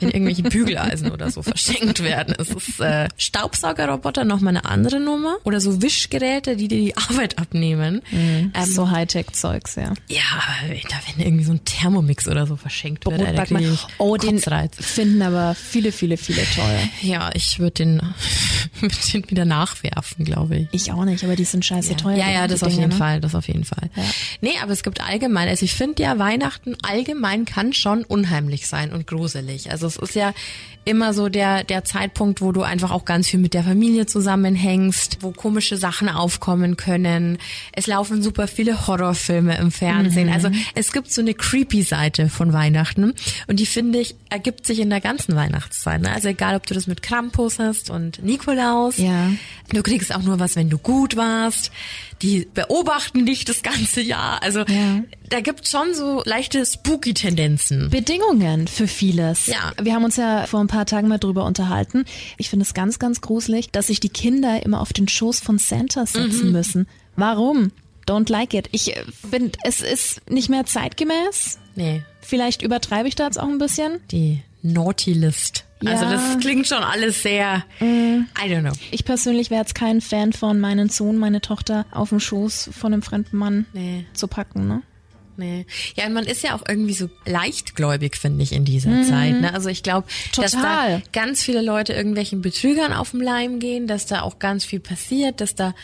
wenn 0.00 0.10
irgendwelche 0.10 0.42
Bügeleisen 0.50 1.10
oder 1.10 1.30
so 1.30 1.42
verschenkt 1.42 2.02
werden. 2.02 2.34
Es 2.38 2.50
ist 2.50 2.80
äh, 2.80 3.08
Staubsaugerroboter 3.16 4.24
noch 4.24 4.40
mal 4.40 4.50
eine 4.50 4.64
andere 4.64 5.00
Nummer 5.00 5.36
oder 5.44 5.60
so 5.60 5.82
Wischgeräte, 5.82 6.56
die 6.56 6.68
dir 6.68 6.78
die 6.78 6.96
Arbeit 6.96 7.38
abnehmen. 7.38 8.02
Ähm, 8.12 8.52
so 8.66 8.90
Hightech-Zeugs, 8.90 9.76
ja. 9.76 9.92
ja, 10.08 10.22
aber 10.32 10.74
da 10.88 10.96
wenn 11.06 11.24
irgendwie 11.24 11.44
so 11.44 11.52
ein 11.52 11.64
Thermomix 11.64 12.28
oder 12.28 12.46
so 12.46 12.56
verschenkt 12.56 13.04
wird, 13.06 13.20
da 13.20 13.24
Brotbackmann. 13.24 13.62
kriege 13.62 13.74
ich 13.74 13.86
Oh, 13.98 14.16
den 14.16 14.40
finden 14.80 15.22
aber 15.22 15.54
viele, 15.54 15.92
viele, 15.92 16.16
viele 16.16 16.42
toll. 16.54 16.78
Ja, 17.02 17.30
ich 17.34 17.58
würde 17.58 17.72
den, 17.72 18.02
würd 18.80 19.12
den 19.12 19.30
wieder 19.30 19.44
nachwerfen, 19.44 20.24
glaube 20.24 20.56
ich. 20.56 20.68
Ich 20.72 20.92
auch 20.92 21.04
nicht, 21.04 21.24
aber 21.24 21.36
die 21.36 21.44
sind 21.44 21.64
scheiße 21.64 21.96
teuer. 21.96 22.16
Ja, 22.16 22.30
ja, 22.30 22.48
das 22.48 22.62
auf 22.62 22.72
jeden 22.72 22.90
ne? 22.90 22.94
Fall, 22.94 23.20
das 23.20 23.34
auf 23.34 23.48
jeden 23.48 23.64
Fall. 23.64 23.90
Nee, 24.40 24.54
aber 24.62 24.72
es 24.72 24.82
gibt 24.82 25.00
allgemein, 25.00 25.48
also 25.48 25.64
ich 25.64 25.74
finde 25.74 26.02
ja, 26.02 26.18
Weihnachten 26.18 26.76
allgemein 26.82 27.44
kann 27.44 27.72
schon 27.72 28.04
unheimlich 28.04 28.66
sein 28.66 28.92
und 28.92 29.06
gruselig. 29.06 29.70
Also 29.70 29.86
es 29.86 29.96
ist 29.96 30.14
ja 30.14 30.32
immer 30.86 31.12
so 31.12 31.28
der, 31.28 31.64
der 31.64 31.84
Zeitpunkt, 31.84 32.40
wo 32.40 32.52
du 32.52 32.62
einfach 32.62 32.92
auch 32.92 33.04
ganz 33.04 33.28
viel 33.28 33.40
mit 33.40 33.54
der 33.54 33.64
Familie 33.64 34.06
zusammenhängst, 34.06 35.18
wo 35.20 35.32
komische 35.32 35.76
Sachen 35.76 36.08
aufkommen 36.08 36.76
können. 36.76 37.38
Es 37.72 37.88
laufen 37.88 38.22
super 38.22 38.46
viele 38.46 38.86
Horrorfilme 38.86 39.58
im 39.58 39.72
Fernsehen. 39.72 40.30
Also 40.30 40.48
es 40.76 40.92
gibt 40.92 41.10
so 41.10 41.20
eine 41.20 41.34
creepy 41.34 41.82
Seite 41.82 42.28
von 42.28 42.52
Weihnachten 42.52 43.14
und 43.48 43.58
die 43.58 43.66
finde 43.66 43.98
ich 43.98 44.14
ergibt 44.30 44.64
sich 44.64 44.78
in 44.78 44.88
der 44.88 45.00
ganzen 45.00 45.34
Weihnachtszeit. 45.34 46.02
Ne? 46.02 46.12
Also 46.12 46.28
egal, 46.28 46.54
ob 46.54 46.66
du 46.66 46.74
das 46.74 46.86
mit 46.86 47.02
Krampus 47.02 47.58
hast 47.58 47.90
und 47.90 48.22
Nikolaus. 48.22 48.96
Ja. 48.98 49.32
Du 49.72 49.82
kriegst 49.82 50.14
auch 50.14 50.22
nur 50.22 50.38
was, 50.38 50.54
wenn 50.54 50.70
du 50.70 50.78
gut 50.78 51.16
warst. 51.16 51.72
Die 52.22 52.46
beobachten 52.54 53.26
dich 53.26 53.44
das 53.44 53.62
ganze 53.62 53.95
Jahr. 54.00 54.42
Also 54.42 54.60
Ja. 54.60 55.02
da 55.28 55.40
gibt's 55.40 55.70
schon 55.70 55.94
so 55.94 56.22
leichte 56.24 56.64
Spooky-Tendenzen. 56.64 57.90
Bedingungen 57.90 58.68
für 58.68 58.86
vieles. 58.88 59.46
Ja. 59.46 59.72
Wir 59.80 59.94
haben 59.94 60.04
uns 60.04 60.16
ja 60.16 60.46
vor 60.46 60.60
ein 60.60 60.66
paar 60.66 60.86
Tagen 60.86 61.08
mal 61.08 61.18
drüber 61.18 61.44
unterhalten. 61.44 62.04
Ich 62.38 62.50
finde 62.50 62.64
es 62.64 62.74
ganz, 62.74 62.98
ganz 62.98 63.20
gruselig, 63.20 63.70
dass 63.70 63.88
sich 63.88 64.00
die 64.00 64.08
Kinder 64.08 64.62
immer 64.64 64.80
auf 64.80 64.92
den 64.92 65.08
Schoß 65.08 65.40
von 65.40 65.58
Santa 65.58 66.06
setzen 66.06 66.52
müssen. 66.52 66.88
Warum? 67.16 67.72
Don't 68.06 68.30
like 68.30 68.54
it. 68.54 68.68
Ich 68.72 68.94
finde, 69.28 69.58
es 69.64 69.80
ist 69.80 70.20
nicht 70.30 70.48
mehr 70.48 70.64
zeitgemäß. 70.64 71.58
Nee, 71.74 72.02
Vielleicht 72.22 72.62
übertreibe 72.62 73.06
ich 73.08 73.14
da 73.14 73.24
jetzt 73.26 73.38
auch 73.38 73.48
ein 73.48 73.58
bisschen. 73.58 74.00
die 74.10 74.42
Naughty 74.62 75.12
List. 75.12 75.64
Also 75.84 76.04
Ja. 76.04 76.10
das 76.12 76.38
klingt 76.38 76.66
schon 76.66 76.82
alles 76.82 77.22
sehr, 77.22 77.64
I 77.80 78.24
don't 78.44 78.60
know. 78.60 78.72
Ich 78.90 79.04
persönlich 79.04 79.50
wäre 79.50 79.60
jetzt 79.60 79.74
kein 79.74 80.00
Fan 80.00 80.32
von 80.32 80.58
meinen 80.58 80.88
Sohn, 80.88 81.18
meine 81.18 81.40
Tochter 81.42 81.84
auf 81.90 82.08
dem 82.08 82.20
Schoß 82.20 82.70
von 82.72 82.92
einem 82.92 83.02
fremden 83.02 83.36
Mann 83.36 83.66
Nee. 83.74 84.06
zu 84.14 84.26
packen, 84.26 84.66
ne? 84.66 84.82
Nee. 85.38 85.66
Ja, 85.94 86.06
und 86.06 86.14
man 86.14 86.24
ist 86.24 86.42
ja 86.42 86.54
auch 86.56 86.62
irgendwie 86.66 86.94
so 86.94 87.10
leichtgläubig, 87.26 88.16
finde 88.16 88.42
ich, 88.42 88.52
in 88.52 88.64
dieser 88.64 89.02
Zeit. 89.02 89.38
Ne? 89.38 89.52
Also 89.52 89.68
ich 89.68 89.82
glaube, 89.82 90.08
dass 90.34 90.52
da 90.52 91.02
ganz 91.12 91.42
viele 91.42 91.60
Leute 91.60 91.92
irgendwelchen 91.92 92.40
Betrügern 92.40 92.94
auf 92.94 93.10
dem 93.10 93.20
Leim 93.20 93.58
gehen, 93.58 93.86
dass 93.86 94.06
da 94.06 94.22
auch 94.22 94.38
ganz 94.38 94.64
viel 94.64 94.80
passiert, 94.80 95.42
dass 95.42 95.54
da 95.54 95.74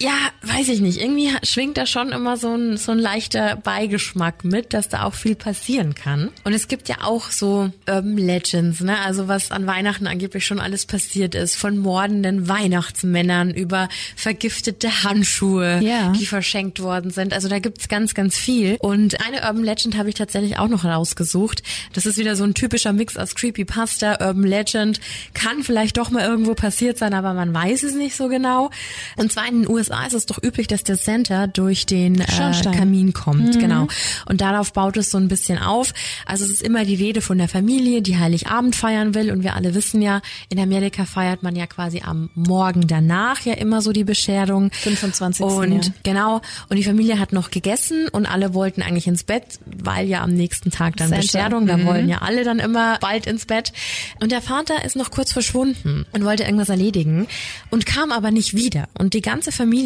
ja, 0.00 0.14
weiß 0.42 0.68
ich 0.70 0.80
nicht. 0.80 0.98
Irgendwie 1.00 1.30
schwingt 1.42 1.76
da 1.76 1.84
schon 1.84 2.10
immer 2.12 2.38
so 2.38 2.54
ein, 2.54 2.78
so 2.78 2.92
ein 2.92 2.98
leichter 2.98 3.56
Beigeschmack 3.56 4.44
mit, 4.44 4.72
dass 4.72 4.88
da 4.88 5.02
auch 5.04 5.12
viel 5.12 5.34
passieren 5.34 5.94
kann. 5.94 6.30
Und 6.44 6.54
es 6.54 6.68
gibt 6.68 6.88
ja 6.88 7.02
auch 7.02 7.30
so 7.30 7.70
Urban 7.86 8.16
Legends, 8.16 8.80
ne? 8.80 8.98
Also 9.00 9.28
was 9.28 9.50
an 9.50 9.66
Weihnachten 9.66 10.06
angeblich 10.06 10.46
schon 10.46 10.58
alles 10.58 10.86
passiert 10.86 11.34
ist. 11.34 11.54
Von 11.56 11.76
mordenden 11.76 12.48
Weihnachtsmännern 12.48 13.50
über 13.50 13.90
vergiftete 14.16 15.04
Handschuhe, 15.04 15.80
Ja. 15.82 16.12
die 16.12 16.24
verschenkt 16.24 16.80
worden 16.80 17.10
sind. 17.10 17.34
Also 17.34 17.48
da 17.48 17.58
gibt's 17.58 17.88
ganz, 17.88 18.14
ganz 18.14 18.38
viel. 18.38 18.76
Und 18.80 19.20
eine 19.26 19.42
Urban 19.46 19.64
Legend 19.64 19.98
habe 19.98 20.08
ich 20.08 20.14
tatsächlich 20.14 20.58
auch 20.58 20.68
noch 20.68 20.84
rausgesucht. 20.84 21.62
Das 21.92 22.06
ist 22.06 22.16
wieder 22.16 22.36
so 22.36 22.44
ein 22.44 22.54
typischer 22.54 22.94
Mix 22.94 23.18
aus 23.18 23.34
Creepypasta, 23.34 24.12
Urban 24.26 24.44
Legend. 24.44 24.98
Kann 25.34 25.62
vielleicht 25.62 25.98
doch 25.98 26.08
mal 26.10 26.24
irgendwo 26.24 26.54
passiert 26.54 26.96
sein, 26.96 27.12
aber 27.12 27.34
man 27.34 27.52
weiß 27.52 27.82
es 27.82 27.94
nicht 27.94 28.16
so 28.16 28.28
genau. 28.28 28.70
Und 29.16 29.30
zwar 29.30 29.46
in 29.46 29.62
den 29.64 29.68
USA 29.70 29.89
ist 30.06 30.14
es 30.14 30.26
doch 30.26 30.42
üblich, 30.42 30.66
dass 30.66 30.84
der 30.84 30.96
Center 30.96 31.46
durch 31.46 31.86
den 31.86 32.20
äh. 32.20 32.26
Kamin 32.62 33.12
kommt, 33.12 33.58
genau. 33.58 33.88
Und 34.26 34.40
darauf 34.40 34.72
baut 34.72 34.96
es 34.96 35.10
so 35.10 35.18
ein 35.18 35.28
bisschen 35.28 35.58
auf. 35.58 35.92
Also 36.26 36.44
es 36.44 36.50
ist 36.50 36.62
immer 36.62 36.84
die 36.84 36.94
Rede 36.94 37.20
von 37.20 37.38
der 37.38 37.48
Familie, 37.48 38.02
die 38.02 38.18
Heiligabend 38.18 38.76
feiern 38.76 39.14
will. 39.14 39.30
Und 39.30 39.42
wir 39.42 39.54
alle 39.54 39.74
wissen 39.74 40.02
ja, 40.02 40.20
in 40.48 40.58
Amerika 40.58 41.04
feiert 41.04 41.42
man 41.42 41.56
ja 41.56 41.66
quasi 41.66 42.02
am 42.04 42.30
Morgen 42.34 42.86
danach 42.86 43.40
ja 43.42 43.54
immer 43.54 43.82
so 43.82 43.92
die 43.92 44.04
Bescherung. 44.04 44.70
25. 44.72 45.44
Und 45.44 45.86
ja. 45.86 45.92
genau, 46.02 46.40
und 46.68 46.76
die 46.76 46.84
Familie 46.84 47.18
hat 47.18 47.32
noch 47.32 47.50
gegessen 47.50 48.08
und 48.08 48.26
alle 48.26 48.54
wollten 48.54 48.82
eigentlich 48.82 49.06
ins 49.06 49.24
Bett, 49.24 49.58
weil 49.64 50.06
ja 50.06 50.22
am 50.22 50.34
nächsten 50.34 50.70
Tag 50.70 50.96
dann 50.96 51.08
Center. 51.08 51.22
Bescherung, 51.22 51.66
da 51.66 51.84
wollen 51.84 52.08
ja 52.08 52.18
alle 52.18 52.44
dann 52.44 52.58
immer 52.58 52.98
bald 53.00 53.26
ins 53.26 53.46
Bett. 53.46 53.72
Und 54.20 54.32
der 54.32 54.42
Vater 54.42 54.84
ist 54.84 54.96
noch 54.96 55.10
kurz 55.10 55.32
verschwunden 55.32 56.06
und 56.12 56.24
wollte 56.24 56.44
irgendwas 56.44 56.68
erledigen 56.68 57.26
und 57.70 57.86
kam 57.86 58.12
aber 58.12 58.30
nicht 58.30 58.54
wieder. 58.54 58.88
Und 58.98 59.14
die 59.14 59.20
ganze 59.20 59.52
Familie 59.52 59.79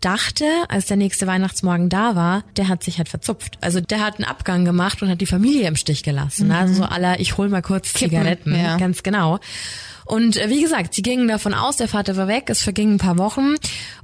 dachte, 0.00 0.44
als 0.68 0.86
der 0.86 0.96
nächste 0.96 1.26
Weihnachtsmorgen 1.26 1.88
da 1.88 2.14
war, 2.16 2.44
der 2.56 2.68
hat 2.68 2.82
sich 2.82 2.98
halt 2.98 3.08
verzupft. 3.08 3.58
Also 3.60 3.80
der 3.80 4.00
hat 4.00 4.16
einen 4.16 4.24
Abgang 4.24 4.64
gemacht 4.64 5.02
und 5.02 5.08
hat 5.08 5.20
die 5.20 5.26
Familie 5.26 5.68
im 5.68 5.76
Stich 5.76 6.02
gelassen. 6.02 6.50
Also 6.50 6.74
so 6.74 6.84
aller, 6.84 7.20
ich 7.20 7.36
hol 7.36 7.48
mal 7.48 7.62
kurz 7.62 7.92
Zigaretten. 7.92 8.54
ja. 8.54 8.76
Ganz 8.76 9.02
genau. 9.02 9.38
Und 10.04 10.36
äh, 10.36 10.50
wie 10.50 10.60
gesagt, 10.60 10.94
sie 10.94 11.02
gingen 11.02 11.28
davon 11.28 11.54
aus, 11.54 11.76
der 11.76 11.88
Vater 11.88 12.16
war 12.16 12.28
weg, 12.28 12.44
es 12.48 12.62
vergingen 12.62 12.94
ein 12.94 12.98
paar 12.98 13.18
Wochen 13.18 13.54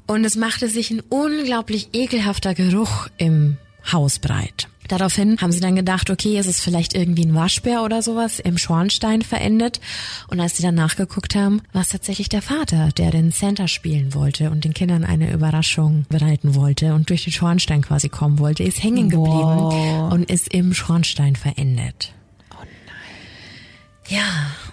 und 0.07 0.25
es 0.25 0.37
machte 0.37 0.69
sich 0.69 0.91
ein 0.91 1.01
unglaublich 1.01 1.91
ekelhafter 1.93 2.55
Geruch 2.55 3.09
im 3.19 3.59
Haus 3.93 4.19
breit. 4.19 4.69
Daraufhin 4.91 5.39
haben 5.41 5.53
sie 5.53 5.61
dann 5.61 5.77
gedacht, 5.77 6.11
okay, 6.11 6.37
es 6.37 6.49
ist 6.49 6.61
vielleicht 6.63 6.95
irgendwie 6.97 7.25
ein 7.25 7.35
Waschbär 7.35 7.85
oder 7.85 8.03
sowas 8.03 8.41
im 8.41 8.59
Schornstein 8.59 9.23
verendet. 9.23 9.81
Und 10.27 10.41
als 10.41 10.57
sie 10.57 10.65
dann 10.65 10.75
nachgeguckt 10.75 11.37
haben, 11.37 11.63
war 11.73 11.83
es 11.83 11.91
tatsächlich 11.91 12.29
der 12.29 12.43
Vater, 12.43 12.89
der 12.99 13.13
den 13.13 13.31
Santa 13.31 13.69
spielen 13.69 14.15
wollte 14.15 14.51
und 14.51 14.65
den 14.65 14.75
Kindern 14.75 15.05
eine 15.05 15.33
Überraschung 15.33 16.07
bereiten 16.09 16.57
wollte 16.57 16.93
und 16.95 17.09
durch 17.09 17.23
den 17.23 17.33
Schornstein 17.33 17.83
quasi 17.83 18.09
kommen 18.09 18.41
wollte, 18.41 18.65
ist 18.65 18.83
hängen 18.83 19.09
geblieben 19.11 19.31
Wow. 19.61 20.13
und 20.13 20.29
ist 20.29 20.53
im 20.53 20.75
Schornstein 20.75 21.37
verendet. 21.37 22.13
Ja, 24.09 24.25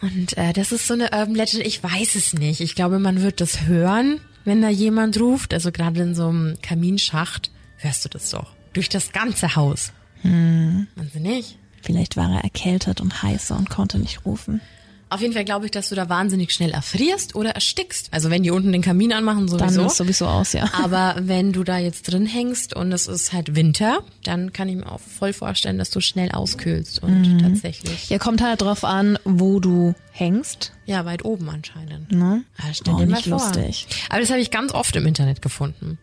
und 0.01 0.35
äh, 0.35 0.51
das 0.51 0.71
ist 0.71 0.87
so 0.87 0.95
eine 0.95 1.11
Urban 1.11 1.35
Legend. 1.35 1.63
Ich 1.63 1.83
weiß 1.83 2.15
es 2.15 2.33
nicht. 2.33 2.59
Ich 2.59 2.73
glaube, 2.73 2.97
man 2.97 3.21
wird 3.21 3.39
das 3.39 3.67
hören, 3.67 4.19
wenn 4.45 4.63
da 4.63 4.69
jemand 4.69 5.19
ruft. 5.19 5.53
Also 5.53 5.71
gerade 5.71 6.01
in 6.01 6.15
so 6.15 6.27
einem 6.29 6.57
Kaminschacht 6.63 7.51
hörst 7.77 8.03
du 8.03 8.09
das 8.09 8.31
doch. 8.31 8.47
Durch 8.73 8.89
das 8.89 9.11
ganze 9.11 9.55
Haus. 9.55 9.91
Hm. 10.21 10.87
Nicht? 11.19 11.57
Vielleicht 11.81 12.17
war 12.17 12.31
er 12.31 12.43
erkältet 12.43 13.01
und 13.01 13.21
heißer 13.23 13.57
und 13.57 13.69
konnte 13.69 13.97
nicht 13.99 14.25
rufen. 14.25 14.61
Auf 15.09 15.21
jeden 15.21 15.33
Fall 15.33 15.45
glaube 15.45 15.63
ich, 15.65 15.71
dass 15.71 15.87
du 15.87 15.95
da 15.95 16.09
wahnsinnig 16.09 16.51
schnell 16.51 16.71
erfrierst 16.71 17.33
oder 17.33 17.51
erstickst. 17.51 18.09
Also 18.11 18.29
wenn 18.29 18.43
die 18.43 18.51
unten 18.51 18.73
den 18.73 18.81
Kamin 18.81 19.13
anmachen, 19.13 19.47
Dann 19.47 19.69
sowieso. 19.69 19.85
ist 19.85 19.95
sowieso 19.95 20.27
aus, 20.27 20.51
ja. 20.51 20.69
Aber 20.83 21.15
wenn 21.21 21.53
du 21.53 21.63
da 21.63 21.77
jetzt 21.77 22.11
drin 22.11 22.25
hängst 22.25 22.73
und 22.75 22.91
es 22.91 23.07
ist 23.07 23.31
halt 23.31 23.55
Winter, 23.55 23.99
dann 24.25 24.51
kann 24.51 24.67
ich 24.67 24.75
mir 24.75 24.91
auch 24.91 24.99
voll 24.99 25.31
vorstellen, 25.31 25.77
dass 25.77 25.91
du 25.91 26.01
schnell 26.01 26.29
auskühlst 26.31 27.01
und 27.03 27.39
tatsächlich. 27.39 28.09
Ja, 28.09 28.17
kommt 28.17 28.41
halt 28.41 28.61
drauf 28.61 28.83
an, 28.83 29.17
wo 29.23 29.61
du 29.61 29.95
hängst. 30.11 30.73
Ja, 30.85 31.05
weit 31.05 31.23
oben 31.23 31.49
anscheinend. 31.49 32.11
Ne? 32.11 32.43
Ah, 32.57 32.63
stell 32.73 32.93
dir 32.95 33.05
mal 33.05 33.15
nicht 33.15 33.29
vor. 33.29 33.37
lustig. 33.39 33.87
Aber 34.09 34.19
das 34.19 34.29
habe 34.29 34.41
ich 34.41 34.51
ganz 34.51 34.73
oft 34.73 34.93
im 34.97 35.05
Internet 35.07 35.41
gefunden. 35.41 35.99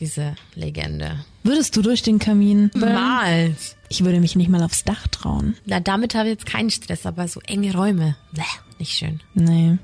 Diese 0.00 0.34
Legende. 0.54 1.24
Würdest 1.42 1.76
du 1.76 1.82
durch 1.82 2.02
den 2.02 2.18
Kamin? 2.18 2.70
Mal. 2.74 3.54
Ich 3.88 4.04
würde 4.04 4.20
mich 4.20 4.36
nicht 4.36 4.48
mal 4.48 4.62
aufs 4.62 4.84
Dach 4.84 5.06
trauen. 5.08 5.56
Na, 5.66 5.80
damit 5.80 6.14
habe 6.14 6.28
ich 6.28 6.34
jetzt 6.34 6.46
keinen 6.46 6.70
Stress, 6.70 7.06
aber 7.06 7.28
so 7.28 7.40
enge 7.40 7.74
Räume. 7.74 8.16
Bäh, 8.32 8.42
nicht 8.78 8.92
schön. 8.92 9.20
Nee. 9.34 9.78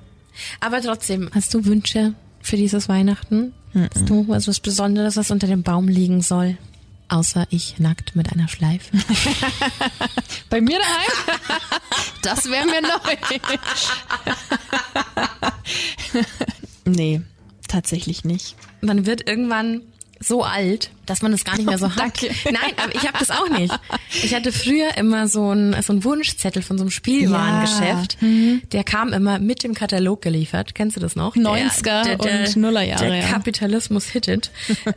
Aber 0.61 0.81
trotzdem, 0.81 1.31
hast 1.35 1.53
du 1.55 1.65
Wünsche 1.65 2.15
für 2.41 2.57
dieses 2.57 2.89
Weihnachten? 2.89 3.53
Hast 3.75 4.09
du 4.09 4.27
was, 4.29 4.49
was 4.49 4.61
Besonderes, 4.61 5.17
was 5.17 5.31
unter 5.31 5.47
dem 5.47 5.63
Baum 5.63 5.89
liegen 5.89 6.23
soll? 6.23 6.57
Außer 7.09 7.47
ich 7.51 7.79
nackt 7.79 8.17
mit 8.17 8.33
einer 8.33 8.49
Schleife. 8.49 8.97
Bei 10.51 10.61
mir 10.61 10.79
daheim? 10.79 11.39
das 12.23 12.51
wäre 12.51 12.67
mir 12.67 12.83
neu. 12.83 13.17
nee, 16.85 17.23
tatsächlich 17.67 18.25
nicht. 18.25 18.57
Man 18.81 19.07
wird 19.07 19.29
irgendwann 19.29 19.83
so 20.21 20.43
alt, 20.43 20.91
dass 21.09 21.23
man 21.23 21.33
das 21.33 21.45
gar 21.45 21.57
nicht 21.57 21.67
mehr 21.67 21.79
so 21.79 21.91
hat. 21.97 21.99
Danke. 21.99 22.31
Nein, 22.45 22.73
aber 22.77 22.95
ich 22.95 23.07
habe 23.07 23.19
das 23.19 23.31
auch 23.31 23.49
nicht. 23.49 23.79
Ich 24.23 24.35
hatte 24.35 24.53
früher 24.53 24.97
immer 24.97 25.29
so 25.29 25.51
einen 25.51 25.81
so 25.83 25.93
einen 25.93 26.05
Wunschzettel 26.05 26.63
von 26.63 26.79
so 26.79 26.85
einem 26.85 26.91
Spielwarengeschäft. 26.91 28.19
Der 28.73 28.85
kam 28.85 29.13
immer 29.13 29.39
mit 29.39 29.63
dem 29.63 29.75
Katalog 29.75 30.23
geliefert. 30.23 30.75
Kennst 30.75 30.97
du 30.97 31.01
das 31.01 31.17
noch? 31.17 31.37
90er 31.37 32.19
und 32.19 32.57
Nullerjahre, 32.57 33.07
Der 33.07 33.17
ja. 33.19 33.29
Kapitalismus 33.29 34.07
hittet. 34.07 34.51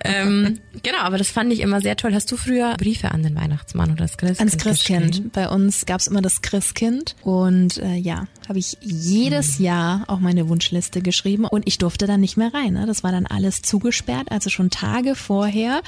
ähm, 0.03 0.59
genau, 0.83 0.99
aber 0.99 1.17
das 1.17 1.29
fand 1.29 1.51
ich 1.53 1.59
immer 1.59 1.81
sehr 1.81 1.95
toll. 1.95 2.13
Hast 2.13 2.31
du 2.31 2.37
früher 2.37 2.75
Briefe 2.77 3.11
an 3.11 3.23
den 3.23 3.35
Weihnachtsmann 3.35 3.91
oder 3.91 4.03
das 4.03 4.17
Christkind 4.17 4.39
Ans 4.39 4.57
Christkind. 4.57 5.33
Bei 5.33 5.49
uns 5.49 5.85
gab's 5.85 6.07
immer 6.07 6.21
das 6.21 6.41
Christkind 6.41 7.15
und 7.21 7.77
äh, 7.77 7.95
ja, 7.95 8.27
habe 8.47 8.59
ich 8.59 8.77
jedes 8.81 9.59
Jahr 9.59 10.03
auch 10.07 10.19
meine 10.19 10.49
Wunschliste 10.49 11.01
geschrieben 11.01 11.45
und 11.45 11.63
ich 11.67 11.77
durfte 11.77 12.07
dann 12.07 12.21
nicht 12.21 12.37
mehr 12.37 12.53
rein. 12.53 12.73
Ne? 12.73 12.85
Das 12.85 13.03
war 13.03 13.11
dann 13.11 13.25
alles 13.25 13.61
zugesperrt, 13.61 14.31
also 14.31 14.49
schon 14.49 14.69
Tage 14.69 15.15
vorher. 15.15 15.81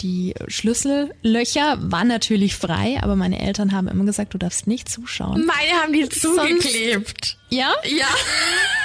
Die 0.00 0.34
Schlüssellöcher 0.48 1.76
waren 1.80 2.08
natürlich 2.08 2.56
frei, 2.56 2.98
aber 3.02 3.16
meine 3.16 3.40
Eltern 3.40 3.72
haben 3.72 3.86
immer 3.88 4.04
gesagt, 4.04 4.32
du 4.34 4.38
darfst 4.38 4.66
nicht 4.66 4.88
zuschauen. 4.88 5.44
Meine 5.46 5.82
haben 5.82 5.92
die 5.92 6.08
zugeklebt. 6.08 7.36
Ja? 7.50 7.72
Ja. 7.84 8.06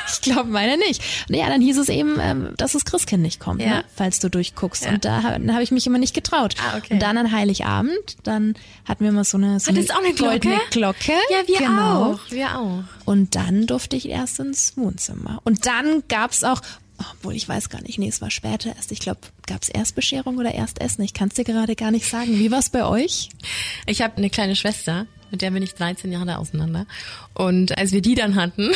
Ich 0.08 0.22
glaube, 0.22 0.50
meine 0.52 0.78
nicht. 0.78 1.02
Ja, 1.30 1.48
dann 1.50 1.62
hieß 1.62 1.80
es 1.80 1.90
eben, 1.90 2.18
ähm, 2.22 2.54
dass 2.58 2.74
das 2.74 2.86
Christkind 2.86 3.24
nicht 3.24 3.40
kommt, 3.40 3.60
Ja. 3.62 3.68
ne? 3.68 3.86
falls 3.96 4.20
du 4.20 4.30
durchguckst. 4.30 4.86
Ja. 4.86 4.92
Und 4.92 5.04
da 5.04 5.24
habe 5.24 5.64
ich 5.64 5.72
mich 5.72 5.88
immer 5.88 5.98
nicht 5.98 6.14
getraut. 6.14 6.54
Ah, 6.64 6.78
okay. 6.78 6.94
Und 6.94 7.00
dann 7.02 7.18
an 7.18 7.32
Heiligabend, 7.32 8.16
dann 8.24 8.54
hatten 8.88 9.04
wir 9.04 9.10
immer 9.10 9.24
so 9.24 9.38
eine, 9.38 9.60
so 9.60 9.72
Hattest 9.72 9.92
auch 9.94 9.98
eine 10.04 10.14
Glocke? 10.14 10.40
goldene 10.40 10.60
Glocke. 10.70 11.14
Ja, 11.32 11.48
wir 11.48 11.58
genau. 11.58 12.14
auch. 12.14 12.20
Wir 12.32 12.58
auch. 12.58 12.84
Und 13.06 13.36
dann 13.36 13.66
durfte 13.66 13.96
ich 13.96 14.08
erst 14.08 14.40
ins 14.40 14.78
Wohnzimmer. 14.78 15.42
Und 15.44 15.66
dann 15.66 16.04
gab's 16.08 16.44
auch, 16.44 16.62
obwohl 16.98 17.36
ich 17.36 17.48
weiß 17.48 17.70
gar 17.70 17.82
nicht, 17.82 18.00
nee, 18.00 18.08
es 18.08 18.22
war 18.22 18.32
später 18.32 18.76
erst. 18.76 18.92
Ich 18.92 19.00
glaube, 19.00 19.20
gab's 19.48 19.70
erst 19.70 19.96
Bescherung 19.96 20.38
oder 20.38 20.54
erst 20.54 20.82
Essen? 20.82 21.04
Ich 21.04 21.14
kann's 21.14 21.36
dir 21.36 21.44
gerade 21.44 21.76
gar 21.76 21.92
nicht 21.92 22.10
sagen. 22.10 22.40
Wie 22.40 22.52
war's 22.52 22.70
bei 22.70 22.86
euch? 22.86 23.30
Ich 23.86 24.02
habe 24.02 24.18
eine 24.18 24.30
kleine 24.30 24.56
Schwester, 24.56 25.08
mit 25.32 25.42
der 25.42 25.52
bin 25.52 25.64
ich 25.64 25.74
13 25.74 26.12
Jahre 26.12 26.38
auseinander. 26.38 26.86
Und 27.34 27.78
als 27.78 27.92
wir 27.92 28.02
die 28.02 28.16
dann 28.16 28.36
hatten, 28.36 28.72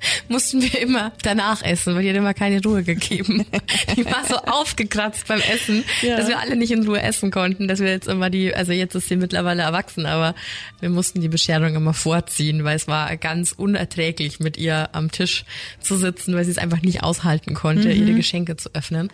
mussten 0.28 0.62
wir 0.62 0.80
immer 0.80 1.12
danach 1.22 1.62
essen, 1.62 1.94
weil 1.94 2.02
die 2.02 2.10
hat 2.10 2.16
immer 2.16 2.34
keine 2.34 2.62
Ruhe 2.62 2.82
gegeben. 2.82 3.44
Die 3.96 4.04
war 4.06 4.24
so 4.28 4.36
aufgekratzt 4.36 5.26
beim 5.26 5.40
Essen, 5.40 5.84
Ja. 6.02 6.16
dass 6.16 6.28
wir 6.28 6.38
alle 6.38 6.56
nicht 6.56 6.70
in 6.70 6.86
Ruhe 6.86 7.00
essen 7.02 7.30
konnten, 7.30 7.68
dass 7.68 7.80
wir 7.80 7.88
jetzt 7.88 8.08
immer 8.08 8.30
die, 8.30 8.54
also 8.54 8.72
jetzt 8.72 8.94
ist 8.94 9.08
sie 9.08 9.16
mittlerweile 9.16 9.62
erwachsen, 9.62 10.06
aber 10.06 10.34
wir 10.80 10.88
mussten 10.90 11.20
die 11.20 11.28
Bescherung 11.28 11.74
immer 11.74 11.92
vorziehen, 11.94 12.64
weil 12.64 12.76
es 12.76 12.86
war 12.88 13.16
ganz 13.16 13.52
unerträglich, 13.52 14.40
mit 14.40 14.56
ihr 14.56 14.88
am 14.92 15.10
Tisch 15.10 15.44
zu 15.80 15.96
sitzen, 15.96 16.34
weil 16.34 16.44
sie 16.44 16.50
es 16.52 16.58
einfach 16.58 16.82
nicht 16.82 17.02
aushalten 17.02 17.54
konnte, 17.54 17.90
ihre 17.90 18.14
Geschenke 18.14 18.56
zu 18.56 18.70
öffnen. 18.74 19.10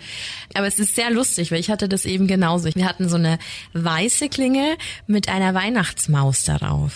Aber 0.55 0.67
es 0.67 0.79
ist 0.79 0.95
sehr 0.95 1.11
lustig, 1.11 1.51
weil 1.51 1.61
ich 1.61 1.71
hatte 1.71 1.89
das 1.89 2.05
eben 2.05 2.27
genauso. 2.27 2.69
Wir 2.75 2.87
hatten 2.87 3.09
so 3.09 3.17
eine 3.17 3.39
weiße 3.73 4.29
Klinge 4.29 4.77
mit 5.07 5.29
einer 5.29 5.55
Weihnachtsmaus 5.55 6.45
darauf. 6.45 6.93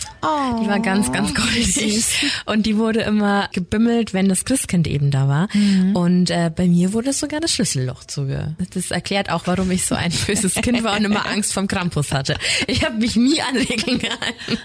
die 0.63 0.69
war 0.69 0.81
ganz, 0.81 1.13
ganz 1.13 1.35
goldig. 1.35 2.05
Und 2.47 2.67
die 2.67 2.77
wurde 2.77 3.01
immer 3.01 3.49
gebimmelt, 3.53 3.80
wenn 3.87 4.29
das 4.29 4.45
Christkind 4.45 4.87
eben 4.87 5.11
da 5.11 5.29
war. 5.29 5.49
Und 5.95 6.31
äh, 6.31 6.51
bei 6.55 6.67
mir 6.67 6.93
wurde 6.93 7.13
sogar 7.13 7.41
das 7.41 7.53
Schlüsselloch 7.53 8.05
zuge. 8.05 8.55
Das 8.75 8.91
erklärt 8.91 9.31
auch, 9.31 9.47
warum 9.47 9.71
ich 9.71 9.87
so 9.87 9.95
ein 9.95 10.13
böses 10.27 10.55
Kind 10.55 10.83
war 10.85 10.97
und 10.97 11.05
immer 11.05 11.27
Angst 11.31 11.53
vom 11.53 11.67
Krampus 11.67 12.13
hatte. 12.13 12.37
Ich 12.67 12.85
habe 12.85 12.97
mich 12.97 13.17
nie 13.17 13.41
an 13.41 13.57
Regeln 13.57 13.99
gehalten. 13.99 14.59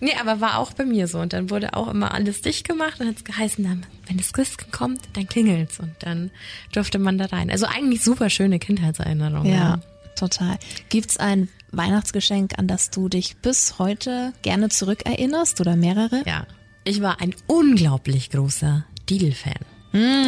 Nee, 0.00 0.14
aber 0.20 0.40
war 0.40 0.58
auch 0.58 0.72
bei 0.72 0.84
mir 0.84 1.08
so. 1.08 1.18
Und 1.18 1.32
dann 1.32 1.50
wurde 1.50 1.74
auch 1.74 1.88
immer 1.88 2.12
alles 2.14 2.40
dicht 2.42 2.66
gemacht 2.66 3.00
und 3.00 3.08
hat 3.08 3.16
es 3.16 3.24
geheißen, 3.24 3.64
dann, 3.64 3.86
wenn 4.06 4.16
das 4.16 4.32
Christkind 4.32 4.72
kommt, 4.72 5.00
dann 5.14 5.26
klingelt's. 5.26 5.78
Und 5.78 5.94
dann 6.00 6.30
durfte 6.72 6.98
man 6.98 7.18
da 7.18 7.26
rein. 7.26 7.50
Also 7.50 7.66
eigentlich 7.66 8.02
super 8.02 8.30
schöne 8.30 8.58
Kindheitserinnerungen. 8.58 9.52
Ja, 9.52 9.80
total. 10.16 10.58
Gibt's 10.88 11.16
ein 11.16 11.48
Weihnachtsgeschenk, 11.72 12.58
an 12.58 12.66
das 12.66 12.90
du 12.90 13.08
dich 13.08 13.36
bis 13.36 13.78
heute 13.78 14.32
gerne 14.42 14.68
zurückerinnerst 14.68 15.60
oder 15.60 15.76
mehrere? 15.76 16.22
Ja. 16.26 16.46
Ich 16.84 17.00
war 17.02 17.20
ein 17.20 17.34
unglaublich 17.46 18.30
großer 18.30 18.84
Didel-Fan 19.08 19.64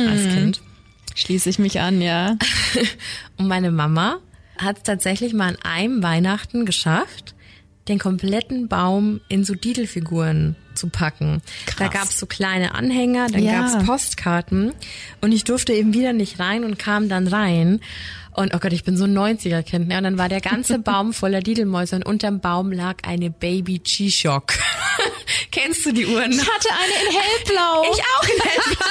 als 0.09 0.35
Kind. 0.35 0.61
Schließe 1.15 1.51
ich 1.51 1.59
mich 1.59 1.81
an, 1.81 2.01
ja. 2.01 2.37
Und 3.37 3.49
meine 3.49 3.71
Mama 3.71 4.19
hat 4.59 4.79
es 4.79 4.83
tatsächlich 4.83 5.33
mal 5.35 5.49
an 5.51 5.57
einem 5.63 6.03
Weihnachten 6.03 6.67
geschafft, 6.67 7.35
den 7.89 7.99
kompletten 7.99 8.69
Baum 8.69 9.21
in 9.29 9.45
so 9.45 9.55
Didelfiguren 9.55 10.57
zu 10.75 10.89
packen. 10.89 11.43
Krass. 11.67 11.77
Da 11.79 11.89
gab's 11.89 12.19
so 12.19 12.27
kleine 12.27 12.75
Anhänger, 12.75 13.27
dann 13.29 13.43
Ja. 13.43 13.61
gab's 13.67 13.85
Postkarten 13.85 14.73
und 15.21 15.33
ich 15.33 15.45
durfte 15.45 15.73
eben 15.73 15.93
wieder 15.93 16.13
nicht 16.13 16.39
rein 16.39 16.65
und 16.65 16.79
kam 16.79 17.09
dann 17.09 17.27
rein. 17.29 17.81
Und 18.35 18.55
oh 18.55 18.59
Gott, 18.59 18.73
ich 18.73 18.85
bin 18.85 18.97
so 18.97 19.05
ein 19.05 19.17
90er-Kind. 19.17 19.89
Ne? 19.89 19.99
Und 19.99 20.05
dann 20.05 20.19
war 20.19 20.29
der 20.29 20.41
ganze 20.41 20.79
Baum 20.81 21.13
voller 21.13 21.41
Didelmäuse 21.41 21.97
und 21.97 22.07
unterm 22.07 22.41
Baum 22.41 22.73
lag 22.73 22.97
eine 23.03 23.31
Baby 23.31 23.79
G-Shock. 23.79 24.55
Kennst 25.51 25.85
du 25.85 25.93
die 25.93 26.07
Uhren? 26.07 26.33
Ich 26.33 26.41
hatte 26.41 26.69
eine 26.71 27.09
in 27.09 27.19
hellblau. 27.19 27.83
Ich 27.93 28.01
auch 28.01 28.23
in 28.25 28.43
hellblau. 28.43 28.82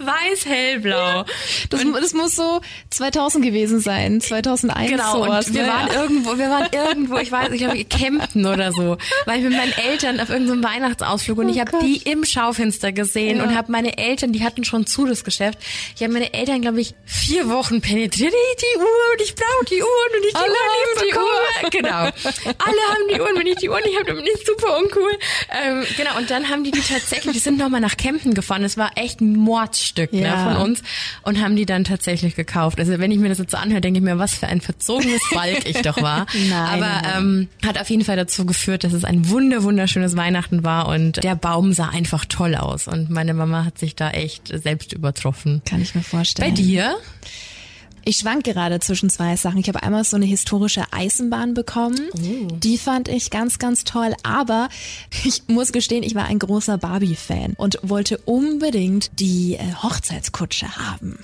Weiß-hellblau. 0.00 1.24
das, 1.70 1.80
das 2.00 2.12
muss 2.14 2.36
so 2.36 2.60
2000 2.90 3.44
gewesen 3.44 3.80
sein, 3.80 4.20
2001 4.20 4.90
Genau, 4.90 5.12
sowas. 5.24 5.46
und 5.48 5.54
wir 5.54 5.62
ne? 5.62 5.68
waren 5.68 5.88
irgendwo, 5.90 6.38
wir 6.38 6.50
waren 6.50 6.68
irgendwo, 6.72 7.18
ich 7.18 7.30
weiß, 7.32 7.50
ich 7.52 7.58
glaube, 7.58 7.84
Kempten 7.84 8.46
oder 8.46 8.72
so, 8.72 8.96
war 9.26 9.36
ich 9.36 9.42
mit 9.42 9.52
meinen 9.56 9.72
Eltern 9.72 10.20
auf 10.20 10.30
irgendeinem 10.30 10.64
Weihnachtsausflug 10.64 11.38
und 11.38 11.48
ich 11.48 11.60
habe 11.60 11.72
die 11.82 11.98
im 11.98 12.24
Schaufenster 12.24 12.92
gesehen 12.92 13.38
Ja. 13.38 13.44
und 13.44 13.54
habe 13.56 13.70
meine 13.72 13.98
Eltern, 13.98 14.32
die 14.32 14.44
hatten 14.44 14.64
schon 14.64 14.86
zu 14.86 15.06
das 15.06 15.24
Geschäft, 15.24 15.58
ich 15.96 16.02
habe 16.02 16.12
meine 16.12 16.32
Eltern, 16.32 16.62
glaube 16.62 16.80
ich, 16.80 16.94
vier 17.04 17.48
Wochen 17.48 17.80
penetriert, 17.80 18.32
die, 18.32 18.56
die 18.60 18.78
Uhr 18.78 18.84
und 19.12 19.22
ich 19.22 19.34
brauche 19.34 19.64
die 19.66 19.82
Uhren 19.82 20.16
und 20.16 20.24
ich 20.26 20.32
die 20.32 20.36
Alle 20.36 20.46
haben 20.46 20.94
nicht 20.94 21.02
die 21.02 21.10
bekomme. 21.10 21.70
Genau, 21.70 21.98
alle 22.58 22.82
haben 22.88 23.08
die 23.14 23.20
Uhren 23.20 23.36
und 23.36 23.46
ich 23.46 23.56
die 23.56 23.68
Uhren, 23.68 23.82
ich 23.84 23.98
habe 23.98 24.14
nicht 24.22 24.46
super 24.46 24.78
uncool. 24.78 25.12
Ähm, 25.62 25.84
genau, 25.96 26.16
und 26.18 26.30
dann 26.30 26.48
haben 26.48 26.64
die 26.64 26.70
die 26.70 26.80
tatsächlich, 26.80 27.32
die 27.34 27.38
sind 27.38 27.58
nochmal 27.58 27.80
nach 27.80 27.96
Kempten 27.96 28.34
gefahren, 28.34 28.62
das 28.62 28.76
war 28.76 28.92
echt 28.96 29.20
ein 29.20 29.36
Mordstück 29.36 29.89
ne, 29.96 30.22
Ja. 30.22 30.52
von 30.52 30.62
uns 30.62 30.82
und 31.22 31.40
haben 31.40 31.56
die 31.56 31.66
dann 31.66 31.84
tatsächlich 31.84 32.36
gekauft. 32.36 32.78
Also 32.78 32.98
wenn 32.98 33.10
ich 33.10 33.18
mir 33.18 33.28
das 33.28 33.38
jetzt 33.38 33.50
so 33.50 33.56
anhöre, 33.56 33.80
denke 33.80 33.98
ich 33.98 34.04
mir, 34.04 34.18
was 34.18 34.34
für 34.34 34.46
ein 34.46 34.60
verzogenes 34.60 35.20
Balk 35.34 35.66
ich 35.68 35.82
doch 35.82 36.00
war. 36.02 36.26
Nein, 36.48 36.52
Aber 36.52 36.80
nein. 37.02 37.12
Ähm, 37.18 37.48
hat 37.66 37.78
auf 37.80 37.90
jeden 37.90 38.04
Fall 38.04 38.16
dazu 38.16 38.46
geführt, 38.46 38.84
dass 38.84 38.92
es 38.92 39.04
ein 39.04 39.28
wunder 39.28 39.62
wunderschönes 39.62 40.16
Weihnachten 40.16 40.64
war 40.64 40.88
und 40.88 41.22
der 41.22 41.34
Baum 41.36 41.72
sah 41.72 41.88
einfach 41.88 42.24
toll 42.24 42.54
aus 42.54 42.88
und 42.88 43.10
meine 43.10 43.34
Mama 43.34 43.64
hat 43.64 43.78
sich 43.78 43.96
da 43.96 44.10
echt 44.10 44.48
selbst 44.52 44.92
übertroffen. 44.92 45.62
Kann 45.64 45.82
ich 45.82 45.94
mir 45.94 46.02
vorstellen. 46.02 46.48
Bei 46.54 46.54
dir? 46.54 46.96
Ich 48.04 48.18
schwank 48.18 48.44
gerade 48.44 48.80
zwischen 48.80 49.10
zwei 49.10 49.36
Sachen. 49.36 49.58
Ich 49.58 49.68
habe 49.68 49.82
einmal 49.82 50.04
so 50.04 50.16
eine 50.16 50.24
historische 50.24 50.84
Eisenbahn 50.90 51.54
bekommen. 51.54 52.08
Die 52.14 52.78
fand 52.78 53.08
ich 53.08 53.30
ganz, 53.30 53.58
ganz 53.58 53.84
toll. 53.84 54.14
Aber 54.22 54.68
ich 55.24 55.42
muss 55.48 55.72
gestehen, 55.72 56.02
ich 56.02 56.14
war 56.14 56.24
ein 56.24 56.38
großer 56.38 56.78
Barbie-Fan 56.78 57.54
und 57.56 57.78
wollte 57.82 58.18
unbedingt 58.24 59.10
die 59.20 59.54
äh, 59.54 59.74
Hochzeitskutsche 59.82 60.76
haben. 60.76 61.18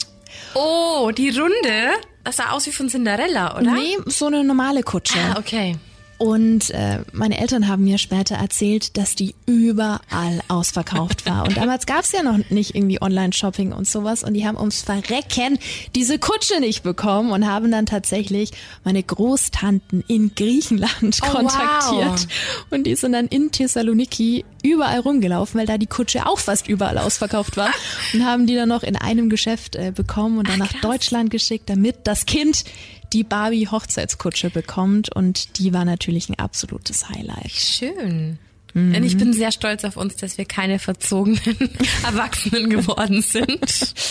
Oh, 0.55 1.11
die 1.17 1.31
Runde. 1.31 1.91
Das 2.25 2.37
sah 2.37 2.51
aus 2.51 2.67
wie 2.67 2.73
von 2.73 2.89
Cinderella, 2.89 3.57
oder? 3.59 3.73
Nee, 3.73 3.97
so 4.07 4.27
eine 4.27 4.45
normale 4.45 4.83
Kutsche. 4.83 5.19
Ah, 5.19 5.39
okay. 5.39 5.77
Und 6.19 6.71
äh, 6.71 7.01
meine 7.13 7.39
Eltern 7.39 7.69
haben 7.69 7.85
mir 7.85 7.99
später 7.99 8.37
erzählt, 8.37 8.97
dass 8.97 9.15
die 9.15 9.35
überall 9.45 10.41
ausverkauft 10.49 11.27
war. 11.27 11.45
Und 11.45 11.57
damals 11.59 11.85
gab's 11.85 12.13
ja 12.13 12.23
noch 12.23 12.39
nicht 12.51 12.75
irgendwie 12.75 13.01
Online-Shopping 13.03 13.73
und 13.73 13.87
sowas. 13.87 14.25
Und 14.25 14.33
die 14.35 14.47
haben 14.47 14.57
ums 14.57 14.81
Verrecken 14.83 15.59
diese 15.95 16.19
Kutsche 16.19 16.59
nicht 16.61 16.83
bekommen 16.83 17.33
und 17.33 17.47
haben 17.47 17.71
dann 17.71 17.85
tatsächlich 17.85 18.53
meine 18.85 19.03
Großtanten 19.03 20.05
in 20.09 20.35
Griechenland 20.35 21.19
Oh, 21.23 21.27
kontaktiert. 21.29 22.07
wow. 22.27 22.27
Und 22.71 22.85
die 22.87 22.95
sind 22.97 23.13
dann 23.13 23.27
in 23.27 23.53
Thessaloniki 23.53 24.45
überall 24.63 25.01
rumgelaufen, 25.01 25.61
weil 25.61 25.67
da 25.67 25.77
die 25.79 25.87
Kutsche 25.87 26.27
auch 26.27 26.39
fast 26.39 26.67
überall 26.67 26.99
ausverkauft 26.99 27.57
war. 27.57 27.71
Und 28.15 28.25
haben 28.25 28.47
die 28.47 28.55
dann 28.55 28.69
noch 28.69 28.83
in 28.83 28.97
einem 28.97 29.29
Geschäft 29.29 29.77
äh, 29.77 29.93
bekommen 29.95 30.39
und 30.39 30.49
dann 30.49 30.59
nach 30.59 30.71
krass. 30.71 30.81
Deutschland 30.81 31.31
geschickt, 31.31 31.69
damit 31.69 31.99
das 32.05 32.25
Kind 32.27 32.65
die 33.13 33.25
Barbie 33.25 33.69
Hochzeitskutsche 33.69 34.51
bekommt 34.51 35.15
und 35.15 35.59
die 35.59 35.73
war 35.73 35.85
natürlich 35.85 36.29
ein 36.29 36.39
absolutes 36.39 37.09
Highlight. 37.09 37.51
Schön. 37.53 38.39
Mhm. 38.75 38.95
Und 38.95 39.05
ich 39.05 39.17
bin 39.17 39.33
sehr 39.33 39.53
stolz 39.53 39.85
auf 39.85 39.97
uns, 39.97 40.17
dass 40.17 40.39
wir 40.39 40.45
keine 40.45 40.79
verzogenen 40.79 41.41
Erwachsenen 42.05 42.71
geworden 42.71 43.23
sind. 43.23 43.95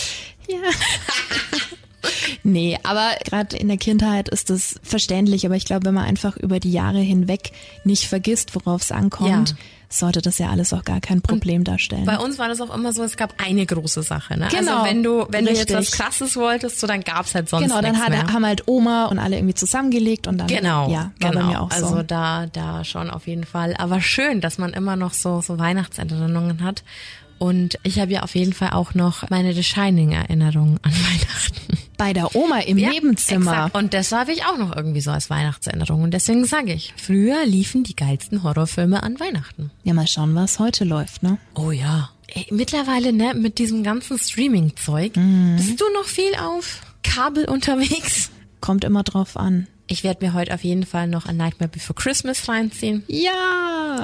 Ja. 0.48 0.58
Nee, 2.44 2.78
aber 2.84 3.16
gerade 3.24 3.56
in 3.56 3.66
der 3.66 3.78
Kindheit 3.78 4.28
ist 4.28 4.48
das 4.48 4.78
verständlich, 4.82 5.44
aber 5.44 5.56
ich 5.56 5.64
glaube, 5.64 5.86
wenn 5.86 5.94
man 5.94 6.04
einfach 6.04 6.36
über 6.36 6.60
die 6.60 6.70
Jahre 6.70 7.00
hinweg 7.00 7.50
nicht 7.82 8.04
vergisst, 8.04 8.54
worauf 8.54 8.82
es 8.82 8.92
ankommt, 8.92 9.50
Ja. 9.50 9.56
Sollte 9.88 10.20
das 10.20 10.38
ja 10.38 10.50
alles 10.50 10.72
auch 10.72 10.84
gar 10.84 11.00
kein 11.00 11.22
Problem 11.22 11.64
darstellen. 11.64 12.04
Bei 12.04 12.18
uns 12.18 12.38
war 12.38 12.48
das 12.48 12.60
auch 12.60 12.74
immer 12.74 12.92
so, 12.92 13.02
es 13.02 13.16
gab 13.16 13.34
eine 13.38 13.64
große 13.64 14.02
Sache. 14.02 14.38
Ne? 14.38 14.48
Genau, 14.50 14.72
Also 14.78 14.84
wenn 14.86 15.02
du, 15.02 15.26
wenn 15.30 15.44
du 15.44 15.52
jetzt 15.52 15.72
was 15.72 15.90
Krasses 15.92 16.36
wolltest, 16.36 16.80
so 16.80 16.86
dann 16.86 17.02
gab's 17.02 17.34
halt 17.34 17.48
sonst 17.48 17.64
genau, 17.68 17.80
dann 17.80 17.98
hat, 17.98 18.10
mehr. 18.10 18.32
haben 18.32 18.44
halt 18.44 18.66
Oma 18.66 19.06
und 19.06 19.18
alle 19.18 19.36
irgendwie 19.36 19.54
zusammengelegt 19.54 20.26
und 20.26 20.38
dann 20.38 20.48
Genau, 20.48 20.88
ja, 20.90 21.12
war 21.20 21.30
genau. 21.30 21.40
bei 21.40 21.46
mir 21.46 21.60
auch 21.62 21.70
also 21.70 21.88
so. 21.88 22.02
da, 22.02 22.46
da 22.46 22.84
schon 22.84 23.10
auf 23.10 23.26
jeden 23.26 23.44
Fall. 23.44 23.74
Aber 23.78 24.00
schön, 24.00 24.40
dass 24.40 24.58
man 24.58 24.72
immer 24.72 24.96
noch 24.96 25.12
so, 25.12 25.40
so 25.40 25.58
Weihnachtserinnerungen 25.58 26.62
hat. 26.62 26.82
Und 27.38 27.78
ich 27.82 27.98
habe 27.98 28.12
ja 28.12 28.22
auf 28.22 28.34
jeden 28.34 28.52
Fall 28.52 28.70
auch 28.70 28.94
noch 28.94 29.28
meine 29.30 29.52
The 29.52 29.62
Shining-Erinnerungen 29.62 30.78
an 30.82 30.92
Weihnachten. 30.94 31.78
Bei 31.98 32.12
der 32.12 32.34
Oma 32.34 32.60
im 32.60 32.78
Ja, 32.78 32.90
Nebenzimmer. 32.90 33.52
Exakt. 33.52 33.74
Und 33.74 33.94
das 33.94 34.12
habe 34.12 34.32
ich 34.32 34.44
auch 34.44 34.58
noch 34.58 34.74
irgendwie 34.76 35.00
so 35.00 35.10
als 35.10 35.30
Weihnachtserinnerung. 35.30 36.02
Und 36.02 36.12
deswegen 36.12 36.44
sage 36.44 36.72
ich, 36.72 36.92
früher 36.96 37.44
liefen 37.46 37.84
die 37.84 37.96
geilsten 37.96 38.42
Horrorfilme 38.42 39.02
an 39.02 39.18
Weihnachten. 39.20 39.70
Ja, 39.84 39.94
mal 39.94 40.06
schauen, 40.06 40.34
was 40.34 40.58
heute 40.58 40.84
läuft, 40.84 41.22
ne? 41.22 41.38
Oh 41.54 41.70
ja. 41.70 42.10
Ey, 42.28 42.46
mittlerweile, 42.50 43.12
ne, 43.12 43.32
mit 43.34 43.58
diesem 43.58 43.82
ganzen 43.82 44.18
Streaming-Zeug, 44.18 45.16
Mhm. 45.16 45.56
bist 45.56 45.80
du 45.80 45.84
noch 45.94 46.04
viel 46.04 46.34
auf 46.42 46.80
Kabel 47.02 47.46
unterwegs? 47.46 48.30
Kommt 48.60 48.84
immer 48.84 49.02
drauf 49.04 49.36
an. 49.36 49.66
Ich 49.86 50.02
werde 50.04 50.24
mir 50.26 50.34
heute 50.34 50.52
auf 50.52 50.64
jeden 50.64 50.84
Fall 50.84 51.06
noch 51.06 51.26
A 51.26 51.32
Nightmare 51.32 51.70
Before 51.70 51.94
Christmas 51.94 52.48
reinziehen. 52.48 53.04
Ja, 53.06 54.02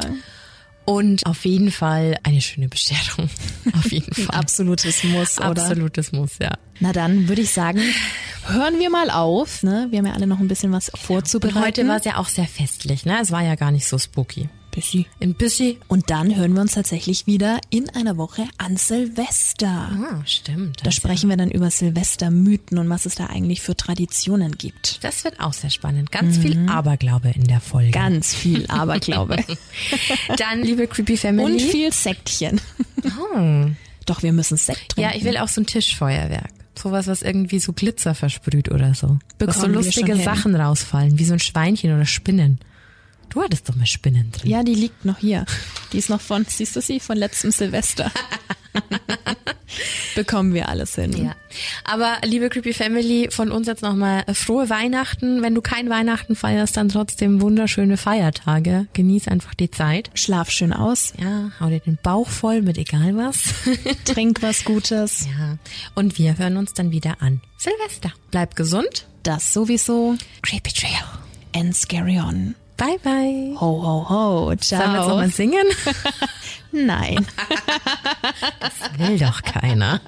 Und 0.85 1.25
auf 1.27 1.45
jeden 1.45 1.71
Fall 1.71 2.17
eine 2.25 2.41
schöne 2.41 2.69
Bescherung. 2.69 3.31
Auf 3.73 3.93
jeden 3.93 4.13
Fall. 4.13 4.37
absolutes 4.37 5.05
Muss, 5.05 5.39
oder? 5.39 5.49
Absolutes 5.51 6.11
Muss, 6.11 6.33
ja. 6.41 6.51
Na 6.81 6.93
dann 6.93 7.29
würde 7.29 7.43
ich 7.43 7.53
sagen, 7.53 7.81
hören 8.47 8.81
wir 8.81 8.91
mal 8.91 9.09
auf. 9.11 9.63
Ne? 9.63 9.87
Wir 9.91 9.99
haben 10.01 10.07
ja 10.07 10.15
alle 10.15 10.27
noch 10.27 10.41
ein 10.41 10.49
bisschen 10.49 10.73
was 10.73 10.89
Und 10.89 10.99
vorzubereiten. 10.99 11.61
heute 11.65 11.87
war 11.89 11.97
es 11.99 12.05
ja 12.05 12.17
auch 12.17 12.29
sehr 12.29 12.47
festlich, 12.49 13.05
ne? 13.05 13.19
Es 13.23 13.31
war 13.31 13.43
ja 13.43 13.55
gar 13.55 13.71
nicht 13.71 13.87
so 13.87 13.97
spooky. 13.99 14.49
Busy. 14.73 15.07
Ein 15.21 15.35
bisschen. 15.35 15.77
Und 15.87 16.11
dann 16.11 16.35
hören 16.35 16.55
wir 16.55 16.63
uns 16.63 16.73
tatsächlich 16.73 17.27
wieder 17.27 17.61
in 17.71 17.89
einer 17.91 18.17
Woche 18.17 18.45
an 18.59 18.77
Silvester. 18.77 19.69
Ah, 19.69 20.23
stimmt. 20.27 20.85
Da 20.85 20.91
sprechen 20.91 21.29
wir 21.31 21.37
dann 21.37 21.51
über 21.51 21.71
Silvestermythen 21.71 22.79
und 22.79 22.89
was 22.91 23.07
es 23.07 23.15
da 23.15 23.27
eigentlich 23.27 23.61
für 23.61 23.77
Traditionen 23.77 24.57
gibt. 24.59 24.99
Das 25.05 25.25
wird 25.25 25.39
auch 25.41 25.53
sehr 25.53 25.71
spannend. 25.71 26.11
Ganz 26.11 26.39
viel 26.39 26.69
Aberglaube 26.69 27.31
in 27.35 27.45
der 27.45 27.61
Folge. 27.61 27.89
Mhm. 27.89 27.93
Ganz 27.93 28.35
viel 28.35 28.67
Aberglaube. 28.69 29.37
Dann, 30.39 30.63
liebe 30.63 30.87
Creepy 30.87 31.17
Family. 31.17 31.53
und 31.53 31.61
viel 31.61 31.93
Sektchen. 31.93 32.61
Oh. 33.05 33.67
Doch, 34.07 34.23
wir 34.23 34.33
müssen 34.33 34.57
Sekt 34.57 34.93
trinken. 34.93 35.11
Ja, 35.11 35.17
ich 35.17 35.25
will 35.25 35.37
auch 35.37 35.49
so 35.49 35.61
ein 35.61 35.67
Tischfeuerwerk. 35.67 36.51
Sowas, 36.77 37.07
was 37.07 37.23
irgendwie 37.23 37.59
so 37.59 37.73
Glitzer 37.73 38.15
versprüht 38.15 38.71
oder 38.71 38.95
so. 38.95 39.07
So 39.07 39.19
Bekommen 39.39 39.63
wir 39.75 39.83
lustige 39.83 40.13
schon 40.13 40.17
hin. 40.17 40.25
Sachen 40.25 40.55
rausfallen, 40.57 41.19
wie 41.19 41.25
so 41.25 41.35
ein 41.35 41.39
Schweinchen 41.39 41.95
oder 41.95 42.07
Spinnen. 42.07 42.59
Du 43.33 43.43
hattest 43.43 43.67
doch 43.69 43.75
mal 43.77 43.87
Spinnen 43.87 44.31
drin. 44.31 44.51
Ja, 44.51 44.63
die 44.63 44.75
liegt 44.75 45.05
noch 45.07 45.19
hier. 45.19 45.47
Die 45.93 45.99
ist 45.99 46.11
noch 46.11 46.21
von, 46.21 46.45
siehst 46.47 46.77
du 46.77 46.83
sie, 46.83 47.01
von 47.01 47.17
letztem 47.17 47.51
Silvester. 47.51 48.11
Bekommen 50.15 50.53
wir 50.53 50.69
alles 50.69 50.95
hin. 50.97 51.13
Ja. 51.17 51.35
Aber 51.85 52.19
liebe 52.25 52.51
Creepy 52.51 52.75
Family, 52.75 53.29
von 53.31 53.51
uns 53.51 53.67
jetzt 53.67 53.83
nochmal 53.83 54.25
frohe 54.35 54.69
Weihnachten. 54.69 55.41
Wenn 55.41 55.55
du 55.55 55.63
kein 55.63 55.89
Weihnachten 55.89 56.37
feierst, 56.37 56.77
dann 56.77 56.91
trotzdem 56.91 57.41
wunderschöne 57.41 57.97
Feiertage. 57.97 58.87
Genieß 58.93 59.29
einfach 59.29 59.55
die 59.55 59.71
Zeit. 59.71 60.11
Schlaf 60.13 60.51
schön 60.51 60.75
aus, 60.75 61.15
Ja, 61.19 61.51
hau 61.59 61.69
dir 61.71 61.81
den 61.81 61.99
Bauch 62.03 62.29
voll 62.29 62.61
mit 62.61 62.77
egal 62.77 63.17
was. 63.17 63.55
trink 64.05 64.43
was 64.43 64.65
Gutes. 64.65 65.27
ja. 65.27 65.57
Und 65.95 66.19
wir 66.19 66.37
hören 66.37 66.59
uns 66.59 66.75
dann 66.75 66.91
wieder 66.91 67.23
an. 67.23 67.41
Silvester. 67.57 68.13
Bleib 68.31 68.57
gesund. 68.57 69.07
Das 69.23 69.55
sowieso. 69.55 70.17
Creepy 70.43 70.73
Trio. 70.73 71.01
And 71.55 71.75
scary 71.75 72.19
on. 72.19 72.55
Bye 72.83 72.99
bye. 72.99 73.55
Ho, 73.61 73.81
ho, 73.81 74.09
ho. 74.09 74.11
Sollen 74.11 74.47
wir 74.49 74.53
jetzt 74.55 74.69
Ciao. 74.69 75.09
nochmal 75.09 75.31
singen? 75.31 75.67
Nein. 76.73 77.25
Will 78.99 79.19
doch 79.19 79.41
keiner. 79.43 80.01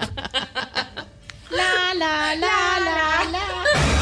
La, 1.51 1.93
la, 1.97 2.33
la, 2.35 2.57
la, 2.85 3.31
la. 3.31 3.94